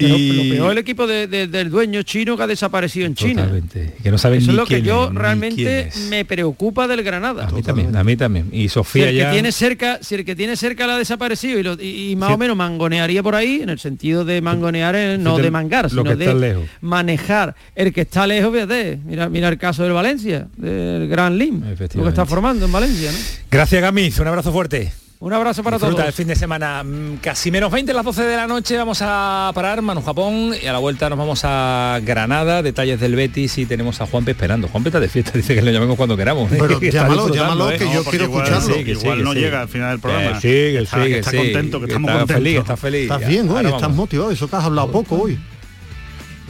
Pero 0.00 0.34
lo 0.34 0.42
peor 0.54 0.72
el 0.72 0.78
equipo 0.78 1.06
de- 1.06 1.26
de- 1.26 1.46
del 1.46 1.70
dueño 1.70 2.02
chino 2.02 2.36
que 2.36 2.42
ha 2.42 2.46
desaparecido 2.46 3.06
en 3.06 3.14
China. 3.14 3.42
Totalmente. 3.42 3.94
Que 4.02 4.10
no 4.10 4.18
saben 4.18 4.38
Eso 4.38 4.50
es 4.50 4.54
ni 4.54 4.56
lo 4.60 4.66
que 4.66 4.82
yo 4.82 5.08
es, 5.08 5.14
realmente 5.14 5.80
es. 5.88 5.96
me 6.08 6.24
preocupa 6.24 6.86
del 6.88 7.02
Granada. 7.02 7.46
A 7.48 7.50
mí 7.50 7.62
también, 7.62 7.94
a 7.96 8.02
mí 8.04 8.16
también. 8.16 8.48
Y 8.52 8.62
Si 8.62 8.68
Sofía 8.70 9.08
el, 9.08 9.14
que 9.14 9.18
ya... 9.18 9.30
tiene 9.32 9.52
cerca, 9.52 9.98
si 10.02 10.14
el 10.14 10.24
que 10.24 10.34
tiene 10.34 10.56
cerca 10.56 10.86
la 10.86 10.94
ha 10.96 10.98
desaparecido 10.98 11.58
y, 11.58 11.62
lo- 11.62 11.74
y- 11.80 12.10
y 12.12 12.16
más 12.16 12.30
o 12.32 12.38
menos 12.38 12.56
mangonearía 12.56 13.22
por 13.22 13.34
ahí, 13.34 13.60
en 13.62 13.68
el 13.70 13.78
sentido 13.78 14.24
de 14.24 14.40
mangonear, 14.40 14.94
eh, 14.96 15.18
no 15.18 15.36
de 15.38 15.50
mangar, 15.50 15.90
sino 15.90 16.04
que 16.04 16.16
de 16.16 16.34
lejos. 16.34 16.64
manejar. 16.80 17.54
El 17.74 17.92
que 17.92 18.02
está 18.02 18.26
lejos, 18.26 18.52
fíjate, 18.52 18.98
mira, 19.04 19.28
mira 19.28 19.48
el 19.48 19.58
caso 19.58 19.82
del 19.82 19.92
Valencia, 19.92 20.46
del 20.56 21.08
Gran 21.08 21.36
Lim, 21.38 21.62
lo 21.94 22.02
que 22.04 22.08
está 22.08 22.26
formando 22.26 22.66
en 22.66 22.72
Valencia. 22.72 23.10
¿no? 23.12 23.18
Gracias, 23.50 23.80
Gamiz. 23.82 24.18
Un 24.18 24.26
abrazo 24.28 24.52
fuerte. 24.52 24.92
Un 25.22 25.34
abrazo 25.34 25.62
para 25.62 25.76
Disfruta 25.76 25.96
todos. 25.96 26.06
el 26.08 26.12
fin 26.14 26.28
de 26.28 26.34
semana. 26.34 26.82
Mm, 26.82 27.16
Casi 27.20 27.50
menos 27.50 27.70
20 27.70 27.92
las 27.92 28.06
12 28.06 28.22
de 28.24 28.36
la 28.38 28.46
noche. 28.46 28.74
Vamos 28.78 29.00
a 29.02 29.52
parar 29.54 29.82
Manu 29.82 30.00
Japón 30.00 30.54
y 30.60 30.66
a 30.66 30.72
la 30.72 30.78
vuelta 30.78 31.10
nos 31.10 31.18
vamos 31.18 31.42
a 31.44 32.00
Granada. 32.02 32.62
Detalles 32.62 32.98
del 33.00 33.16
Betis 33.16 33.58
y 33.58 33.66
tenemos 33.66 34.00
a 34.00 34.06
Juanpe 34.06 34.30
esperando. 34.30 34.66
Juanpe 34.68 34.88
está 34.88 34.98
de 34.98 35.08
fiesta, 35.10 35.32
dice 35.34 35.54
que 35.54 35.60
lo 35.60 35.70
llamemos 35.72 35.96
cuando 35.98 36.16
queramos. 36.16 36.50
¿eh? 36.50 36.56
Pero 36.58 36.80
Que 36.80 36.90
llámalo, 36.90 37.28
llámalo, 37.28 37.70
¿eh? 37.70 37.76
que 37.76 37.92
yo 37.92 38.02
quiero 38.04 38.24
igual- 38.24 38.44
escucharlo. 38.46 38.74
sí, 38.76 38.82
que 38.84 38.92
igual 38.92 39.22
no 39.22 39.34
llega 39.34 39.60
al 39.60 39.68
final 39.68 39.90
del 39.90 40.00
programa. 40.00 40.40
Sí, 40.40 40.48
que 40.48 40.78
Está- 40.78 40.96
sí, 40.96 41.02
que 41.02 41.08
que 41.12 41.18
está 41.18 41.30
sí, 41.32 41.36
contento, 41.36 41.80
que 41.80 41.86
estamos 41.86 42.10
contentos. 42.12 42.36
feliz, 42.36 42.58
está 42.58 42.76
feliz. 42.78 43.02
Estás 43.02 43.28
bien 43.28 43.48
hoy, 43.50 43.64
estás 43.66 43.80
vamos. 43.82 43.96
motivado. 43.98 44.30
Eso 44.30 44.48
que 44.48 44.56
has 44.56 44.64
hablado 44.64 44.90
poco 44.90 45.16
hoy. 45.16 45.38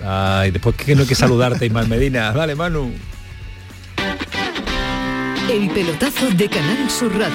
Ay, 0.07 0.53
después 0.53 0.77
que 0.77 0.95
no 0.95 1.03
hay 1.03 1.09
que 1.09 1.17
saludarte, 1.17 1.67
Ismael 1.67 1.89
Medina. 1.89 2.31
Vale, 2.37 2.55
Manu. 2.55 2.93
El 5.51 5.69
pelotazo 5.71 6.31
de 6.31 6.49
Canal 6.49 6.89
Sur 6.89 7.11
Radio. 7.19 7.35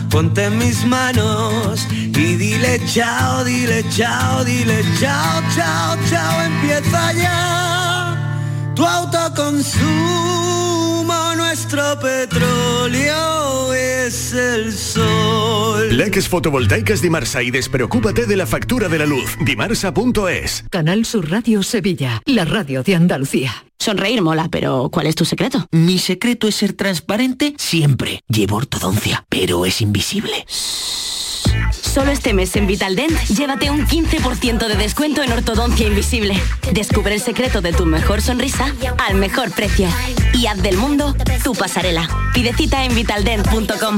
ponte 0.11 0.49
mis 0.49 0.85
manos 0.85 1.87
y 1.91 2.35
dile 2.35 2.79
chao, 2.85 3.43
dile 3.45 3.83
chao, 3.89 4.43
dile 4.43 4.83
chao, 4.99 5.41
chao, 5.55 5.97
chao, 6.09 6.41
empieza 6.41 7.13
ya 7.13 8.17
tu 8.75 8.85
autoconsumo, 8.85 10.50
nuestro 11.61 11.99
petróleo 11.99 13.71
es 13.71 14.33
el 14.33 14.73
sol. 14.73 15.95
Leques 15.95 16.27
fotovoltaicas 16.27 17.03
Dimarsa 17.03 17.43
y 17.43 17.51
despreocúpate 17.51 18.25
de 18.25 18.35
la 18.35 18.47
factura 18.47 18.89
de 18.89 18.97
la 18.97 19.05
luz. 19.05 19.37
Dimarsa.es. 19.45 20.65
Canal 20.71 21.05
Sur 21.05 21.29
Radio 21.29 21.61
Sevilla, 21.61 22.23
la 22.25 22.45
radio 22.45 22.81
de 22.81 22.95
Andalucía. 22.95 23.53
Sonreír 23.77 24.23
mola, 24.23 24.47
pero 24.49 24.89
¿cuál 24.91 25.05
es 25.05 25.13
tu 25.13 25.23
secreto? 25.23 25.67
Mi 25.71 25.99
secreto 25.99 26.47
es 26.47 26.55
ser 26.55 26.73
transparente 26.73 27.53
siempre. 27.59 28.21
Llevo 28.27 28.55
ortodoncia, 28.55 29.23
pero 29.29 29.63
es 29.63 29.81
invisible. 29.81 30.45
Solo 31.93 32.11
este 32.11 32.33
mes 32.33 32.55
en 32.55 32.67
Vitaldent, 32.67 33.11
llévate 33.27 33.69
un 33.69 33.85
15% 33.85 34.65
de 34.65 34.75
descuento 34.77 35.23
en 35.23 35.33
ortodoncia 35.33 35.85
invisible. 35.85 36.41
Descubre 36.71 37.13
el 37.13 37.19
secreto 37.19 37.59
de 37.59 37.73
tu 37.73 37.85
mejor 37.85 38.21
sonrisa 38.21 38.73
al 39.09 39.15
mejor 39.15 39.51
precio. 39.51 39.89
Y 40.33 40.45
haz 40.47 40.61
del 40.61 40.77
mundo 40.77 41.13
tu 41.43 41.53
pasarela. 41.53 42.07
Pide 42.33 42.53
cita 42.53 42.85
en 42.85 42.95
vitaldent.com. 42.95 43.97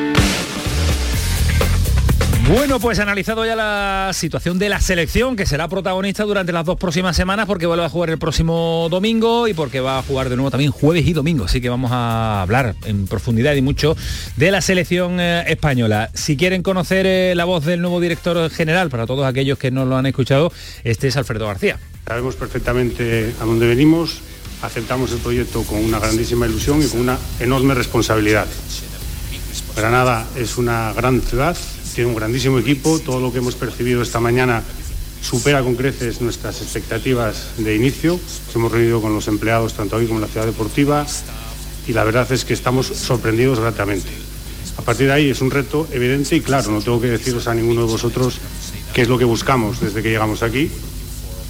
Bueno, 2.51 2.81
pues 2.81 2.99
analizado 2.99 3.45
ya 3.45 3.55
la 3.55 4.11
situación 4.13 4.59
de 4.59 4.67
la 4.67 4.81
selección, 4.81 5.37
que 5.37 5.45
será 5.45 5.69
protagonista 5.69 6.25
durante 6.25 6.51
las 6.51 6.65
dos 6.65 6.75
próximas 6.75 7.15
semanas, 7.15 7.45
porque 7.45 7.65
vuelve 7.65 7.85
a 7.85 7.89
jugar 7.89 8.09
el 8.09 8.17
próximo 8.17 8.89
domingo 8.91 9.47
y 9.47 9.53
porque 9.53 9.79
va 9.79 9.99
a 9.99 10.03
jugar 10.03 10.27
de 10.27 10.35
nuevo 10.35 10.51
también 10.51 10.69
jueves 10.73 11.07
y 11.07 11.13
domingo. 11.13 11.45
Así 11.45 11.61
que 11.61 11.69
vamos 11.69 11.91
a 11.93 12.41
hablar 12.41 12.75
en 12.83 13.07
profundidad 13.07 13.55
y 13.55 13.61
mucho 13.61 13.95
de 14.35 14.51
la 14.51 14.59
selección 14.59 15.21
eh, 15.21 15.45
española. 15.47 16.11
Si 16.13 16.35
quieren 16.35 16.61
conocer 16.61 17.05
eh, 17.05 17.35
la 17.35 17.45
voz 17.45 17.63
del 17.63 17.79
nuevo 17.79 18.01
director 18.01 18.49
general, 18.49 18.89
para 18.89 19.07
todos 19.07 19.25
aquellos 19.25 19.57
que 19.57 19.71
no 19.71 19.85
lo 19.85 19.95
han 19.95 20.05
escuchado, 20.05 20.51
este 20.83 21.07
es 21.07 21.15
Alfredo 21.15 21.47
García. 21.47 21.79
Sabemos 22.05 22.35
perfectamente 22.35 23.33
a 23.39 23.45
dónde 23.45 23.65
venimos, 23.65 24.19
aceptamos 24.61 25.13
el 25.13 25.19
proyecto 25.19 25.63
con 25.63 25.77
una 25.77 25.99
grandísima 25.99 26.47
ilusión 26.47 26.81
y 26.83 26.87
con 26.87 26.99
una 26.99 27.17
enorme 27.39 27.75
responsabilidad. 27.75 28.45
Granada 29.73 30.27
es 30.35 30.57
una 30.57 30.91
gran 30.91 31.21
ciudad, 31.21 31.55
tiene 31.93 32.09
un 32.09 32.15
grandísimo 32.15 32.59
equipo, 32.59 32.99
todo 32.99 33.19
lo 33.19 33.31
que 33.31 33.39
hemos 33.39 33.55
percibido 33.55 34.01
esta 34.01 34.19
mañana 34.19 34.63
supera 35.21 35.61
con 35.61 35.75
creces 35.75 36.21
nuestras 36.21 36.61
expectativas 36.61 37.51
de 37.57 37.75
inicio. 37.75 38.19
Nos 38.47 38.55
hemos 38.55 38.71
reunido 38.71 39.01
con 39.01 39.13
los 39.13 39.27
empleados 39.27 39.73
tanto 39.73 39.95
aquí 39.95 40.07
como 40.07 40.19
en 40.19 40.25
la 40.25 40.27
ciudad 40.27 40.45
deportiva 40.45 41.05
y 41.87 41.93
la 41.93 42.03
verdad 42.03 42.31
es 42.31 42.45
que 42.45 42.53
estamos 42.53 42.87
sorprendidos 42.87 43.59
gratamente. 43.59 44.09
A 44.77 44.81
partir 44.81 45.07
de 45.07 45.13
ahí 45.13 45.29
es 45.29 45.41
un 45.41 45.51
reto 45.51 45.87
evidente 45.91 46.35
y 46.35 46.41
claro, 46.41 46.71
no 46.71 46.81
tengo 46.81 46.99
que 46.99 47.07
deciros 47.07 47.47
a 47.47 47.53
ninguno 47.53 47.85
de 47.85 47.91
vosotros 47.91 48.39
qué 48.93 49.03
es 49.03 49.07
lo 49.07 49.17
que 49.17 49.25
buscamos 49.25 49.79
desde 49.79 50.01
que 50.01 50.09
llegamos 50.09 50.43
aquí. 50.43 50.71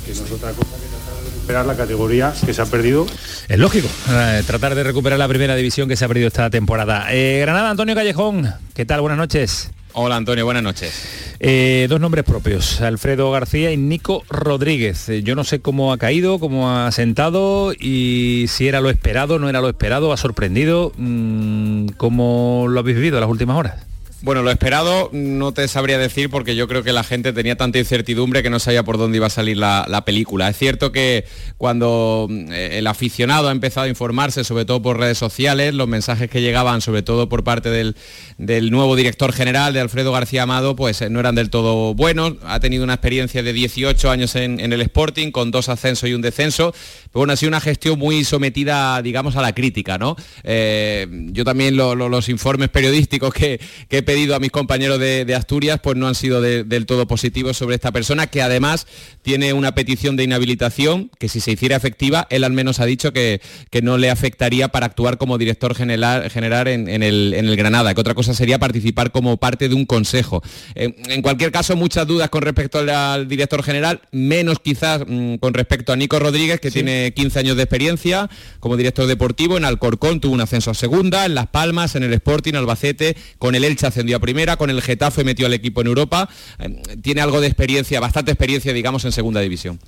que 0.05 0.13
no 0.13 0.25
es 0.25 0.31
otra 0.31 0.51
cosa 0.51 0.69
que 0.75 1.29
recuperar 1.31 1.65
la 1.65 1.75
categoría 1.75 2.33
que 2.45 2.53
se 2.53 2.61
ha 2.61 2.65
perdido. 2.65 3.05
Es 3.47 3.59
lógico, 3.59 3.87
eh, 4.09 4.43
tratar 4.45 4.75
de 4.75 4.83
recuperar 4.83 5.19
la 5.19 5.27
primera 5.27 5.55
división 5.55 5.87
que 5.87 5.95
se 5.95 6.05
ha 6.05 6.07
perdido 6.07 6.27
esta 6.27 6.49
temporada. 6.49 7.07
Eh, 7.11 7.39
Granada, 7.41 7.69
Antonio 7.69 7.95
Callejón, 7.95 8.53
¿qué 8.73 8.85
tal? 8.85 9.01
Buenas 9.01 9.17
noches. 9.17 9.71
Hola 9.93 10.15
Antonio, 10.15 10.45
buenas 10.45 10.63
noches. 10.63 11.35
Eh, 11.41 11.87
dos 11.89 11.99
nombres 11.99 12.23
propios, 12.23 12.79
Alfredo 12.79 13.29
García 13.29 13.71
y 13.71 13.77
Nico 13.77 14.23
Rodríguez. 14.29 15.09
Eh, 15.09 15.21
yo 15.21 15.35
no 15.35 15.43
sé 15.43 15.59
cómo 15.59 15.91
ha 15.91 15.97
caído, 15.97 16.39
cómo 16.39 16.71
ha 16.71 16.89
sentado 16.93 17.73
y 17.73 18.45
si 18.47 18.69
era 18.69 18.79
lo 18.79 18.89
esperado, 18.89 19.37
no 19.37 19.49
era 19.49 19.59
lo 19.59 19.67
esperado, 19.67 20.13
ha 20.13 20.17
sorprendido. 20.17 20.93
Mm, 20.95 21.87
¿Cómo 21.97 22.67
lo 22.69 22.79
habéis 22.79 22.97
vivido 22.97 23.19
las 23.19 23.29
últimas 23.29 23.57
horas? 23.57 23.90
Bueno, 24.23 24.43
lo 24.43 24.51
esperado 24.51 25.09
no 25.13 25.51
te 25.51 25.67
sabría 25.67 25.97
decir 25.97 26.29
porque 26.29 26.55
yo 26.55 26.67
creo 26.67 26.83
que 26.83 26.93
la 26.93 27.03
gente 27.03 27.33
tenía 27.33 27.55
tanta 27.55 27.79
incertidumbre 27.79 28.43
que 28.43 28.51
no 28.51 28.59
sabía 28.59 28.83
por 28.83 28.99
dónde 28.99 29.17
iba 29.17 29.25
a 29.25 29.31
salir 29.31 29.57
la, 29.57 29.87
la 29.89 30.05
película. 30.05 30.47
Es 30.47 30.57
cierto 30.59 30.91
que 30.91 31.25
cuando 31.57 32.27
eh, 32.29 32.69
el 32.73 32.85
aficionado 32.85 33.49
ha 33.49 33.51
empezado 33.51 33.85
a 33.85 33.89
informarse, 33.89 34.43
sobre 34.43 34.65
todo 34.65 34.79
por 34.79 34.99
redes 34.99 35.17
sociales, 35.17 35.73
los 35.73 35.87
mensajes 35.87 36.29
que 36.29 36.41
llegaban, 36.41 36.81
sobre 36.81 37.01
todo 37.01 37.29
por 37.29 37.43
parte 37.43 37.71
del, 37.71 37.95
nuevo 38.69 38.95
director 38.95 39.33
general, 39.33 39.73
de 39.73 39.79
Alfredo 39.79 40.11
García 40.11 40.43
Amado, 40.43 40.75
pues 40.75 41.01
eh, 41.01 41.09
no 41.09 41.19
eran 41.19 41.33
del 41.33 41.49
todo 41.49 41.95
buenos. 41.95 42.33
Ha 42.45 42.59
tenido 42.59 42.83
una 42.83 42.93
experiencia 42.93 43.41
de 43.41 43.53
18 43.53 44.11
años 44.11 44.35
en 44.35 44.59
el 44.59 44.81
Sporting, 44.81 45.31
con 45.31 45.49
dos 45.49 45.67
ascensos 45.67 46.07
y 46.07 46.13
un 46.13 46.21
descenso. 46.21 46.75
Bueno, 47.13 47.33
ha 47.33 47.35
sido 47.35 47.49
una 47.49 47.59
gestión 47.59 47.99
muy 47.99 48.23
sometida, 48.23 49.01
digamos, 49.01 49.35
a 49.35 49.41
la 49.41 49.53
crítica, 49.53 49.97
¿no? 49.97 50.15
Eh, 50.43 51.07
yo 51.31 51.43
también 51.43 51.75
lo- 51.75 51.93
lo- 51.95 52.07
los 52.09 52.29
informes 52.29 52.69
periodísticos 52.69 53.33
que, 53.33 53.59
que 53.89 53.97
he 53.97 54.03
pedido 54.03 54.35
a 54.35 54.39
mis 54.39 54.51
compañeros 54.51 54.97
de, 54.99 55.25
de 55.25 55.35
Asturias, 55.35 55.79
pues 55.83 55.97
no 55.97 56.07
han 56.07 56.15
sido 56.15 56.41
de- 56.41 56.63
del 56.63 56.85
todo 56.85 57.07
positivos 57.07 57.57
sobre 57.57 57.75
esta 57.75 57.91
persona, 57.91 58.27
que 58.27 58.41
además 58.41 58.87
tiene 59.23 59.51
una 59.53 59.75
petición 59.75 60.15
de 60.15 60.23
inhabilitación, 60.23 61.11
que 61.19 61.27
si 61.27 61.41
se 61.41 61.51
hiciera 61.51 61.75
efectiva, 61.75 62.27
él 62.29 62.43
al 62.45 62.53
menos 62.53 62.79
ha 62.79 62.85
dicho 62.85 63.11
que, 63.11 63.41
que 63.69 63.81
no 63.81 63.97
le 63.97 64.09
afectaría 64.09 64.69
para 64.69 64.85
actuar 64.85 65.17
como 65.17 65.37
director 65.37 65.75
general, 65.75 66.29
general 66.29 66.67
en, 66.69 66.87
en 66.87 67.03
el, 67.03 67.33
en 67.33 67.45
el 67.47 67.55
Granada, 67.57 67.93
que 67.93 68.01
otra 68.01 68.13
cosa 68.15 68.33
sería 68.33 68.57
participar 68.59 69.11
como 69.11 69.37
parte 69.37 69.67
de 69.67 69.75
un 69.75 69.85
consejo. 69.85 70.41
Eh, 70.75 70.93
en 71.09 71.21
cualquier 71.21 71.51
caso, 71.51 71.75
muchas 71.75 72.07
dudas 72.07 72.29
con 72.29 72.41
respecto 72.41 72.79
al, 72.79 72.89
al 72.89 73.27
director 73.27 73.63
general, 73.63 74.01
menos 74.11 74.59
quizás 74.59 75.01
mm, 75.05 75.35
con 75.35 75.53
respecto 75.53 75.91
a 75.91 75.95
Nico 75.97 76.17
Rodríguez, 76.17 76.59
que 76.61 76.71
tiene 76.71 77.00
15 77.09 77.39
años 77.39 77.57
de 77.57 77.63
experiencia 77.63 78.29
como 78.59 78.77
director 78.77 79.07
deportivo. 79.07 79.57
En 79.57 79.65
Alcorcón 79.65 80.19
tuvo 80.19 80.33
un 80.33 80.41
ascenso 80.41 80.69
a 80.69 80.73
segunda, 80.75 81.25
en 81.25 81.33
Las 81.33 81.47
Palmas, 81.47 81.95
en 81.95 82.03
el 82.03 82.13
Sporting, 82.13 82.53
Albacete, 82.53 83.17
con 83.39 83.55
el 83.55 83.63
Elche 83.63 83.87
ascendió 83.87 84.17
a 84.17 84.19
primera, 84.19 84.57
con 84.57 84.69
el 84.69 84.81
Getafe 84.81 85.23
metió 85.23 85.47
al 85.47 85.53
equipo 85.53 85.81
en 85.81 85.87
Europa. 85.87 86.29
Eh, 86.59 86.81
tiene 87.01 87.21
algo 87.21 87.41
de 87.41 87.47
experiencia, 87.47 87.99
bastante 87.99 88.31
experiencia, 88.31 88.73
digamos, 88.73 89.03
en 89.05 89.11
segunda 89.11 89.41
división. 89.41 89.79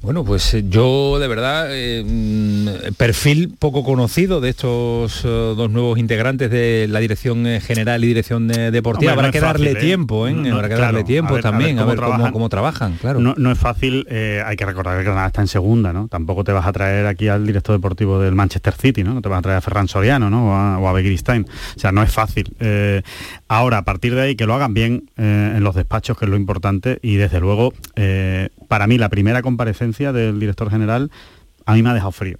Bueno, 0.00 0.24
pues 0.24 0.54
eh, 0.54 0.64
yo 0.68 1.18
de 1.18 1.26
verdad, 1.26 1.66
eh, 1.70 2.04
mm, 2.06 2.94
perfil 2.96 3.52
poco 3.58 3.82
conocido 3.82 4.40
de 4.40 4.50
estos 4.50 5.22
eh, 5.24 5.28
dos 5.28 5.70
nuevos 5.72 5.98
integrantes 5.98 6.50
de 6.52 6.86
la 6.88 7.00
dirección 7.00 7.44
general 7.60 8.04
y 8.04 8.06
dirección 8.06 8.46
deportiva. 8.46 9.12
Hombre, 9.12 9.26
Habrá 9.26 9.32
que 9.32 9.40
darle 9.40 9.72
fácil, 9.72 9.86
tiempo, 9.86 10.28
¿eh? 10.28 10.32
No, 10.32 10.42
no, 10.42 10.54
Habrá 10.54 10.68
que 10.68 10.74
claro, 10.76 10.92
darle 10.92 11.04
tiempo 11.04 11.30
a 11.34 11.36
ver- 11.38 11.46
a 11.46 11.50
ver 11.50 11.52
también, 11.58 11.78
a 11.80 11.84
ver, 11.84 11.96
cómo, 11.96 12.06
trabajan. 12.08 12.32
cómo 12.32 12.48
trabajan, 12.48 12.96
claro. 13.00 13.18
No, 13.20 13.50
es 13.50 13.58
fácil, 13.58 14.06
eh, 14.08 14.40
hay 14.46 14.56
que 14.56 14.64
recordar 14.64 14.96
que 14.98 15.04
Granada 15.04 15.26
está 15.26 15.40
en 15.40 15.48
segunda, 15.48 15.92
¿no? 15.92 16.06
Tampoco 16.06 16.44
te 16.44 16.52
vas 16.52 16.66
a 16.66 16.72
traer 16.72 17.04
aquí 17.06 17.26
al 17.26 17.44
director 17.44 17.74
deportivo 17.74 18.20
del 18.20 18.36
Manchester 18.36 18.74
City, 18.74 19.02
¿no? 19.02 19.14
No 19.14 19.20
te 19.20 19.28
vas 19.28 19.40
a 19.40 19.42
traer 19.42 19.58
a 19.58 19.60
Ferran 19.60 19.88
Soriano, 19.88 20.30
¿no? 20.30 20.50
O 20.50 20.52
a, 20.54 20.78
o 20.78 20.86
a 20.88 20.92
Begiristain. 20.92 21.44
O 21.76 21.78
sea, 21.80 21.90
no 21.90 22.04
es 22.04 22.12
fácil. 22.12 22.54
Eh, 22.60 23.02
ahora, 23.48 23.78
a 23.78 23.84
partir 23.84 24.14
de 24.14 24.20
ahí, 24.22 24.36
que 24.36 24.46
lo 24.46 24.54
hagan 24.54 24.74
bien 24.74 25.10
en 25.16 25.64
los 25.64 25.74
despachos, 25.74 26.16
que 26.16 26.24
es 26.26 26.30
lo 26.30 26.36
importante, 26.36 27.00
y 27.02 27.16
desde 27.16 27.40
luego, 27.40 27.72
para 28.68 28.86
mí, 28.86 28.96
la 28.96 29.08
primera 29.08 29.42
comparecencia 29.42 29.87
del 30.12 30.38
director 30.40 30.70
general 30.70 31.10
a 31.66 31.74
mí 31.74 31.82
me 31.82 31.90
ha 31.90 31.94
dejado 31.94 32.12
frío. 32.12 32.38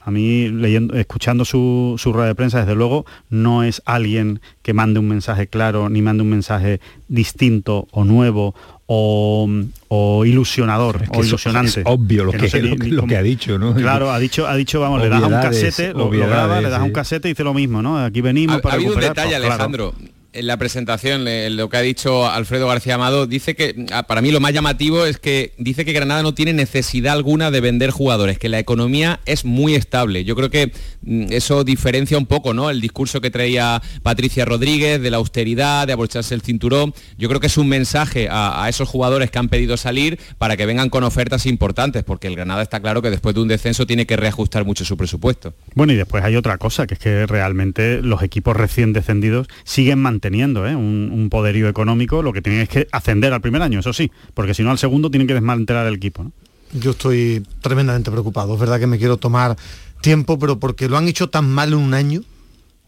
A 0.00 0.10
mí, 0.10 0.48
leyendo, 0.48 0.94
escuchando 0.94 1.44
su, 1.44 1.96
su 1.98 2.12
rueda 2.14 2.28
de 2.28 2.34
prensa, 2.34 2.60
desde 2.60 2.74
luego, 2.74 3.04
no 3.28 3.62
es 3.62 3.82
alguien 3.84 4.40
que 4.62 4.72
mande 4.72 4.98
un 5.00 5.08
mensaje 5.08 5.48
claro, 5.48 5.90
ni 5.90 6.00
mande 6.00 6.22
un 6.22 6.30
mensaje 6.30 6.80
distinto 7.08 7.88
o 7.90 8.04
nuevo 8.04 8.54
o, 8.86 9.46
o 9.88 10.24
ilusionador 10.24 11.00
Es 11.02 11.10
que 11.10 11.18
o 11.18 11.24
ilusionante. 11.24 11.80
es 11.80 11.86
obvio 11.86 12.24
lo 12.24 12.32
que- 12.32 12.48
sé 12.48 12.62
lo 12.62 12.70
ni- 12.70 12.76
que- 12.78 12.84
ni 12.86 12.90
lo 12.92 13.00
cómo- 13.02 13.10
que 13.10 13.16
ha 13.18 13.22
dicho, 13.22 13.58
¿no? 13.58 13.74
Claro, 13.74 14.10
ha 14.10 14.18
dicho, 14.18 14.46
ha 14.46 14.56
dicho, 14.56 14.80
vamos, 14.80 15.02
le 15.02 15.10
das 15.10 15.22
a 15.22 15.26
un 15.26 15.32
casete, 15.42 15.92
lo, 15.92 16.10
lo 16.10 16.26
graba, 16.26 16.60
le 16.62 16.70
das 16.70 16.80
a 16.80 16.84
un 16.84 16.92
casete 16.92 17.28
y 17.28 17.32
dice 17.32 17.44
lo 17.44 17.52
mismo, 17.52 17.82
¿no? 17.82 17.98
Aquí 18.02 18.22
venimos 18.22 18.56
Ha, 18.56 18.60
para 18.62 18.74
ha 18.74 18.76
habido 18.76 18.94
un 18.94 19.00
recuperar, 19.00 19.26
detalle, 19.28 19.46
pues, 19.46 19.56
claro. 19.56 19.94
En 20.34 20.46
la 20.46 20.58
presentación, 20.58 21.24
lo 21.56 21.70
que 21.70 21.78
ha 21.78 21.80
dicho 21.80 22.28
Alfredo 22.28 22.68
García 22.68 22.96
Amado, 22.96 23.26
dice 23.26 23.56
que, 23.56 23.86
ah, 23.90 24.02
para 24.02 24.20
mí 24.20 24.30
lo 24.30 24.40
más 24.40 24.52
llamativo 24.52 25.06
es 25.06 25.18
que 25.18 25.54
dice 25.56 25.86
que 25.86 25.94
Granada 25.94 26.22
no 26.22 26.34
tiene 26.34 26.52
necesidad 26.52 27.14
alguna 27.14 27.50
de 27.50 27.62
vender 27.62 27.90
jugadores, 27.90 28.38
que 28.38 28.50
la 28.50 28.58
economía 28.58 29.20
es 29.24 29.46
muy 29.46 29.74
estable. 29.74 30.24
Yo 30.24 30.36
creo 30.36 30.50
que 30.50 30.70
mm, 31.00 31.32
eso 31.32 31.64
diferencia 31.64 32.18
un 32.18 32.26
poco, 32.26 32.52
¿no? 32.52 32.68
El 32.68 32.82
discurso 32.82 33.22
que 33.22 33.30
traía 33.30 33.80
Patricia 34.02 34.44
Rodríguez 34.44 35.00
de 35.00 35.10
la 35.10 35.16
austeridad, 35.16 35.86
de 35.86 35.94
abrocharse 35.94 36.34
el 36.34 36.42
cinturón. 36.42 36.92
Yo 37.16 37.30
creo 37.30 37.40
que 37.40 37.46
es 37.46 37.56
un 37.56 37.68
mensaje 37.68 38.28
a, 38.28 38.62
a 38.62 38.68
esos 38.68 38.86
jugadores 38.86 39.30
que 39.30 39.38
han 39.38 39.48
pedido 39.48 39.78
salir 39.78 40.20
para 40.36 40.58
que 40.58 40.66
vengan 40.66 40.90
con 40.90 41.04
ofertas 41.04 41.46
importantes, 41.46 42.04
porque 42.04 42.26
el 42.26 42.36
Granada 42.36 42.60
está 42.60 42.80
claro 42.80 43.00
que 43.00 43.08
después 43.08 43.34
de 43.34 43.40
un 43.40 43.48
descenso 43.48 43.86
tiene 43.86 44.06
que 44.06 44.18
reajustar 44.18 44.66
mucho 44.66 44.84
su 44.84 44.98
presupuesto. 44.98 45.54
Bueno, 45.74 45.94
y 45.94 45.96
después 45.96 46.22
hay 46.22 46.36
otra 46.36 46.58
cosa, 46.58 46.86
que 46.86 46.94
es 46.94 47.00
que 47.00 47.24
realmente 47.24 48.02
los 48.02 48.22
equipos 48.22 48.54
recién 48.54 48.92
descendidos 48.92 49.48
siguen 49.64 50.00
manteniendo 50.00 50.17
¿eh? 50.66 50.74
un, 50.74 51.28
poderío 51.30 51.68
económico, 51.68 52.22
lo 52.22 52.32
que 52.32 52.40
tienen 52.42 52.62
es 52.62 52.68
que 52.68 52.88
ascender 52.92 53.32
al 53.32 53.40
primer 53.40 53.62
año, 53.62 53.80
eso 53.80 53.92
sí, 53.92 54.10
porque 54.34 54.54
si 54.54 54.62
no 54.62 54.70
al 54.70 54.78
segundo 54.78 55.10
tienen 55.10 55.26
que 55.28 55.34
desmantelar 55.34 55.86
el 55.86 55.94
equipo. 55.94 56.30
Yo 56.72 56.90
estoy 56.92 57.42
tremendamente 57.60 58.10
preocupado. 58.10 58.54
Es 58.54 58.60
verdad 58.60 58.78
que 58.80 58.86
me 58.86 58.98
quiero 58.98 59.16
tomar 59.16 59.56
tiempo, 60.00 60.38
pero 60.38 60.58
porque 60.58 60.88
lo 60.88 60.96
han 60.96 61.08
hecho 61.08 61.28
tan 61.28 61.48
mal 61.50 61.72
en 61.72 61.78
un 61.78 61.94
año, 61.94 62.22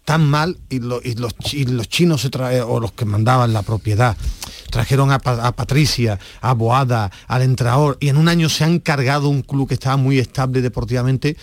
tan 0.04 0.28
mal, 0.28 0.58
y, 0.68 0.80
lo- 0.80 1.00
y 1.02 1.14
los, 1.14 1.34
chinos 1.88 2.22
se 2.22 2.30
trae, 2.30 2.60
o 2.62 2.80
los 2.80 2.92
que 2.92 3.04
mandaban 3.04 3.52
la 3.52 3.62
propiedad, 3.62 4.16
trajeron 4.70 5.12
a, 5.12 5.18
Pa- 5.18 5.46
a 5.46 5.52
Patricia, 5.56 6.18
a 6.40 6.52
Boada, 6.54 7.10
al 7.26 7.42
entrenador, 7.42 7.96
y 8.00 8.08
en 8.08 8.16
un 8.16 8.28
año 8.28 8.48
se 8.48 8.64
han 8.64 8.78
cargado 8.80 9.28
un 9.28 9.42
club 9.42 9.68
que 9.68 9.74
estaba 9.74 9.96
muy 9.96 10.18
estable 10.18 10.62
deportivamente. 10.62 11.36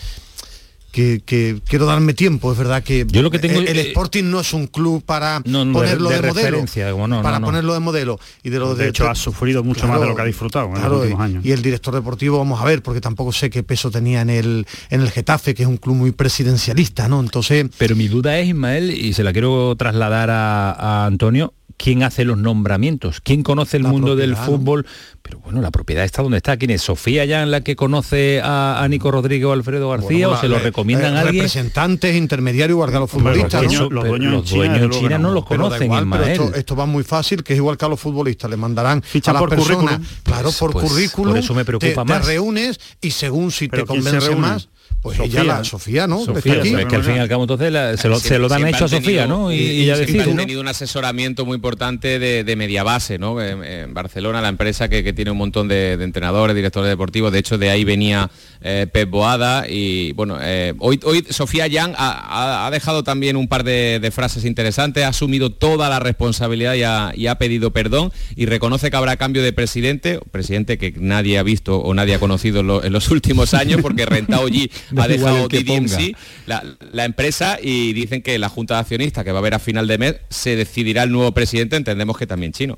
Que, 0.97 1.21
que 1.23 1.61
quiero 1.69 1.85
darme 1.85 2.15
tiempo, 2.15 2.51
es 2.51 2.57
verdad 2.57 2.81
que, 2.81 3.05
Yo 3.07 3.21
lo 3.21 3.29
que 3.29 3.37
tengo- 3.37 3.59
el, 3.59 3.67
el 3.67 3.77
Sporting 3.77 4.23
no 4.23 4.39
es 4.39 4.51
un 4.51 4.65
club 4.65 5.03
para 5.05 5.43
No, 5.45 5.63
no, 5.63 5.73
ponerlo 5.73 6.09
de- 6.09 6.15
de, 6.15 6.21
de 6.23 6.27
modelo, 6.29 6.65
como 6.91 7.07
no, 7.07 7.21
para 7.21 7.37
no. 7.39 7.45
ponerlo 7.45 7.75
de 7.75 7.79
modelo 7.79 8.19
y 8.41 8.49
de 8.49 8.57
lo 8.57 8.73
De 8.73 8.87
hecho, 8.87 9.07
ha 9.07 9.13
sufrido 9.13 9.63
mucho 9.63 9.87
más 9.87 9.99
de 10.01 10.07
lo 10.07 10.15
que 10.15 10.23
ha 10.23 10.25
disfrutado 10.25 10.65
en 10.65 10.71
los 10.71 10.79
claro, 10.79 10.97
últimos 11.01 11.19
y- 11.19 11.23
años. 11.23 11.45
Y 11.45 11.51
el 11.51 11.61
director 11.61 11.93
deportivo, 11.93 12.39
vamos 12.39 12.59
a 12.59 12.65
ver, 12.65 12.81
porque 12.81 12.99
tampoco 12.99 13.31
sé 13.31 13.51
qué 13.51 13.61
peso 13.61 13.91
tenía 13.91 14.21
en 14.21 14.31
el, 14.31 14.65
en 14.89 15.01
el 15.01 15.11
Getafe, 15.11 15.53
que 15.53 15.61
es 15.61 15.69
un 15.69 15.77
club 15.77 15.97
muy 15.97 16.13
presidencialista, 16.13 17.07
¿no? 17.07 17.19
Entonces, 17.19 17.67
Pero 17.77 17.95
mi 17.95 18.07
duda 18.07 18.39
es, 18.39 18.47
Ismael, 18.47 18.89
y 18.89 19.13
se 19.13 19.23
la 19.23 19.33
quiero 19.33 19.75
trasladar 19.75 20.31
a, 20.31 20.71
a 20.71 21.05
Antonio, 21.05 21.53
¿quién 21.78 22.03
hace 22.03 22.25
los 22.25 22.38
nombramientos? 22.38 23.21
¿Quién 23.21 23.43
conoce 23.43 23.78
el 23.78 23.84
La 23.84 23.89
mundo 23.89 24.15
del 24.15 24.36
fútbol? 24.36 24.86
Pero 25.21 25.39
bueno, 25.39 25.61
la 25.61 25.71
propiedad 25.71 26.03
está 26.05 26.21
donde 26.23 26.38
está. 26.38 26.57
¿Quién 26.57 26.71
es? 26.71 26.82
¿Sofía 26.82 27.23
ya 27.25 27.43
en 27.43 27.51
la 27.51 27.61
que 27.61 27.75
conoce 27.75 28.41
a, 28.43 28.82
a 28.82 28.88
Nico 28.88 29.11
Rodríguez 29.11 29.45
o 29.45 29.51
Alfredo 29.53 29.89
García? 29.89 30.28
bueno, 30.28 30.38
¿O 30.38 30.41
se 30.41 30.47
lo 30.47 30.55
eh, 30.57 30.59
recomiendan 30.59 31.13
eh, 31.13 31.17
a 31.17 31.21
alguien? 31.21 31.43
Representantes, 31.43 32.15
intermediarios, 32.15 32.75
guardar 32.78 33.01
los 33.01 33.11
futbolistas, 33.11 33.63
los 33.63 33.73
¿no? 33.91 34.01
dueños- 34.03 34.32
los 34.32 34.49
dueños 34.49 34.78
en 34.82 34.89
China, 34.89 34.89
luego 34.89 35.01
que 35.09 35.19
no 35.19 35.32
los 35.34 35.45
conocen, 35.45 35.84
igual, 35.84 36.07
pero 36.09 36.23
esto, 36.25 36.55
esto 36.55 36.75
va 36.75 36.86
muy 36.86 37.03
fácil, 37.03 37.43
que 37.43 37.53
es 37.53 37.57
igual 37.57 37.78
que 37.78 37.86
a 37.86 37.89
los 37.89 37.99
futbolistas, 37.99 38.49
le 38.49 38.57
mandarán 38.57 39.01
Ficha 39.03 39.32
a 39.32 39.34
las 39.36 39.41
por 39.41 39.49
personas, 39.49 39.78
currículum. 39.97 40.05
claro, 40.23 40.43
Pues- 40.45 40.57
por 40.57 40.71
pues, 40.73 40.89
currículum, 40.89 41.30
por 41.34 41.38
eso 41.39 41.53
me 41.53 41.65
preocupa 41.65 42.03
te, 42.05 42.09
más. 42.13 42.21
te 42.21 42.28
reúnes 42.28 42.80
y 43.01 43.11
según 43.11 43.51
si 43.51 43.67
¿Pero 43.67 43.84
te 43.84 43.88
convence 43.88 44.19
reúne? 44.21 44.41
más, 44.41 44.69
pues 45.01 45.17
Sofía. 45.17 45.41
ella 45.41 45.43
la 45.57 45.63
Sofía, 45.63 46.07
¿no? 46.07 46.19
Sofía, 46.25 46.53
Está 46.53 46.61
aquí. 46.61 46.71
pues 46.71 46.83
es 46.83 46.89
que 46.89 46.95
al 46.95 47.03
fin 47.03 47.15
y 47.15 47.19
al 47.19 47.29
cabo 47.29 47.43
entonces 47.43 47.71
la- 47.71 47.95
se, 47.97 48.07
lo, 48.09 48.19
se 48.19 48.39
lo 48.39 48.47
dan 48.49 48.67
hecho 48.67 48.85
a 48.85 48.88
Sofía, 48.88 49.23
tenido- 49.23 49.27
¿no? 49.27 49.51
Y, 49.53 49.55
y- 49.57 49.81
y 49.81 49.85
ya 49.85 49.97
decide, 49.97 50.23
han 50.23 50.35
¿no? 50.35 50.41
tenido 50.41 50.61
un 50.61 50.67
asesoramiento 50.67 51.45
muy 51.45 51.55
importante 51.55 52.19
de, 52.19 52.43
de 52.43 52.55
media 52.55 52.83
base, 52.83 53.17
¿no? 53.19 53.41
En, 53.41 53.63
en 53.63 53.93
Barcelona, 53.93 54.41
la 54.41 54.49
empresa 54.49 54.89
que, 54.89 55.03
que 55.03 55.13
tiene 55.13 55.31
un 55.31 55.38
montón 55.38 55.67
de, 55.67 55.97
de 55.97 56.03
entrenadores, 56.03 56.55
directores 56.55 56.89
deportivos, 56.89 57.31
de 57.31 57.39
hecho 57.39 57.57
de 57.57 57.69
ahí 57.69 57.83
venía 57.83 58.29
eh, 58.61 58.88
Pep 58.91 59.09
Boada 59.09 59.65
y 59.69 60.11
bueno, 60.13 60.38
eh, 60.41 60.73
hoy, 60.79 60.99
hoy 61.03 61.25
Sofía 61.29 61.67
Yang 61.67 61.93
ha, 61.97 62.11
ha- 62.11 62.67
ha 62.67 62.71
dejado 62.71 63.03
también 63.03 63.35
un 63.38 63.47
par 63.47 63.63
de, 63.63 63.99
de 64.01 64.11
frases 64.11 64.45
interesantes, 64.45 65.03
ha 65.03 65.09
asumido 65.09 65.51
toda 65.51 65.89
la 65.89 65.99
responsabilidad 65.99 66.73
y 66.73 66.83
ha, 66.83 67.11
y 67.15 67.27
ha 67.27 67.35
pedido 67.38 67.71
perdón 67.71 68.11
y 68.35 68.45
reconoce 68.47 68.89
que 68.89 68.97
habrá 68.97 69.15
cambio 69.17 69.43
de 69.43 69.53
presidente, 69.53 70.19
presidente 70.31 70.77
que 70.77 70.93
nadie 70.97 71.38
ha 71.38 71.43
visto 71.43 71.77
o 71.77 71.93
nadie 71.93 72.15
ha 72.15 72.19
conocido 72.19 72.61
en, 72.61 72.67
lo- 72.67 72.83
en 72.83 72.91
los 72.93 73.09
últimos 73.11 73.53
años 73.53 73.79
porque 73.81 74.05
Rentaoji 74.05 74.71
Ha 74.97 75.07
dejado 75.07 75.47
DDMC, 75.47 76.15
la, 76.45 76.63
la 76.91 77.05
empresa 77.05 77.57
y 77.61 77.93
dicen 77.93 78.21
que 78.21 78.38
la 78.39 78.49
Junta 78.49 78.75
de 78.75 78.80
Accionistas 78.82 79.23
que 79.23 79.32
va 79.32 79.39
a 79.39 79.41
haber 79.41 79.53
a 79.55 79.59
final 79.59 79.88
de 79.88 79.97
mes 79.97 80.15
se 80.30 80.55
decidirá 80.55 81.03
el 81.03 81.11
nuevo 81.11 81.32
presidente, 81.32 81.75
entendemos 81.75 82.17
que 82.17 82.28
también 82.28 82.51
chino. 82.51 82.78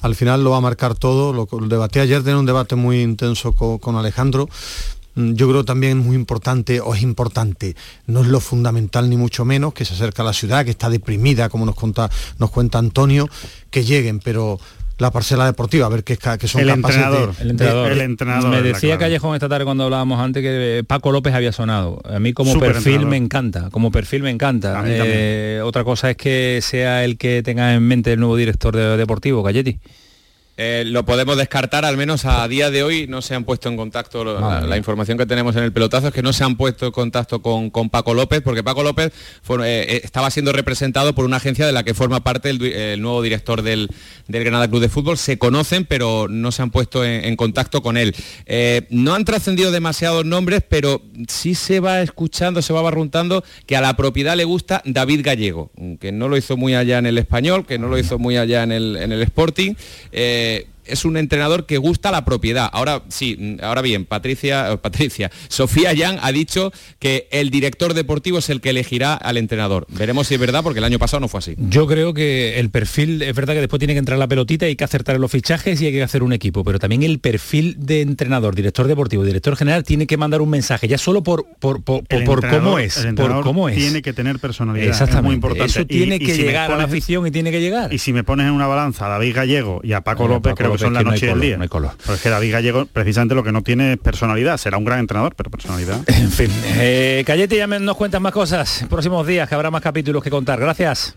al 0.00 0.14
final 0.14 0.42
lo 0.44 0.50
va 0.50 0.58
a 0.58 0.60
marcar 0.60 0.94
todo. 0.94 1.32
Lo, 1.32 1.48
lo 1.50 1.66
debatí 1.68 1.98
ayer, 2.00 2.22
tenía 2.22 2.38
un 2.38 2.46
debate 2.46 2.76
muy 2.76 3.00
intenso 3.02 3.52
co- 3.52 3.78
con, 3.78 3.96
Alejandro. 3.96 4.48
Mm, 5.14 5.32
Yo 5.34 5.48
creo 5.48 5.64
también 5.64 5.98
es 5.98 6.04
muy 6.04 6.14
importante, 6.16 6.80
o 6.80 6.94
es 6.94 7.02
importante, 7.02 7.74
no 8.06 8.20
es 8.22 8.28
lo 8.28 8.38
fundamental 8.40 9.10
ni 9.10 9.16
mucho 9.16 9.44
menos, 9.44 9.74
que 9.74 9.84
se 9.84 9.94
acerca 9.94 10.22
a 10.22 10.26
la 10.26 10.32
ciudad, 10.32 10.64
que 10.64 10.70
está 10.70 10.88
deprimida, 10.88 11.48
como 11.48 11.66
nos 11.66 11.74
cuenta, 11.74 12.08
nos 12.38 12.50
cuenta 12.50 12.78
Antonio, 12.78 13.28
que 13.70 13.84
lleguen, 13.84 14.20
pero 14.20 14.60
la 15.00 15.10
parcela 15.10 15.46
deportiva, 15.46 15.86
a 15.86 15.88
ver 15.88 16.04
qué, 16.04 16.16
qué 16.16 16.46
son 16.46 16.60
El 16.60 16.68
capaces 16.68 16.96
de- 16.98 17.02
entrenador, 17.02 17.34
El 17.40 17.50
entrenador. 17.50 17.92
El 17.92 18.00
entrenador 18.02 18.50
Me 18.50 18.62
decía. 18.62 18.98
Callejón 18.98 19.34
esta 19.34 19.48
tarde 19.48 19.64
cuando 19.64 19.84
hablábamos 19.84 20.20
antes 20.20 20.42
que 20.42 20.84
Paco 20.86 21.10
López 21.10 21.34
había 21.34 21.52
sonado. 21.52 22.00
A 22.04 22.18
mí 22.20 22.32
como 22.32 22.52
perfil 22.58 22.76
entrenador. 22.76 23.06
me 23.10 23.16
encanta, 23.16 23.70
como 23.70 23.90
perfil 23.90 24.22
me 24.22 24.30
encanta. 24.30 24.82
Eh, 24.86 25.60
otra 25.64 25.84
cosa 25.84 26.10
es 26.10 26.16
que 26.16 26.60
sea 26.62 27.04
el 27.04 27.16
que 27.18 27.42
tenga 27.42 27.74
en 27.74 27.82
mente 27.82 28.12
el 28.12 28.20
nuevo 28.20 28.36
director 28.36 28.76
de- 28.76 28.96
deportivo, 28.96 29.42
Galletti. 29.42 29.78
Eh, 30.56 30.84
lo 30.86 31.06
podemos 31.06 31.38
descartar, 31.38 31.86
al 31.86 31.96
menos 31.96 32.26
a 32.26 32.46
día 32.46 32.70
de 32.70 32.82
hoy 32.82 33.06
no 33.06 33.22
se 33.22 33.34
han 33.34 33.44
puesto 33.44 33.70
en 33.70 33.78
contacto, 33.78 34.24
la, 34.24 34.76
información 34.76 35.16
que 35.16 35.24
tenemos 35.24 35.56
en 35.56 35.62
el 35.62 35.72
pelotazo 35.72 36.08
es 36.08 36.12
que 36.12 36.22
no 36.22 36.34
se 36.34 36.44
han 36.44 36.56
puesto 36.56 36.84
en 36.84 36.92
contacto 36.92 37.40
con, 37.40 37.70
con 37.70 37.88
Paco 37.88 38.12
López, 38.12 38.42
porque 38.42 38.62
Paco 38.62 38.82
López 38.82 39.10
fue- 39.42 39.56
eh, 39.66 39.96
eh, 39.96 40.00
estaba 40.04 40.30
siendo 40.30 40.52
representado 40.52 41.14
por 41.14 41.24
una 41.24 41.38
agencia 41.38 41.64
de 41.64 41.72
la 41.72 41.82
que 41.82 41.94
forma 41.94 42.22
parte 42.22 42.50
el, 42.50 43.00
nuevo 43.00 43.22
director 43.22 43.62
del, 43.62 43.88
del 44.28 44.44
Granada 44.44 44.68
Club 44.68 44.82
de 44.82 44.90
Fútbol. 44.90 45.16
Se 45.16 45.38
conocen, 45.38 45.86
pero 45.86 46.26
no 46.28 46.52
se 46.52 46.60
han 46.60 46.70
puesto 46.70 47.06
en, 47.06 47.24
en 47.24 47.36
contacto 47.36 47.80
con 47.82 47.96
él. 47.96 48.14
Eh, 48.44 48.86
no 48.90 49.14
han 49.14 49.24
trascendido 49.24 49.70
demasiados 49.70 50.26
nombres, 50.26 50.62
pero 50.68 51.00
sí 51.28 51.54
se 51.54 51.80
va 51.80 52.02
escuchando, 52.02 52.60
se 52.60 52.74
va 52.74 52.82
barruntando 52.82 53.44
que 53.64 53.76
a 53.76 53.80
la 53.80 53.96
propiedad 53.96 54.36
le 54.36 54.44
gusta 54.44 54.82
David 54.84 55.22
Gallego, 55.24 55.70
que 56.00 56.12
no 56.12 56.28
lo 56.28 56.36
hizo 56.36 56.58
muy 56.58 56.74
allá 56.74 56.98
en 56.98 57.06
el 57.06 57.16
español, 57.16 57.64
que 57.66 57.78
no 57.78 57.88
lo 57.88 57.98
hizo 57.98 58.18
muy 58.18 58.36
allá 58.36 58.62
en 58.62 58.72
el, 58.72 58.96
en 58.96 59.12
el 59.12 59.22
Sporting. 59.22 59.74
Eh, 60.12 60.48
eh, 60.50 60.66
es 60.90 61.04
un 61.04 61.16
entrenador 61.16 61.66
que 61.66 61.78
gusta 61.78 62.10
la 62.10 62.24
propiedad. 62.24 62.68
Ahora 62.72 63.02
sí, 63.08 63.56
ahora 63.62 63.82
bien, 63.82 64.04
Patricia, 64.04 64.72
eh, 64.72 64.78
Patricia, 64.78 65.30
Sofía 65.48 65.92
Yang 65.92 66.18
ha 66.22 66.32
dicho 66.32 66.72
que 66.98 67.28
el 67.30 67.50
director 67.50 67.94
deportivo 67.94 68.38
es 68.38 68.50
el 68.50 68.60
que 68.60 68.70
elegirá 68.70 69.14
al 69.14 69.36
entrenador. 69.36 69.86
Veremos 69.90 70.26
si 70.26 70.34
es 70.34 70.40
verdad, 70.40 70.62
porque 70.62 70.78
el 70.78 70.84
año 70.84 70.98
pasado 70.98 71.20
no 71.20 71.28
fue 71.28 71.38
así. 71.38 71.54
Yo 71.58 71.86
creo 71.86 72.14
que 72.14 72.58
el 72.58 72.70
perfil, 72.70 73.22
es 73.22 73.34
verdad 73.34 73.54
que 73.54 73.60
después 73.60 73.78
tiene 73.78 73.94
que 73.94 73.98
entrar 73.98 74.18
la 74.18 74.28
pelotita, 74.28 74.66
hay 74.66 74.76
que 74.76 74.84
acertar 74.84 75.14
en 75.16 75.20
los 75.22 75.30
fichajes 75.30 75.80
y 75.80 75.86
hay 75.86 75.92
que 75.92 76.02
hacer 76.02 76.22
un 76.22 76.32
equipo, 76.32 76.64
pero 76.64 76.78
también 76.78 77.02
el 77.02 77.18
perfil 77.18 77.76
de 77.78 78.00
entrenador, 78.02 78.54
director 78.54 78.86
deportivo, 78.86 79.24
director 79.24 79.56
general, 79.56 79.84
tiene 79.84 80.06
que 80.06 80.16
mandar 80.16 80.40
un 80.42 80.50
mensaje, 80.50 80.88
ya 80.88 80.98
solo 80.98 81.22
por, 81.22 81.46
por, 81.58 81.82
por, 81.82 82.04
cómo 82.06 82.78
es, 82.78 82.96
el 82.98 83.14
por 83.14 83.42
cómo 83.42 83.68
es. 83.68 83.76
Tiene 83.76 84.02
que 84.02 84.12
tener 84.12 84.38
personalidad. 84.38 84.86
Es 84.86 84.92
Exactamente. 84.92 85.26
muy 85.26 85.34
importante. 85.34 85.66
Eso 85.70 85.86
tiene 85.86 86.18
que 86.18 86.34
si 86.34 86.42
llegar 86.42 86.70
a 86.70 86.76
la 86.76 86.84
pones- 86.84 86.88
afición 86.90 87.26
y 87.26 87.30
tiene 87.30 87.50
que 87.50 87.60
llegar. 87.60 87.92
Y 87.92 87.98
si 87.98 88.12
me 88.12 88.24
pones 88.24 88.46
en 88.46 88.52
una 88.52 88.66
balanza 88.66 89.06
a 89.06 89.08
David 89.10 89.34
Gallego 89.34 89.80
y 89.82 89.92
a 89.92 90.00
Paco 90.02 90.24
Oye, 90.24 90.34
López, 90.34 90.50
Paco 90.50 90.56
creo 90.56 90.68
López 90.68 90.79
que 90.79 90.79
son 90.86 90.94
la 90.94 91.02
noche 91.02 91.26
y 91.26 91.28
el 91.30 91.40
día. 91.40 91.56
no 91.56 91.62
hay 91.62 91.68
color. 91.68 91.92
Pero 92.02 92.14
es 92.14 92.20
que 92.22 92.28
David 92.30 92.52
Gallego 92.52 92.86
precisamente 92.86 93.34
lo 93.34 93.42
que 93.44 93.52
no 93.52 93.62
tiene 93.62 93.92
es 93.92 93.98
personalidad. 93.98 94.56
Será 94.58 94.76
un 94.78 94.84
gran 94.84 94.98
entrenador, 95.00 95.34
pero 95.36 95.50
personalidad. 95.50 96.00
En 96.08 96.30
fin, 96.30 96.50
eh, 96.76 97.22
Cayete, 97.26 97.56
ya 97.56 97.66
me- 97.66 97.80
nos 97.80 97.96
cuentas 97.96 98.20
más 98.20 98.32
cosas 98.32 98.84
próximos 98.88 99.26
días, 99.26 99.48
que 99.48 99.54
habrá 99.54 99.70
más 99.70 99.82
capítulos 99.82 100.22
que 100.22 100.30
contar. 100.30 100.58
Gracias. 100.60 101.16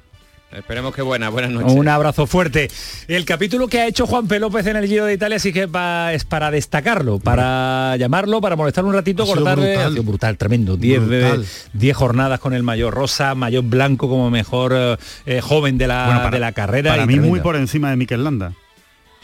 Esperemos 0.52 0.94
que 0.94 1.02
buenas, 1.02 1.32
buenas 1.32 1.50
noches. 1.50 1.74
Un 1.74 1.88
abrazo 1.88 2.28
fuerte. 2.28 2.70
El 3.08 3.26
capítulo 3.26 3.68
que 3.68 3.80
ha 3.80 3.88
hecho 3.88 4.06
Juan 4.06 4.28
P. 4.28 4.40
López 4.40 4.68
en 4.68 4.76
el 4.76 4.88
Giro 4.88 5.06
de 5.06 5.14
Italia 5.16 5.40
sí 5.40 5.52
que 5.52 5.66
va- 5.66 6.14
es 6.14 6.26
para 6.26 6.52
destacarlo, 6.52 7.18
para 7.18 7.96
llamarlo, 7.98 8.40
para 8.40 8.56
molestar 8.56 8.86
un 8.86 8.94
ratito, 8.94 9.26
cortarle. 9.26 9.74
brutal. 9.74 10.00
Brutal, 10.06 10.38
tremendo. 10.38 10.78
10 10.78 11.08
Brutal. 11.08 11.46
10 11.74 11.98
jornadas 11.98 12.40
con 12.40 12.54
el 12.54 12.62
mayor 12.62 12.94
rosa, 12.94 13.34
mayor 13.34 13.64
blanco 13.64 14.08
como 14.08 14.30
mejor 14.30 15.00
eh, 15.26 15.42
joven 15.42 15.80
de 15.80 15.88
la, 15.88 16.06
Bueno, 16.06 16.20
para- 16.22 16.32
de 16.36 16.40
la 16.40 16.52
carrera. 16.52 16.92
Para 16.92 17.04
y 17.06 17.08
mí 17.08 17.20
muy 17.20 17.40
por 17.40 17.56
encima 17.56 17.90
de 17.90 17.96
Mikel 17.96 18.24
Landa. 18.24 18.54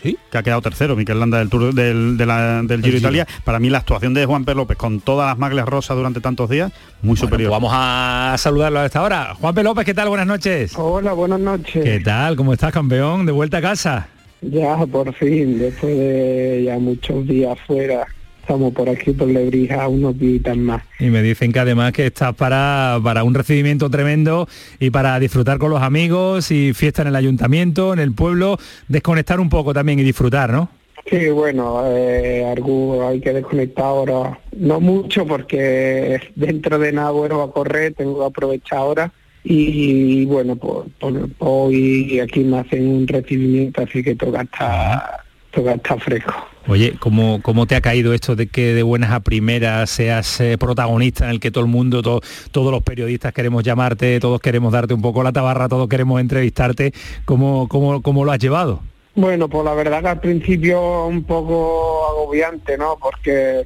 ¿Sí? 0.02 0.18
que 0.32 0.38
ha 0.38 0.43
quedado 0.43 0.62
tercero, 0.62 0.95
Mikel 0.95 1.20
Landa 1.20 1.39
del 1.39 1.50
Tour 1.50 1.74
del, 1.74 2.16
de 2.18 2.26
la- 2.26 2.62
del 2.64 2.80
Giro 2.82 2.84
Giro. 2.84 2.97
Italia. 3.00 3.28
Para 3.43 3.60
mí 3.60 3.70
la 3.70 3.80
actuación 3.80 4.14
de 4.14 4.26
Juan 4.26 4.45
P. 4.45 4.56
López 4.56 4.78
con 4.78 5.02
todas 5.02 5.28
las 5.30 5.38
magles 5.38 5.66
rosas 5.66 5.97
durante 5.97 6.22
tantos 6.22 6.50
días, 6.50 6.72
muy 7.02 7.10
Bueno, 7.10 7.20
superior. 7.20 7.50
pues 7.50 7.62
vamos 7.62 7.72
a 7.76 8.36
saludarlo 8.38 8.80
a 8.80 8.86
esta 8.86 9.02
hora. 9.04 9.36
Juan 9.39 9.54
P. 9.56 9.64
López, 9.64 9.86
¿qué 9.86 9.93
tal? 9.93 10.08
Buenas 10.10 10.28
noches. 10.28 10.74
Hola, 10.78 11.12
buenas 11.14 11.39
noches. 11.39 11.84
¿Qué 11.84 12.00
tal? 12.00 12.36
¿Cómo 12.38 12.54
estás, 12.54 12.72
campeón? 12.72 13.26
De 13.26 13.32
vuelta 13.34 13.58
a 13.58 13.62
casa. 13.62 14.08
Ya, 14.41 14.78
por 14.86 15.14
fin, 15.16 15.60
después 15.60 15.97
de 15.97 16.64
ya 16.66 16.80
muchos 16.80 17.28
días 17.28 17.58
fuera, 17.68 18.08
estamos 18.50 18.74
por 18.74 18.89
aquí 18.89 19.12
por 19.12 19.28
Lebrija 19.28 19.88
unos 19.88 20.18
días 20.18 20.58
más. 20.58 20.82
Y 20.97 21.06
me 21.12 21.22
dicen 21.22 21.52
que 21.52 21.60
además 21.60 21.91
que 21.91 22.08
estás 22.08 22.34
para, 22.34 23.00
para 23.04 23.24
un 23.24 23.36
recibimiento 23.36 23.91
tremendo 23.91 24.47
y 24.80 24.89
para 24.89 25.20
disfrutar 25.20 25.60
con 25.60 25.70
los 25.70 25.84
amigos 25.84 26.50
y 26.50 26.74
fiesta 26.74 27.04
en 27.04 27.10
el 27.10 27.16
ayuntamiento, 27.16 27.93
en 27.93 28.00
el 28.00 28.12
pueblo, 28.16 28.58
desconectar 28.88 29.39
un 29.39 29.50
poco 29.50 29.72
también 29.72 30.00
y 30.00 30.04
disfrutar, 30.04 30.50
¿no? 30.50 30.68
Sí, 31.08 31.30
bueno, 31.30 31.84
eh, 31.95 32.43
algo 32.52 33.08
hay 33.08 33.22
que 33.22 33.34
desconectar 33.34 33.86
ahora, 33.86 34.39
no 34.58 34.80
mucho 34.80 35.28
porque 35.28 36.20
dentro 36.36 36.80
de 36.80 36.91
nada 36.91 37.12
bueno 37.12 37.43
a 37.43 37.52
correr, 37.52 37.93
tengo 37.93 38.18
que 38.20 38.26
aprovechar 38.26 38.80
ahora 38.80 39.12
y, 39.43 40.26
bueno, 40.26 40.56
pues, 40.56 40.88
por- 41.00 41.30
hoy 41.38 42.20
aquí 42.20 42.39
me 42.39 42.58
hacen 42.60 42.88
un 42.88 43.08
recibimiento, 43.08 43.84
así 43.84 44.02
que 44.02 44.16
toca 44.16 44.41
estar, 44.41 45.22
toca 45.52 45.74
estar 45.74 46.00
fresco. 46.00 46.34
Oye, 46.70 46.93
¿cómo, 46.99 47.41
¿cómo 47.41 47.65
te 47.65 47.76
ha 47.76 47.82
caído 47.82 48.13
esto 48.13 48.36
de 48.36 48.45
que 48.45 48.76
de 48.76 48.84
buenas 48.84 49.11
a 49.11 49.22
primeras 49.22 49.89
seas 49.89 50.39
eh, 50.39 50.55
protagonista 50.59 51.26
en 51.26 51.32
el 51.32 51.39
que 51.39 51.49
todo 51.49 51.63
el 51.63 51.70
mundo, 51.70 52.03
to- 52.03 52.22
todos 52.51 52.72
los 52.72 52.84
periodistas 52.84 53.34
queremos 53.34 53.63
llamarte, 53.63 54.20
todos 54.20 54.39
queremos 54.39 54.72
darte 54.72 54.93
un 54.93 55.01
poco 55.01 55.24
la 55.24 55.32
tabarra, 55.32 55.67
todos 55.67 55.89
queremos 55.89 56.22
entrevistarte? 56.22 56.93
¿Cómo, 57.26 57.67
cómo, 57.67 58.03
cómo 58.03 58.24
lo 58.24 58.32
has 58.32 58.38
llevado? 58.38 58.82
Bueno, 59.15 59.49
pues 59.49 59.65
la 59.65 59.74
verdad 59.74 60.01
que 60.01 60.07
al 60.09 60.20
principio 60.20 61.07
un 61.07 61.24
poco 61.24 62.07
agobiante, 62.11 62.78
¿no? 62.78 62.97
Porque 63.01 63.65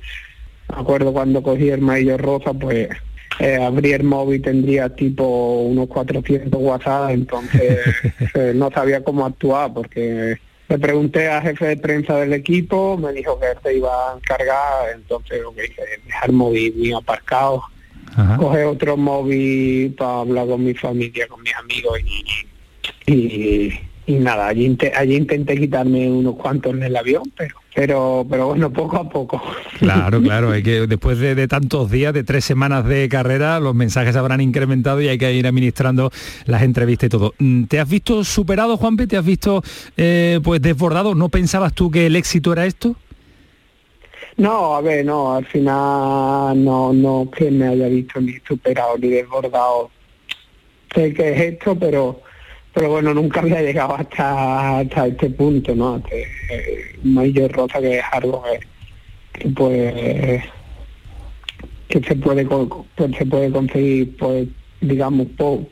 me 0.74 0.82
acuerdo 0.82 1.12
cuando 1.12 1.44
cogí 1.44 1.70
el 1.70 1.82
maillot 1.82 2.22
rosa, 2.22 2.54
pues 2.54 2.88
eh, 3.40 3.58
abrí 3.62 3.92
el 3.92 4.04
móvil 4.04 4.42
tendría 4.42 4.88
tipo 4.96 5.64
unos 5.64 5.88
400 5.90 6.58
WhatsApp, 6.62 7.10
entonces 7.10 7.80
eh, 8.34 8.54
no 8.56 8.72
sabía 8.72 9.04
cómo 9.04 9.26
actuar 9.26 9.74
porque 9.74 10.38
le 10.70 10.80
pregunté 10.80 11.30
al 11.30 11.42
jefe 11.42 11.68
de 11.68 11.78
prensa 11.78 12.18
del 12.18 12.34
equipo, 12.34 12.98
me 12.98 13.12
dijo 13.12 13.40
que 13.40 13.48
se 13.62 13.78
iba 13.78 14.12
a 14.12 14.16
encargar, 14.16 14.90
entonces 14.94 15.42
lo 15.42 15.54
que 15.54 15.66
hice 15.66 15.82
es 15.82 16.06
dejar 16.06 16.30
el 16.30 16.36
móvil 16.36 16.72
bien 16.72 16.96
aparcado, 16.96 17.64
coger 18.38 18.66
otro 18.66 18.96
móvil 18.96 19.94
para 19.96 20.20
hablar 20.20 20.48
con 20.48 20.64
mi 20.64 20.74
familia, 20.74 21.28
con 21.28 21.42
mis 21.42 21.56
amigos 21.56 22.00
y, 23.06 23.12
y, 23.12 23.80
y 24.06 24.14
nada, 24.16 24.48
allí, 24.48 24.78
allí 24.96 25.16
intenté 25.16 25.58
quitarme 25.58 26.10
unos 26.10 26.36
cuantos 26.36 26.74
en 26.74 26.84
el 26.84 26.96
avión, 26.96 27.24
pero 27.36 27.63
pero 27.74 28.26
pero 28.30 28.48
bueno, 28.48 28.72
poco 28.72 28.98
a 28.98 29.10
poco. 29.10 29.42
Claro, 29.80 30.22
claro, 30.24 30.52
hay 30.52 30.64
que 30.64 30.88
después 30.88 31.20
de, 31.20 31.36
de 31.36 31.48
tantos 31.48 31.90
días, 31.90 32.14
de 32.14 32.24
tres 32.24 32.46
semanas 32.46 32.86
de 32.86 33.08
carrera, 33.10 33.60
los 33.60 33.76
mensajes 33.76 34.16
habrán 34.16 34.42
incrementado 34.42 35.02
y 35.02 35.08
hay 35.08 35.18
que 35.18 35.34
ir 35.34 35.48
administrando 35.48 36.12
las 36.46 36.64
entrevistas 36.64 37.08
y 37.08 37.10
todo. 37.10 37.34
Mm, 37.40 37.66
¿Te 37.66 37.80
has 37.80 37.90
visto 37.90 38.24
superado, 38.24 38.78
Juanpe? 38.78 39.08
¿Te 39.08 39.18
has 39.18 39.26
visto 39.26 39.64
eh, 39.98 40.40
pues 40.44 40.62
desbordado? 40.62 41.16
¿No 41.16 41.30
pensabas 41.30 41.74
tú 41.74 41.92
que 41.92 42.08
el 42.08 42.16
éxito 42.16 42.54
era 42.54 42.66
esto? 42.66 42.96
No, 44.38 44.76
a 44.76 44.82
ver, 44.82 45.06
no, 45.06 45.36
al 45.36 45.46
final 45.46 46.64
no, 46.64 46.92
no 46.92 47.30
que 47.30 47.52
me 47.52 47.68
haya 47.68 47.88
visto 47.88 48.20
ni 48.20 48.34
superado 48.48 48.98
ni 48.98 49.10
desbordado. 49.10 49.92
Sé 50.94 51.14
que 51.14 51.32
es 51.34 51.54
esto, 51.54 51.76
pero 51.76 52.22
pero 52.74 52.90
bueno, 52.90 53.14
nunca 53.14 53.40
había 53.42 53.62
llegado 53.62 53.96
hasta, 53.96 54.80
hasta 54.80 55.08
este 55.08 55.30
punto, 55.30 55.76
¿no? 55.76 55.96
Hasta, 55.96 56.10
eh, 56.16 56.96
mayor 57.04 57.52
rosa 57.52 57.80
que 57.80 58.00
es 58.00 58.04
algo 58.12 58.44
que, 58.44 58.60
que, 59.40 59.50
pues 59.50 60.44
que 61.90 62.00
se 62.02 62.16
puede 62.16 62.46
pues 62.46 63.12
se 63.18 63.26
puede 63.26 63.52
conseguir 63.52 64.18
pues 64.18 64.48
digamos 64.82 65.28
po- 65.38 65.70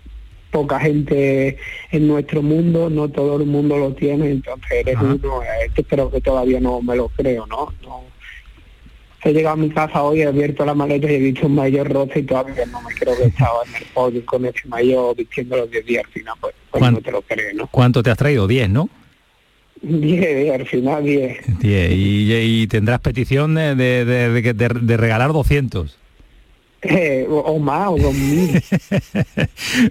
poca 0.51 0.79
gente 0.79 1.57
en 1.91 2.07
nuestro 2.07 2.41
mundo, 2.41 2.89
no 2.89 3.09
todo 3.09 3.37
el 3.37 3.45
mundo 3.47 3.77
lo 3.77 3.93
tiene, 3.93 4.29
entonces 4.31 4.69
eres 4.71 4.97
Ajá. 4.97 5.05
uno, 5.05 5.41
eh, 5.43 5.69
que 5.73 5.83
creo 5.85 6.11
que 6.11 6.19
todavía 6.21 6.59
no 6.59 6.81
me 6.81 6.95
lo 6.97 7.07
creo, 7.07 7.45
¿no? 7.47 7.73
no 7.81 8.11
He 9.24 9.34
llegado 9.34 9.53
a 9.53 9.57
mi 9.57 9.69
casa 9.69 10.01
hoy, 10.01 10.22
he 10.22 10.26
abierto 10.26 10.65
la 10.65 10.74
maleta 10.74 11.11
y 11.11 11.15
he 11.15 11.19
visto 11.19 11.45
un 11.47 11.55
mayor 11.55 11.91
rosa 11.91 12.17
y 12.17 12.24
todavía 12.24 12.65
no 12.65 12.82
me 12.82 12.93
creo 12.95 13.15
que 13.15 13.26
estaba 13.26 13.59
en 13.67 13.76
el 13.76 13.84
podio 13.93 14.26
con 14.26 14.45
ese 14.45 14.67
mayor 14.67 15.15
vistiendo 15.15 15.57
los 15.57 15.69
10 15.69 15.86
días 15.86 16.03
al 16.05 16.11
final, 16.11 16.34
pues, 16.41 16.55
pues 16.72 16.80
¿Cuán- 16.82 16.93
no 16.95 17.01
te 17.01 17.11
lo 17.11 17.22
crees, 17.22 17.53
¿no? 17.53 17.67
¿Cuánto 17.67 18.01
te 18.01 18.09
has 18.09 18.17
traído? 18.17 18.47
10, 18.47 18.69
¿no? 18.69 18.89
10 19.84 20.51
al 20.53 20.67
final 20.67 21.03
10. 21.03 21.59
10. 21.59 21.91
Y, 21.91 22.34
y 22.34 22.67
tendrás 22.67 22.99
petición 22.99 23.55
de, 23.55 23.76
de- 23.76 24.05
de- 24.05 24.30
de 24.41 24.53
de- 24.53 24.67
de 24.82 24.97
regalar 24.97 25.34
200. 25.34 25.97
Eh, 26.84 27.28
o, 27.30 27.38
o 27.39 27.59
más, 27.59 27.89
o 27.89 27.97
2000. 27.97 28.61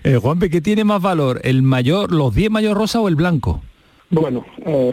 Eh, 0.05 0.16
Juanpe, 0.20 0.51
¿qué 0.51 0.61
tiene 0.61 0.85
más 0.85 1.01
valor? 1.01 1.41
¿El 1.45 1.62
mayor, 1.62 2.12
los 2.12 2.35
10 2.35 2.51
mayor 2.51 2.76
rosa 2.76 3.01
o 3.01 3.09
el 3.09 3.14
blanco? 3.16 3.62
Bueno, 4.11 4.45
eh, 4.66 4.93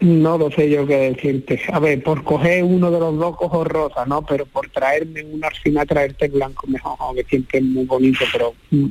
no 0.00 0.38
lo 0.38 0.50
sé 0.50 0.70
yo 0.70 0.86
qué 0.86 1.12
decirte. 1.12 1.60
A 1.72 1.78
ver, 1.78 2.02
por 2.02 2.24
coger 2.24 2.64
uno 2.64 2.90
de 2.90 2.98
los 2.98 3.16
dos 3.18 3.36
cojo 3.36 3.64
rosa, 3.64 4.06
¿no? 4.06 4.22
Pero 4.22 4.46
por 4.46 4.68
traerme 4.70 5.22
uno 5.24 5.46
al 5.46 5.54
final 5.54 5.86
traerte 5.86 6.28
blanco 6.28 6.66
mejor, 6.66 6.96
aunque 6.98 7.24
siempre 7.24 7.58
es 7.58 7.64
muy 7.64 7.84
bonito, 7.84 8.24
pero 8.32 8.54
mm, 8.70 8.86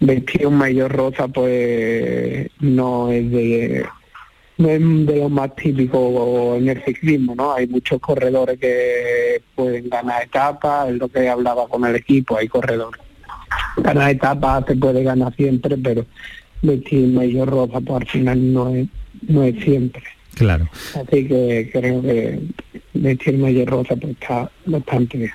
vestir 0.00 0.46
un 0.46 0.56
mayor 0.56 0.90
rosa 0.92 1.28
pues 1.28 2.48
no 2.60 3.10
es 3.10 3.30
de 3.30 3.86
no 4.56 4.68
es 4.68 5.06
de 5.06 5.16
lo 5.16 5.28
más 5.28 5.54
típico 5.56 6.54
en 6.56 6.68
el 6.68 6.82
ciclismo, 6.84 7.34
¿no? 7.34 7.54
Hay 7.54 7.66
muchos 7.66 8.00
corredores 8.00 8.58
que 8.58 9.42
pueden 9.54 9.88
ganar 9.88 10.22
etapas, 10.22 10.90
es 10.90 10.96
lo 10.96 11.08
que 11.08 11.28
hablaba 11.28 11.66
con 11.68 11.84
el 11.84 11.96
equipo, 11.96 12.36
hay 12.36 12.48
corredores. 12.48 13.00
Ganar 13.78 14.10
etapas 14.10 14.64
se 14.66 14.76
puede 14.76 15.02
ganar 15.02 15.34
siempre, 15.34 15.76
pero 15.78 16.04
vestir 16.62 17.08
mayor 17.08 17.48
rosa 17.48 17.80
pues 17.80 18.02
al 18.02 18.08
final 18.08 18.52
no 18.52 18.68
es 18.74 18.88
no 19.28 19.42
es 19.42 19.62
siempre. 19.62 20.02
Claro. 20.40 20.68
Así 20.94 21.26
que 21.28 21.68
creo 21.70 22.00
que 22.00 22.40
vestir 22.94 23.36
mayor 23.36 23.68
rosa 23.68 23.94
pues 23.94 24.12
está 24.18 24.50
bastante 24.64 25.18
bien. 25.18 25.30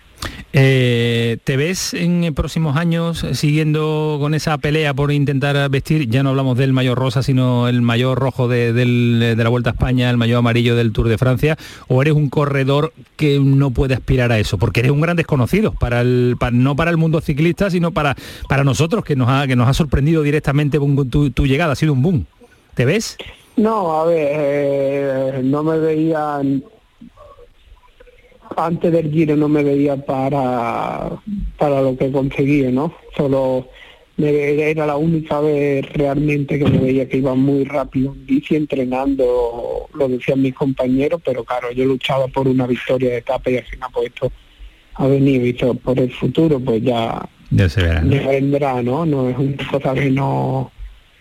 Eh, 0.53 1.38
¿Te 1.43 1.58
ves 1.58 1.93
en 1.93 2.34
próximos 2.34 2.76
años 2.76 3.24
siguiendo 3.34 4.18
con 4.20 4.34
esa 4.34 4.58
pelea 4.58 4.95
por 4.95 5.12
intentar 5.12 5.70
vestir, 5.70 6.10
ya 6.10 6.24
no 6.24 6.30
hablamos 6.32 6.58
del 6.58 6.74
mayor 6.74 6.97
rosa, 6.97 7.22
sino 7.22 7.68
el 7.68 7.84
mayor 7.84 8.18
rojo 8.18 8.47
de, 8.47 8.74
del- 8.74 9.36
de 9.38 9.43
la 9.43 9.49
Vuelta 9.49 9.70
a 9.70 9.74
España, 9.74 10.10
el 10.10 10.18
mayor 10.18 10.39
amarillo 10.39 10.76
del 10.76 10.91
Tour 10.91 11.10
de 11.10 11.20
Francia, 11.20 11.56
o 11.88 12.01
eres 12.01 12.16
un 12.16 12.30
corredor 12.30 12.93
que 13.16 13.39
no 13.39 13.70
puede 13.70 13.93
aspirar 13.93 14.32
a 14.32 14.39
eso? 14.39 14.58
Porque 14.58 14.80
eres 14.80 14.91
un 14.91 15.01
gran 15.01 15.18
desconocido, 15.18 15.72
para 15.74 16.01
el, 16.01 16.36
pa- 16.39 16.49
no 16.49 16.76
para 16.76 16.89
el 16.89 16.97
mundo 16.97 17.22
ciclista, 17.22 17.70
sino 17.70 17.91
para, 17.91 18.16
para 18.49 18.64
nosotros, 18.64 19.06
que 19.06 19.16
nos, 19.16 19.30
ha, 19.30 19.45
que 19.45 19.56
nos 19.56 19.68
ha 19.70 19.74
sorprendido 19.76 20.24
directamente 20.24 20.80
tu, 20.80 21.30
tu 21.30 21.45
llegada, 21.45 21.74
ha 21.74 21.76
sido 21.76 21.93
un 21.93 22.01
boom. 22.01 22.26
¿Te 22.74 22.86
ves? 22.86 23.18
No, 23.58 24.01
a 24.01 24.06
ver, 24.06 24.28
eh, 24.34 25.41
no 25.43 25.64
me 25.64 25.80
veía 25.80 26.41
antes 28.58 28.91
del 28.91 29.12
Giro 29.12 29.36
no 29.36 29.49
me 29.49 29.64
veía 29.64 29.97
para 29.97 31.10
para 31.58 31.82
lo 31.82 31.97
que 31.97 32.12
conseguí, 32.12 32.62
¿no? 32.72 32.93
Solo 33.16 33.68
me- 34.18 34.70
era 34.72 34.86
la 34.86 34.95
única 34.97 35.39
vez 35.41 35.86
realmente 35.93 36.58
que 36.60 36.66
me 36.66 36.78
veía 36.80 37.08
que 37.10 37.18
iba 37.18 37.34
muy 37.36 37.64
rápido 37.66 38.14
en 38.14 38.26
bici 38.26 38.56
entrenando, 38.56 39.88
lo 39.93 40.08
decían 40.08 40.41
mis 40.41 40.53
compañeros, 40.53 41.22
pero 41.26 41.43
claro, 41.43 41.72
yo 41.72 41.86
luchaba 41.86 42.28
por 42.28 42.47
una 42.47 42.68
victoria 42.68 43.10
de 43.12 43.18
etapa 43.18 43.49
y 43.49 43.58
al 43.58 43.66
final 43.66 43.89
pues 43.93 44.08
esto 44.08 44.32
ha 44.95 45.08
venido 45.08 45.45
y 45.45 45.53
todo 45.53 45.74
por 45.74 45.99
el 45.99 46.12
futuro, 46.12 46.60
pues 46.60 46.82
ya 46.84 47.28
Ya 47.51 47.68
se 47.68 47.82
verá. 47.84 48.01
¿no? 48.01 48.12
ya 48.16 48.28
vendrá, 48.28 48.82
¿no? 48.84 49.06
No 49.06 49.30
es 49.30 49.38
una 49.38 49.58
cosa 49.70 49.93
que 49.93 50.10
no 50.12 50.72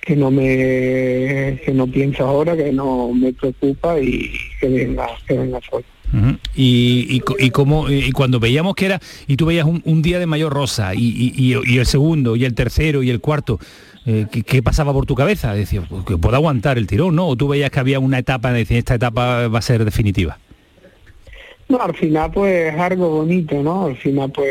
que 0.05 0.15
no 0.17 0.31
me 0.31 1.61
que 1.65 1.73
no 1.73 1.87
pienso 1.87 2.25
ahora, 2.27 2.57
que 2.57 2.73
no 2.73 3.13
me 3.13 3.33
preocupa 3.33 3.99
y 4.01 4.31
que 4.61 4.69
venga, 4.69 5.07
que 5.27 5.35
venga 5.35 5.61
solo. 5.69 5.85
Ujú. 6.13 6.37
y, 6.55 7.21
y, 7.39 7.45
y 7.47 7.51
como 7.51 7.91
y 7.91 8.13
cuando 8.13 8.39
veíamos 8.39 8.77
que 8.77 8.87
era 8.87 9.01
y 9.27 9.37
tú 9.37 9.47
veías 9.47 9.67
un, 9.67 9.83
un 9.85 10.01
día 10.01 10.21
de 10.21 10.27
mayor 10.27 10.53
rosa 10.53 10.95
y, 10.95 11.01
y- 11.01 11.35
y- 11.55 11.75
y 11.75 11.79
el 11.79 11.87
segundo 11.87 12.37
y 12.37 12.45
el 12.45 12.55
tercero 12.55 13.03
y 13.03 13.11
el 13.11 13.21
cuarto 13.21 13.59
eh, 14.07 14.27
¿qué, 14.31 14.43
qué 14.43 14.63
pasaba 14.63 14.93
por 14.93 15.07
tu 15.07 15.15
cabeza? 15.15 15.55
Decías, 15.55 15.87
pues, 15.89 16.05
que 16.05 16.17
puedo 16.19 16.37
aguantar 16.37 16.77
el 16.77 16.87
tirón, 16.87 17.17
¿no? 17.17 17.27
O 17.27 17.37
tú 17.37 17.49
veías 17.49 17.71
que 17.71 17.81
había 17.81 17.99
una 17.99 18.19
etapa, 18.19 18.53
decías, 18.53 18.79
esta 18.81 18.95
etapa 18.97 19.49
va 19.49 19.59
a 19.59 19.63
ser 19.63 19.83
definitiva. 19.85 20.39
No, 21.71 21.81
al 21.81 21.95
final 21.97 22.31
pues 22.31 22.75
es 22.75 22.79
algo 22.79 23.09
bonito, 23.09 23.63
¿no? 23.63 23.87
Al 23.87 23.97
final 23.97 24.31
pues 24.31 24.51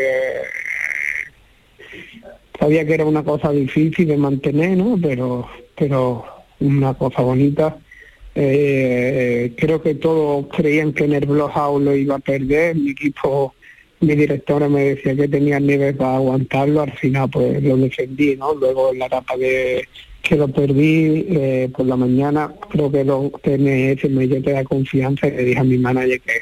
sabía 2.64 2.86
que 2.86 2.94
era 2.94 3.04
una 3.04 3.22
cosa 3.22 3.50
difícil 3.50 4.08
de 4.08 4.16
mantener, 4.16 4.78
¿no? 4.78 4.98
Pero 5.00 5.46
pero 5.76 6.24
una 6.60 6.94
cosa 6.94 7.20
bonita. 7.20 7.76
Eh, 8.34 9.52
creo 9.58 9.82
que 9.82 9.94
todos 9.96 10.46
creían 10.46 10.94
que 10.94 11.04
en 11.04 11.12
el 11.12 11.26
Blockhouse 11.26 11.82
lo 11.82 11.94
iba 11.94 12.16
a 12.16 12.20
perder. 12.20 12.74
Mi 12.76 12.92
equipo, 12.92 13.54
mi 14.00 14.14
directora 14.14 14.66
me 14.70 14.94
decía 14.94 15.14
que 15.14 15.28
tenía 15.28 15.60
nivel 15.60 15.94
para 15.94 16.16
aguantarlo. 16.16 16.80
Al 16.80 16.92
final 16.92 17.28
pues 17.28 17.62
lo 17.62 17.76
defendí, 17.76 18.34
¿no? 18.36 18.54
Luego 18.54 18.92
en 18.92 18.98
la 19.00 19.06
etapa 19.06 19.36
de 19.36 19.86
que 20.22 20.36
lo 20.36 20.48
perdí 20.48 21.26
eh, 21.28 21.70
por 21.76 21.84
la 21.84 21.96
mañana, 21.96 22.50
creo 22.70 22.90
que 22.90 23.04
lo 23.04 23.30
TNS 23.42 24.08
me 24.10 24.26
dio 24.26 24.42
toda 24.42 24.64
confianza 24.64 25.28
y 25.28 25.32
le 25.32 25.44
dije 25.44 25.60
a 25.60 25.64
mi 25.64 25.76
manager 25.76 26.18
que 26.22 26.32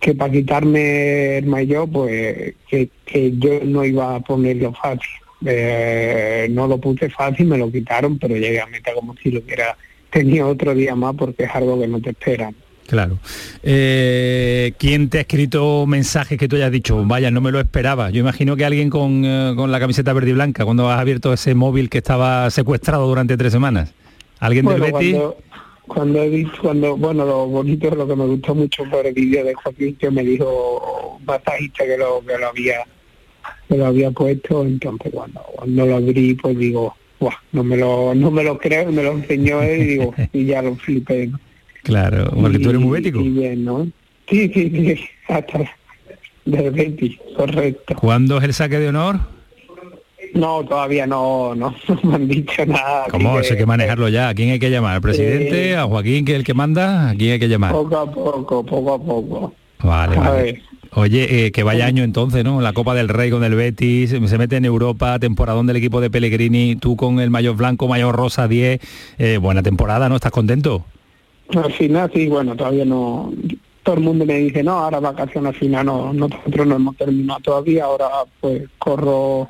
que 0.00 0.14
para 0.14 0.32
quitarme 0.32 1.38
el 1.38 1.46
mayor, 1.46 1.88
pues 1.90 2.54
que, 2.68 2.88
que 3.04 3.32
yo 3.38 3.60
no 3.64 3.84
iba 3.84 4.16
a 4.16 4.20
ponerlo 4.20 4.72
fácil. 4.72 5.10
Eh, 5.46 6.46
no 6.50 6.66
lo 6.66 6.78
puse 6.78 7.10
fácil, 7.10 7.46
me 7.46 7.58
lo 7.58 7.70
quitaron, 7.70 8.18
pero 8.18 8.34
llegué 8.36 8.60
a 8.60 8.66
meta 8.66 8.92
como 8.94 9.14
si 9.16 9.30
lo 9.30 9.40
hubiera 9.40 9.76
tenido 10.10 10.48
otro 10.48 10.74
día 10.74 10.94
más 10.94 11.14
porque 11.14 11.44
es 11.44 11.50
algo 11.54 11.80
que 11.80 11.88
no 11.88 12.00
te 12.00 12.10
esperan. 12.10 12.54
Claro. 12.86 13.18
Eh, 13.62 14.72
¿Quién 14.78 15.08
te 15.08 15.18
ha 15.18 15.20
escrito 15.22 15.86
mensajes 15.86 16.38
que 16.38 16.48
tú 16.48 16.56
hayas 16.56 16.70
dicho, 16.70 17.02
vaya, 17.04 17.30
no 17.30 17.40
me 17.40 17.50
lo 17.50 17.58
esperaba? 17.60 18.10
Yo 18.10 18.20
imagino 18.20 18.56
que 18.56 18.64
alguien 18.64 18.90
con, 18.90 19.24
eh, 19.24 19.52
con 19.56 19.72
la 19.72 19.80
camiseta 19.80 20.12
verde 20.12 20.30
y 20.30 20.34
blanca, 20.34 20.64
cuando 20.64 20.90
has 20.90 21.00
abierto 21.00 21.32
ese 21.32 21.54
móvil 21.54 21.88
que 21.88 21.98
estaba 21.98 22.50
secuestrado 22.50 23.06
durante 23.06 23.36
tres 23.36 23.52
semanas. 23.52 23.92
¿Alguien 24.38 24.66
Bueno, 24.66 24.84
del 24.84 24.92
Betis? 24.92 25.14
cuando, 25.14 25.36
cuando 25.86 26.22
he 26.22 26.28
visto, 26.28 26.58
cuando, 26.62 26.96
bueno, 26.96 27.24
lo 27.24 27.46
bonito, 27.46 27.94
lo 27.94 28.06
que 28.06 28.16
me 28.16 28.26
gustó 28.26 28.54
mucho 28.54 28.84
fue 28.86 29.08
el 29.08 29.14
vídeo 29.14 29.44
de 29.44 29.54
Joaquín 29.54 29.96
que 29.96 30.10
me 30.10 30.22
dijo 30.22 31.20
masajista 31.24 31.84
que 31.84 31.98
lo, 31.98 32.24
que 32.24 32.38
lo 32.38 32.48
había 32.48 32.84
que 33.68 33.76
lo 33.76 33.86
había 33.86 34.10
puesto, 34.10 34.62
entonces 34.64 35.12
cuando, 35.12 35.40
cuando 35.54 35.86
lo 35.86 35.96
abrí 35.96 36.34
pues 36.34 36.58
digo, 36.58 36.94
"Buah, 37.20 37.34
no 37.52 37.64
me 37.64 37.76
lo, 37.76 38.14
no 38.14 38.30
me 38.30 38.42
lo 38.42 38.58
creo, 38.58 38.90
me 38.92 39.02
lo 39.02 39.12
enseñó 39.12 39.62
él 39.62 39.82
y 39.82 39.84
digo, 39.84 40.14
y 40.32 40.44
ya 40.46 40.62
lo 40.62 40.74
flipé, 40.76 41.28
¿no? 41.28 41.40
Claro, 41.82 42.30
porque 42.30 42.58
tú 42.58 42.70
eres 42.70 42.80
muy 42.80 42.92
bético. 42.92 43.20
Y 43.20 43.28
bien, 43.28 43.64
¿no? 43.64 43.86
Sí, 44.28 44.50
sí, 44.52 44.70
sí, 44.70 45.04
hasta 45.28 45.70
del 46.44 46.70
Betis, 46.70 47.18
correcto. 47.36 47.94
¿Cuándo 47.96 48.38
es 48.38 48.44
el 48.44 48.54
saque 48.54 48.78
de 48.78 48.88
honor? 48.88 49.33
No, 50.34 50.64
todavía 50.64 51.06
no, 51.06 51.54
no, 51.54 51.74
no 51.88 52.00
me 52.02 52.14
han 52.16 52.28
dicho 52.28 52.66
nada. 52.66 53.06
¿Cómo? 53.10 53.38
Eso 53.38 53.54
hay 53.54 53.58
que 53.58 53.66
manejarlo 53.66 54.08
ya. 54.08 54.28
¿A 54.28 54.34
quién 54.34 54.50
hay 54.50 54.58
que 54.58 54.70
llamar? 54.70 54.96
¿Al 54.96 55.00
presidente? 55.00 55.70
Eh, 55.70 55.76
¿A 55.76 55.84
Joaquín, 55.84 56.24
que 56.24 56.32
es 56.32 56.38
el 56.38 56.44
que 56.44 56.54
manda? 56.54 57.10
¿A 57.10 57.14
quién 57.14 57.32
hay 57.32 57.38
que 57.38 57.48
llamar? 57.48 57.72
Poco 57.72 57.96
a 57.96 58.10
poco, 58.10 58.64
poco 58.64 58.94
a 58.94 58.98
poco. 58.98 59.54
Vale, 59.82 60.16
A 60.16 60.20
vale. 60.20 60.42
ver. 60.42 60.62
Oye, 60.96 61.46
eh, 61.46 61.50
que 61.52 61.64
vaya 61.64 61.86
año 61.86 62.04
entonces, 62.04 62.44
¿no? 62.44 62.60
La 62.60 62.72
Copa 62.72 62.94
del 62.94 63.08
Rey 63.08 63.28
con 63.30 63.42
el 63.42 63.56
Betis, 63.56 64.10
se 64.10 64.38
mete 64.38 64.56
en 64.56 64.64
Europa, 64.64 65.18
temporadón 65.18 65.66
del 65.66 65.76
equipo 65.76 66.00
de 66.00 66.08
Pellegrini, 66.08 66.76
tú 66.76 66.94
con 66.96 67.18
el 67.18 67.30
mayor 67.30 67.56
blanco, 67.56 67.88
mayor 67.88 68.14
rosa 68.14 68.46
10, 68.46 68.80
eh, 69.18 69.38
buena 69.38 69.62
temporada, 69.64 70.08
¿no? 70.08 70.14
¿Estás 70.14 70.30
contento? 70.30 70.84
Al 71.54 71.72
final 71.72 72.10
sí, 72.14 72.28
bueno, 72.28 72.54
todavía 72.54 72.84
no. 72.84 73.32
Todo 73.82 73.96
el 73.96 74.02
mundo 74.02 74.24
me 74.24 74.34
dice, 74.38 74.62
no, 74.62 74.78
ahora 74.78 75.00
vacaciones 75.00 75.52
al 75.52 75.58
final 75.58 75.84
no, 75.84 76.12
nosotros 76.12 76.66
no 76.66 76.76
hemos 76.76 76.96
terminado 76.96 77.40
todavía, 77.40 77.84
ahora 77.84 78.06
pues 78.40 78.62
corro 78.78 79.46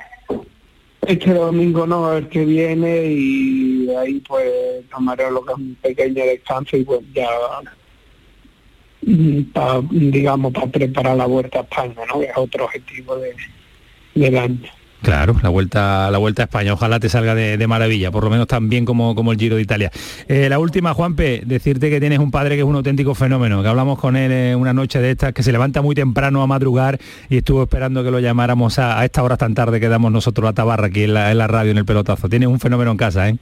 este 1.07 1.33
domingo 1.33 1.85
no, 1.85 2.13
el 2.17 2.27
que 2.29 2.45
viene 2.45 3.05
y 3.07 3.89
ahí 3.95 4.19
pues 4.27 4.87
tomaré 4.89 5.29
lo 5.31 5.43
que 5.43 5.53
es 5.53 5.57
un 5.57 5.75
pequeño 5.81 6.25
descanso 6.25 6.77
y 6.77 6.83
pues 6.83 7.01
ya 7.13 7.29
mm, 9.01 10.11
digamos 10.11 10.53
para 10.53 10.67
preparar 10.67 11.17
la 11.17 11.25
vuelta 11.25 11.59
a 11.59 11.61
España, 11.63 12.05
¿no? 12.07 12.19
Que 12.19 12.25
es 12.25 12.37
otro 12.37 12.65
objetivo 12.65 13.17
de, 13.17 13.35
del 14.15 14.37
año. 14.37 14.69
Claro, 15.01 15.35
la 15.43 15.49
vuelta, 15.49 16.09
la 16.09 16.17
vuelta 16.17 16.43
a 16.43 16.45
España, 16.45 16.73
ojalá 16.73 16.99
te 16.99 17.09
salga 17.09 17.35
de, 17.35 17.67
maravilla, 17.67 18.09
por 18.11 18.23
lo 18.23 18.29
menos 18.29 18.47
tan 18.47 18.69
bien 18.69 18.85
como, 18.85 19.13
como 19.13 19.31
el 19.31 19.37
Giro 19.37 19.57
de 19.57 19.61
Italia. 19.61 19.91
Eh, 20.27 20.49
la 20.49 20.57
última, 20.57 20.93
Juanpe, 20.93 21.43
decirte 21.45 21.89
que 21.91 21.99
tienes 21.99 22.19
un 22.19 22.31
padre 22.31 22.55
que 22.55 22.61
es 22.61 22.67
un 22.67 22.75
auténtico 22.75 23.13
fenómeno, 23.13 23.61
que 23.61 23.67
hablamos 23.67 23.99
con 23.99 24.15
él 24.15 24.31
eh, 24.31 24.55
una 24.55 24.73
noche 24.73 24.99
de 24.99 25.11
estas, 25.11 25.33
que 25.33 25.43
se 25.43 25.51
levanta 25.51 25.81
muy 25.83 25.93
temprano 25.93 26.41
a 26.41 26.47
madrugar 26.47 26.97
y 27.29 27.37
estuvo 27.37 27.63
esperando 27.63 28.03
que 28.03 28.09
lo 28.09 28.19
llamáramos 28.19 28.79
a, 28.79 28.99
a 28.99 29.05
esta 29.05 29.21
hora 29.21 29.37
tan 29.37 29.53
tarde 29.53 29.79
que 29.79 29.89
damos 29.89 30.11
nosotros 30.11 30.49
a 30.49 30.53
Tabarra 30.53 30.87
aquí 30.87 31.03
en 31.03 31.13
la, 31.13 31.31
en 31.31 31.37
la 31.37 31.47
radio, 31.47 31.71
en 31.71 31.77
el 31.77 31.85
pelotazo. 31.85 32.27
Tienes 32.27 32.49
un 32.49 32.59
fenómeno 32.59 32.91
en 32.91 32.97
casa, 32.97 33.29
¿eh? 33.29 33.37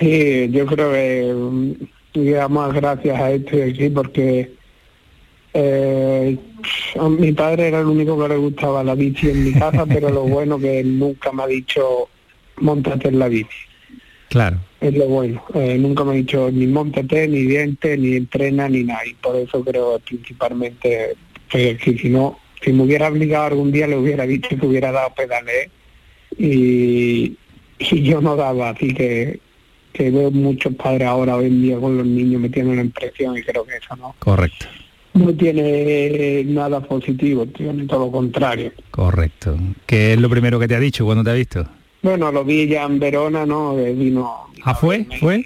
Sí, 0.00 0.48
yo 0.50 0.64
creo 0.66 0.92
que 0.92 1.34
mm, 1.34 1.72
le 2.14 2.30
damos 2.30 2.72
gracias 2.72 3.20
a 3.20 3.30
este 3.30 3.64
aquí 3.64 3.90
porque 3.90 4.52
eh, 5.54 6.38
a 6.98 7.08
mi 7.08 7.32
padre 7.32 7.68
era 7.68 7.80
el 7.80 7.86
único 7.86 8.20
que 8.20 8.28
le 8.28 8.36
gustaba 8.36 8.84
la 8.84 8.94
bici 8.94 9.30
en 9.30 9.44
mi 9.44 9.52
casa, 9.52 9.86
pero 9.88 10.10
lo 10.10 10.22
bueno 10.22 10.58
que 10.58 10.80
él 10.80 10.98
nunca 10.98 11.32
me 11.32 11.42
ha 11.42 11.46
dicho 11.46 12.08
montate 12.58 13.08
en 13.08 13.18
la 13.18 13.28
bici. 13.28 13.48
Claro. 14.28 14.58
Es 14.80 14.94
lo 14.94 15.06
bueno. 15.06 15.44
Eh, 15.54 15.76
nunca 15.78 16.04
me 16.04 16.12
ha 16.12 16.14
dicho 16.14 16.50
ni 16.50 16.66
montate, 16.66 17.28
ni 17.28 17.42
diente, 17.42 17.96
ni 17.98 18.16
entrena, 18.16 18.68
ni 18.68 18.84
nada. 18.84 19.06
Y 19.06 19.14
por 19.14 19.36
eso 19.36 19.62
creo 19.62 19.98
principalmente 19.98 21.14
que 21.48 21.78
si, 21.82 21.98
si 21.98 22.08
no, 22.08 22.38
si 22.62 22.72
me 22.72 22.84
hubiera 22.84 23.08
obligado 23.08 23.44
algún 23.46 23.72
día 23.72 23.86
le 23.86 23.96
hubiera 23.96 24.26
dicho 24.26 24.48
que 24.56 24.66
hubiera 24.66 24.90
dado 24.90 25.12
pedales 25.14 25.68
y, 26.38 27.36
y 27.78 28.02
yo 28.02 28.20
no 28.20 28.36
daba, 28.36 28.70
así 28.70 28.94
que 28.94 29.40
que 29.92 30.10
veo 30.10 30.30
muchos 30.30 30.74
padres 30.74 31.06
ahora 31.06 31.36
hoy 31.36 31.46
en 31.46 31.62
día 31.62 31.78
con 31.78 31.96
los 31.96 32.06
niños 32.06 32.40
metiendo 32.40 32.74
la 32.74 32.80
impresión 32.80 33.36
y 33.36 33.42
creo 33.42 33.64
que 33.64 33.76
eso 33.76 33.94
no 33.96 34.14
Correcto, 34.18 34.66
no 35.14 35.32
tiene 35.34 36.44
nada 36.44 36.80
positivo, 36.80 37.46
tiene 37.46 37.84
todo 37.86 38.06
lo 38.06 38.12
contrario. 38.12 38.72
correcto. 38.90 39.56
¿Qué 39.86 40.12
es 40.14 40.20
lo 40.20 40.28
primero 40.30 40.58
que 40.58 40.68
te 40.68 40.74
ha 40.74 40.80
dicho 40.80 41.04
cuando 41.04 41.22
te 41.24 41.30
ha 41.30 41.34
visto? 41.34 41.66
Bueno, 42.02 42.32
lo 42.32 42.44
vi 42.44 42.66
ya 42.66 42.84
en 42.84 42.98
Verona, 42.98 43.46
¿no? 43.46 43.76
Que 43.76 43.92
vino, 43.92 44.48
¿Ah, 44.64 44.74
fue? 44.74 45.06
¿Fue? 45.20 45.44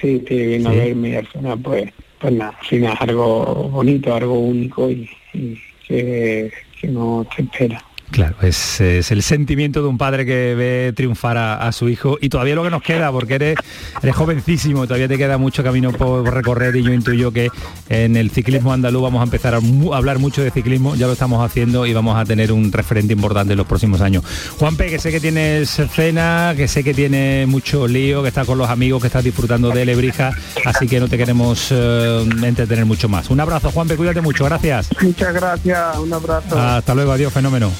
sí, 0.00 0.22
sí, 0.26 0.34
vino 0.46 0.70
Sí. 0.72 0.78
a 0.78 0.84
verme 0.84 1.08
y 1.10 1.14
al 1.16 1.26
final 1.26 1.58
pues, 1.60 1.92
pues 2.18 2.32
nada, 2.32 2.54
al 2.58 2.66
final 2.66 2.92
es 2.94 3.00
algo 3.02 3.68
bonito, 3.70 4.14
algo 4.14 4.38
único 4.38 4.90
y, 4.90 5.08
y 5.34 5.58
que, 5.86 6.50
que 6.80 6.88
no 6.88 7.26
se 7.36 7.42
espera. 7.42 7.84
Claro, 8.10 8.34
es, 8.42 8.80
es 8.80 9.12
el 9.12 9.22
sentimiento 9.22 9.82
de 9.82 9.88
un 9.88 9.96
padre 9.96 10.26
que 10.26 10.54
ve 10.56 10.92
triunfar 10.96 11.36
a, 11.36 11.66
a 11.68 11.70
su 11.70 11.88
hijo 11.88 12.18
y 12.20 12.28
todavía 12.28 12.56
lo 12.56 12.64
que 12.64 12.70
nos 12.70 12.82
queda, 12.82 13.12
porque 13.12 13.36
eres, 13.36 13.56
eres 14.02 14.16
jovencísimo, 14.16 14.84
todavía 14.88 15.06
te 15.06 15.16
queda 15.16 15.38
mucho 15.38 15.62
camino 15.62 15.92
por 15.92 16.24
recorrer 16.34 16.74
y 16.74 16.82
yo 16.82 16.92
intuyo 16.92 17.30
que 17.32 17.50
en 17.88 18.16
el 18.16 18.30
ciclismo 18.30 18.72
andaluz 18.72 19.02
vamos 19.02 19.20
a 19.20 19.24
empezar 19.24 19.54
a, 19.54 19.60
mu- 19.60 19.94
a 19.94 19.98
hablar 19.98 20.18
mucho 20.18 20.42
de 20.42 20.50
ciclismo, 20.50 20.96
ya 20.96 21.06
lo 21.06 21.12
estamos 21.12 21.44
haciendo 21.44 21.86
y 21.86 21.92
vamos 21.92 22.16
a 22.18 22.24
tener 22.24 22.50
un 22.50 22.72
referente 22.72 23.12
importante 23.12 23.52
en 23.52 23.58
los 23.58 23.66
próximos 23.68 24.00
años. 24.00 24.24
Juanpe, 24.58 24.88
que 24.90 24.98
sé 24.98 25.12
que 25.12 25.20
tienes 25.20 25.70
cena, 25.94 26.54
que 26.56 26.66
sé 26.66 26.82
que 26.82 26.92
tienes 26.94 27.46
mucho 27.46 27.86
lío, 27.86 28.22
que 28.22 28.28
estás 28.28 28.44
con 28.46 28.58
los 28.58 28.68
amigos, 28.70 29.00
que 29.00 29.06
estás 29.06 29.22
disfrutando 29.22 29.70
de 29.70 29.84
Lebrija, 29.84 30.32
así 30.64 30.88
que 30.88 30.98
no 30.98 31.06
te 31.08 31.16
queremos 31.16 31.68
eh, 31.70 32.28
entretener 32.42 32.86
mucho 32.86 33.08
más. 33.08 33.30
Un 33.30 33.38
abrazo, 33.38 33.70
Juanpe, 33.70 33.96
cuídate 33.96 34.20
mucho, 34.20 34.44
gracias. 34.46 34.88
Muchas 35.00 35.32
gracias, 35.32 35.96
un 35.98 36.12
abrazo. 36.12 36.58
Hasta 36.58 36.92
luego, 36.94 37.12
adiós, 37.12 37.32
fenómeno. 37.32 37.70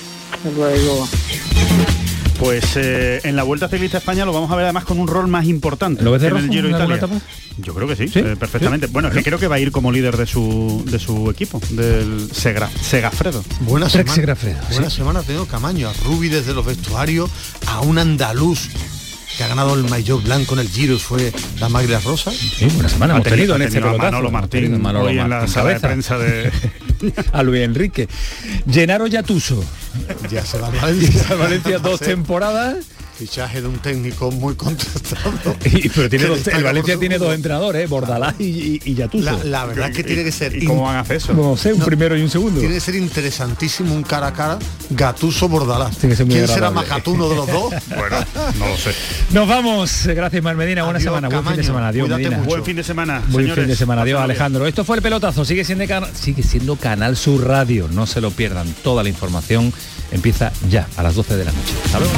Hasta 0.44 0.50
luego. 0.56 1.08
Pues 2.38 2.64
eh, 2.76 3.20
en 3.24 3.36
la 3.36 3.42
Vuelta 3.42 3.68
Ciclista 3.68 3.98
a 3.98 4.00
España 4.00 4.24
lo 4.24 4.32
vamos 4.32 4.50
a 4.50 4.56
ver 4.56 4.64
además 4.64 4.84
con 4.84 4.98
un 4.98 5.06
rol 5.06 5.28
más 5.28 5.44
importante 5.44 6.02
¿Lo 6.02 6.10
ves 6.12 6.22
de 6.22 6.28
en 6.28 6.32
rojo 6.34 6.44
el 6.46 6.50
Giro 6.50 6.68
en 6.70 6.74
Italia. 6.74 6.96
etapa? 6.96 7.14
Yo 7.58 7.74
creo 7.74 7.86
que 7.86 7.96
sí, 7.96 8.04
eh, 8.18 8.34
perfectamente. 8.40 8.86
Bueno, 8.86 9.08
es 9.08 9.14
que 9.14 9.22
creo 9.22 9.38
que 9.38 9.46
va 9.46 9.56
a 9.56 9.58
ir 9.58 9.70
como 9.70 9.92
líder 9.92 10.16
de 10.16 10.24
su 10.26 10.82
de 10.86 10.98
su 10.98 11.28
equipo, 11.30 11.60
del 11.70 12.30
Segra, 12.32 12.70
Segafredo. 12.80 13.44
Buena 13.60 13.88
Trek 13.88 14.06
semana, 14.06 14.14
Segafredo, 14.22 14.58
buena 14.70 14.88
sí. 14.88 14.96
semana 14.96 15.20
ha 15.20 15.22
tenido 15.22 15.44
Camaño, 15.44 15.90
a 15.90 15.92
Rubi 16.04 16.30
desde 16.30 16.54
los 16.54 16.64
vestuarios, 16.64 17.28
a 17.66 17.80
un 17.82 17.98
andaluz 17.98 18.70
que 19.36 19.44
ha 19.44 19.48
ganado 19.48 19.74
el 19.74 19.84
maillot 19.84 20.22
blanco 20.24 20.54
en 20.54 20.60
el 20.60 20.68
Giro, 20.70 20.98
fue 20.98 21.30
la 21.60 21.68
Maglia 21.68 22.00
Rosa. 22.00 22.30
Sí, 22.30 22.64
buena 22.72 22.88
semana 22.88 23.12
Ha 23.12 23.16
hemos 23.18 23.24
tenido, 23.28 23.52
tenido- 23.52 23.56
en 23.56 23.62
este 23.62 23.80
pelotazo. 23.80 24.02
Manolo 24.02 24.30
Martín 24.30 24.80
Manolo 24.80 25.08
hoy 25.10 25.18
en 25.18 25.28
la 25.28 25.46
sala 25.46 25.70
de 25.74 25.80
prensa 25.80 26.16
de 26.16 26.50
a 27.32 27.42
Luis 27.42 27.62
Enrique. 27.62 28.08
Gennaro 28.70 29.06
Yatuso. 29.06 29.62
Ya 30.30 30.44
se 30.44 30.58
va 30.58 30.68
al 30.68 30.72
Valencia. 30.80 31.24
Al 31.30 31.38
Valencia 31.38 31.78
dos 31.78 32.00
temporadas. 32.00 32.86
Fichaje 33.20 33.60
de 33.60 33.68
un 33.68 33.78
técnico 33.80 34.30
muy 34.30 34.54
contrastado. 34.56 35.54
Y- 35.66 35.90
pero 35.90 36.08
tiene 36.08 36.24
dos- 36.24 36.46
el 36.48 36.64
Valencia 36.64 36.96
tiene 36.98 37.18
dos 37.18 37.34
entrenadores, 37.34 37.84
¿eh? 37.84 37.86
Bordalás 37.86 38.34
y, 38.38 38.44
y, 38.44 38.80
y 38.86 38.94
Yatuso. 38.94 39.24
La, 39.24 39.44
la 39.44 39.66
verdad 39.66 39.92
que 39.92 40.02
tiene 40.02 40.24
que 40.24 40.32
ser... 40.32 40.56
¿Y 40.56 40.64
cómo 40.64 40.84
van 40.84 40.96
a 40.96 41.00
hacer 41.00 41.16
eso? 41.16 41.34
No 41.34 41.54
sé, 41.54 41.74
un 41.74 41.80
primero 41.80 42.16
y 42.16 42.22
un 42.22 42.30
segundo. 42.30 42.60
Tiene 42.60 42.76
que 42.76 42.80
ser 42.80 42.94
interesantísimo 42.94 43.94
un 43.94 44.02
cara 44.04 44.28
a 44.28 44.32
cara 44.32 44.58
Gatuso 44.88 45.50
Bordalás. 45.50 45.98
Tiene 45.98 46.14
que 46.14 46.16
ser 46.16 46.24
muy 46.26 46.34
¿Quién 46.36 46.46
será 46.46 46.68
agradable. 46.68 46.88
más 46.88 46.96
gatuno 46.96 47.28
de 47.28 47.36
los 47.36 47.46
dos? 47.46 47.74
Bueno, 47.94 48.16
no 48.58 48.68
lo 48.68 48.76
sé. 48.78 48.92
Nos 49.32 49.46
vamos. 49.46 50.06
Gracias, 50.06 50.42
Mar 50.42 50.56
Medina. 50.56 50.84
Buena 50.84 50.98
semana. 51.00 51.28
Buen 51.28 51.44
fin 51.44 51.56
de 51.56 51.64
semana. 51.64 51.88
Adiós, 51.88 52.08
Medina. 52.08 52.38
mucho. 52.38 52.48
Buen 52.48 52.64
fin 52.64 52.76
de 52.76 52.82
semana, 52.84 53.22
Buen 53.28 53.44
señores. 53.44 53.64
fin 53.64 53.68
de 53.70 53.76
semana. 53.76 54.02
Adiós. 54.02 54.20
Alejandro. 54.22 54.66
Esto 54.66 54.82
fue 54.84 54.96
el 54.96 55.02
pelotazo. 55.02 55.44
Sigue 55.44 55.64
siendo, 55.66 55.86
cana- 55.86 56.08
sigue 56.14 56.42
siendo 56.42 56.76
Canal 56.76 57.18
Sur 57.18 57.46
Radio. 57.46 57.86
No 57.92 58.06
se 58.06 58.22
lo 58.22 58.30
pierdan. 58.30 58.66
Toda 58.82 59.02
la 59.02 59.10
información 59.10 59.72
empieza 60.10 60.52
ya 60.70 60.88
a 60.96 61.02
las 61.02 61.14
12 61.14 61.36
de 61.36 61.44
la 61.44 61.52
noche. 61.52 61.74
Hasta 61.84 61.98
luego. 61.98 62.14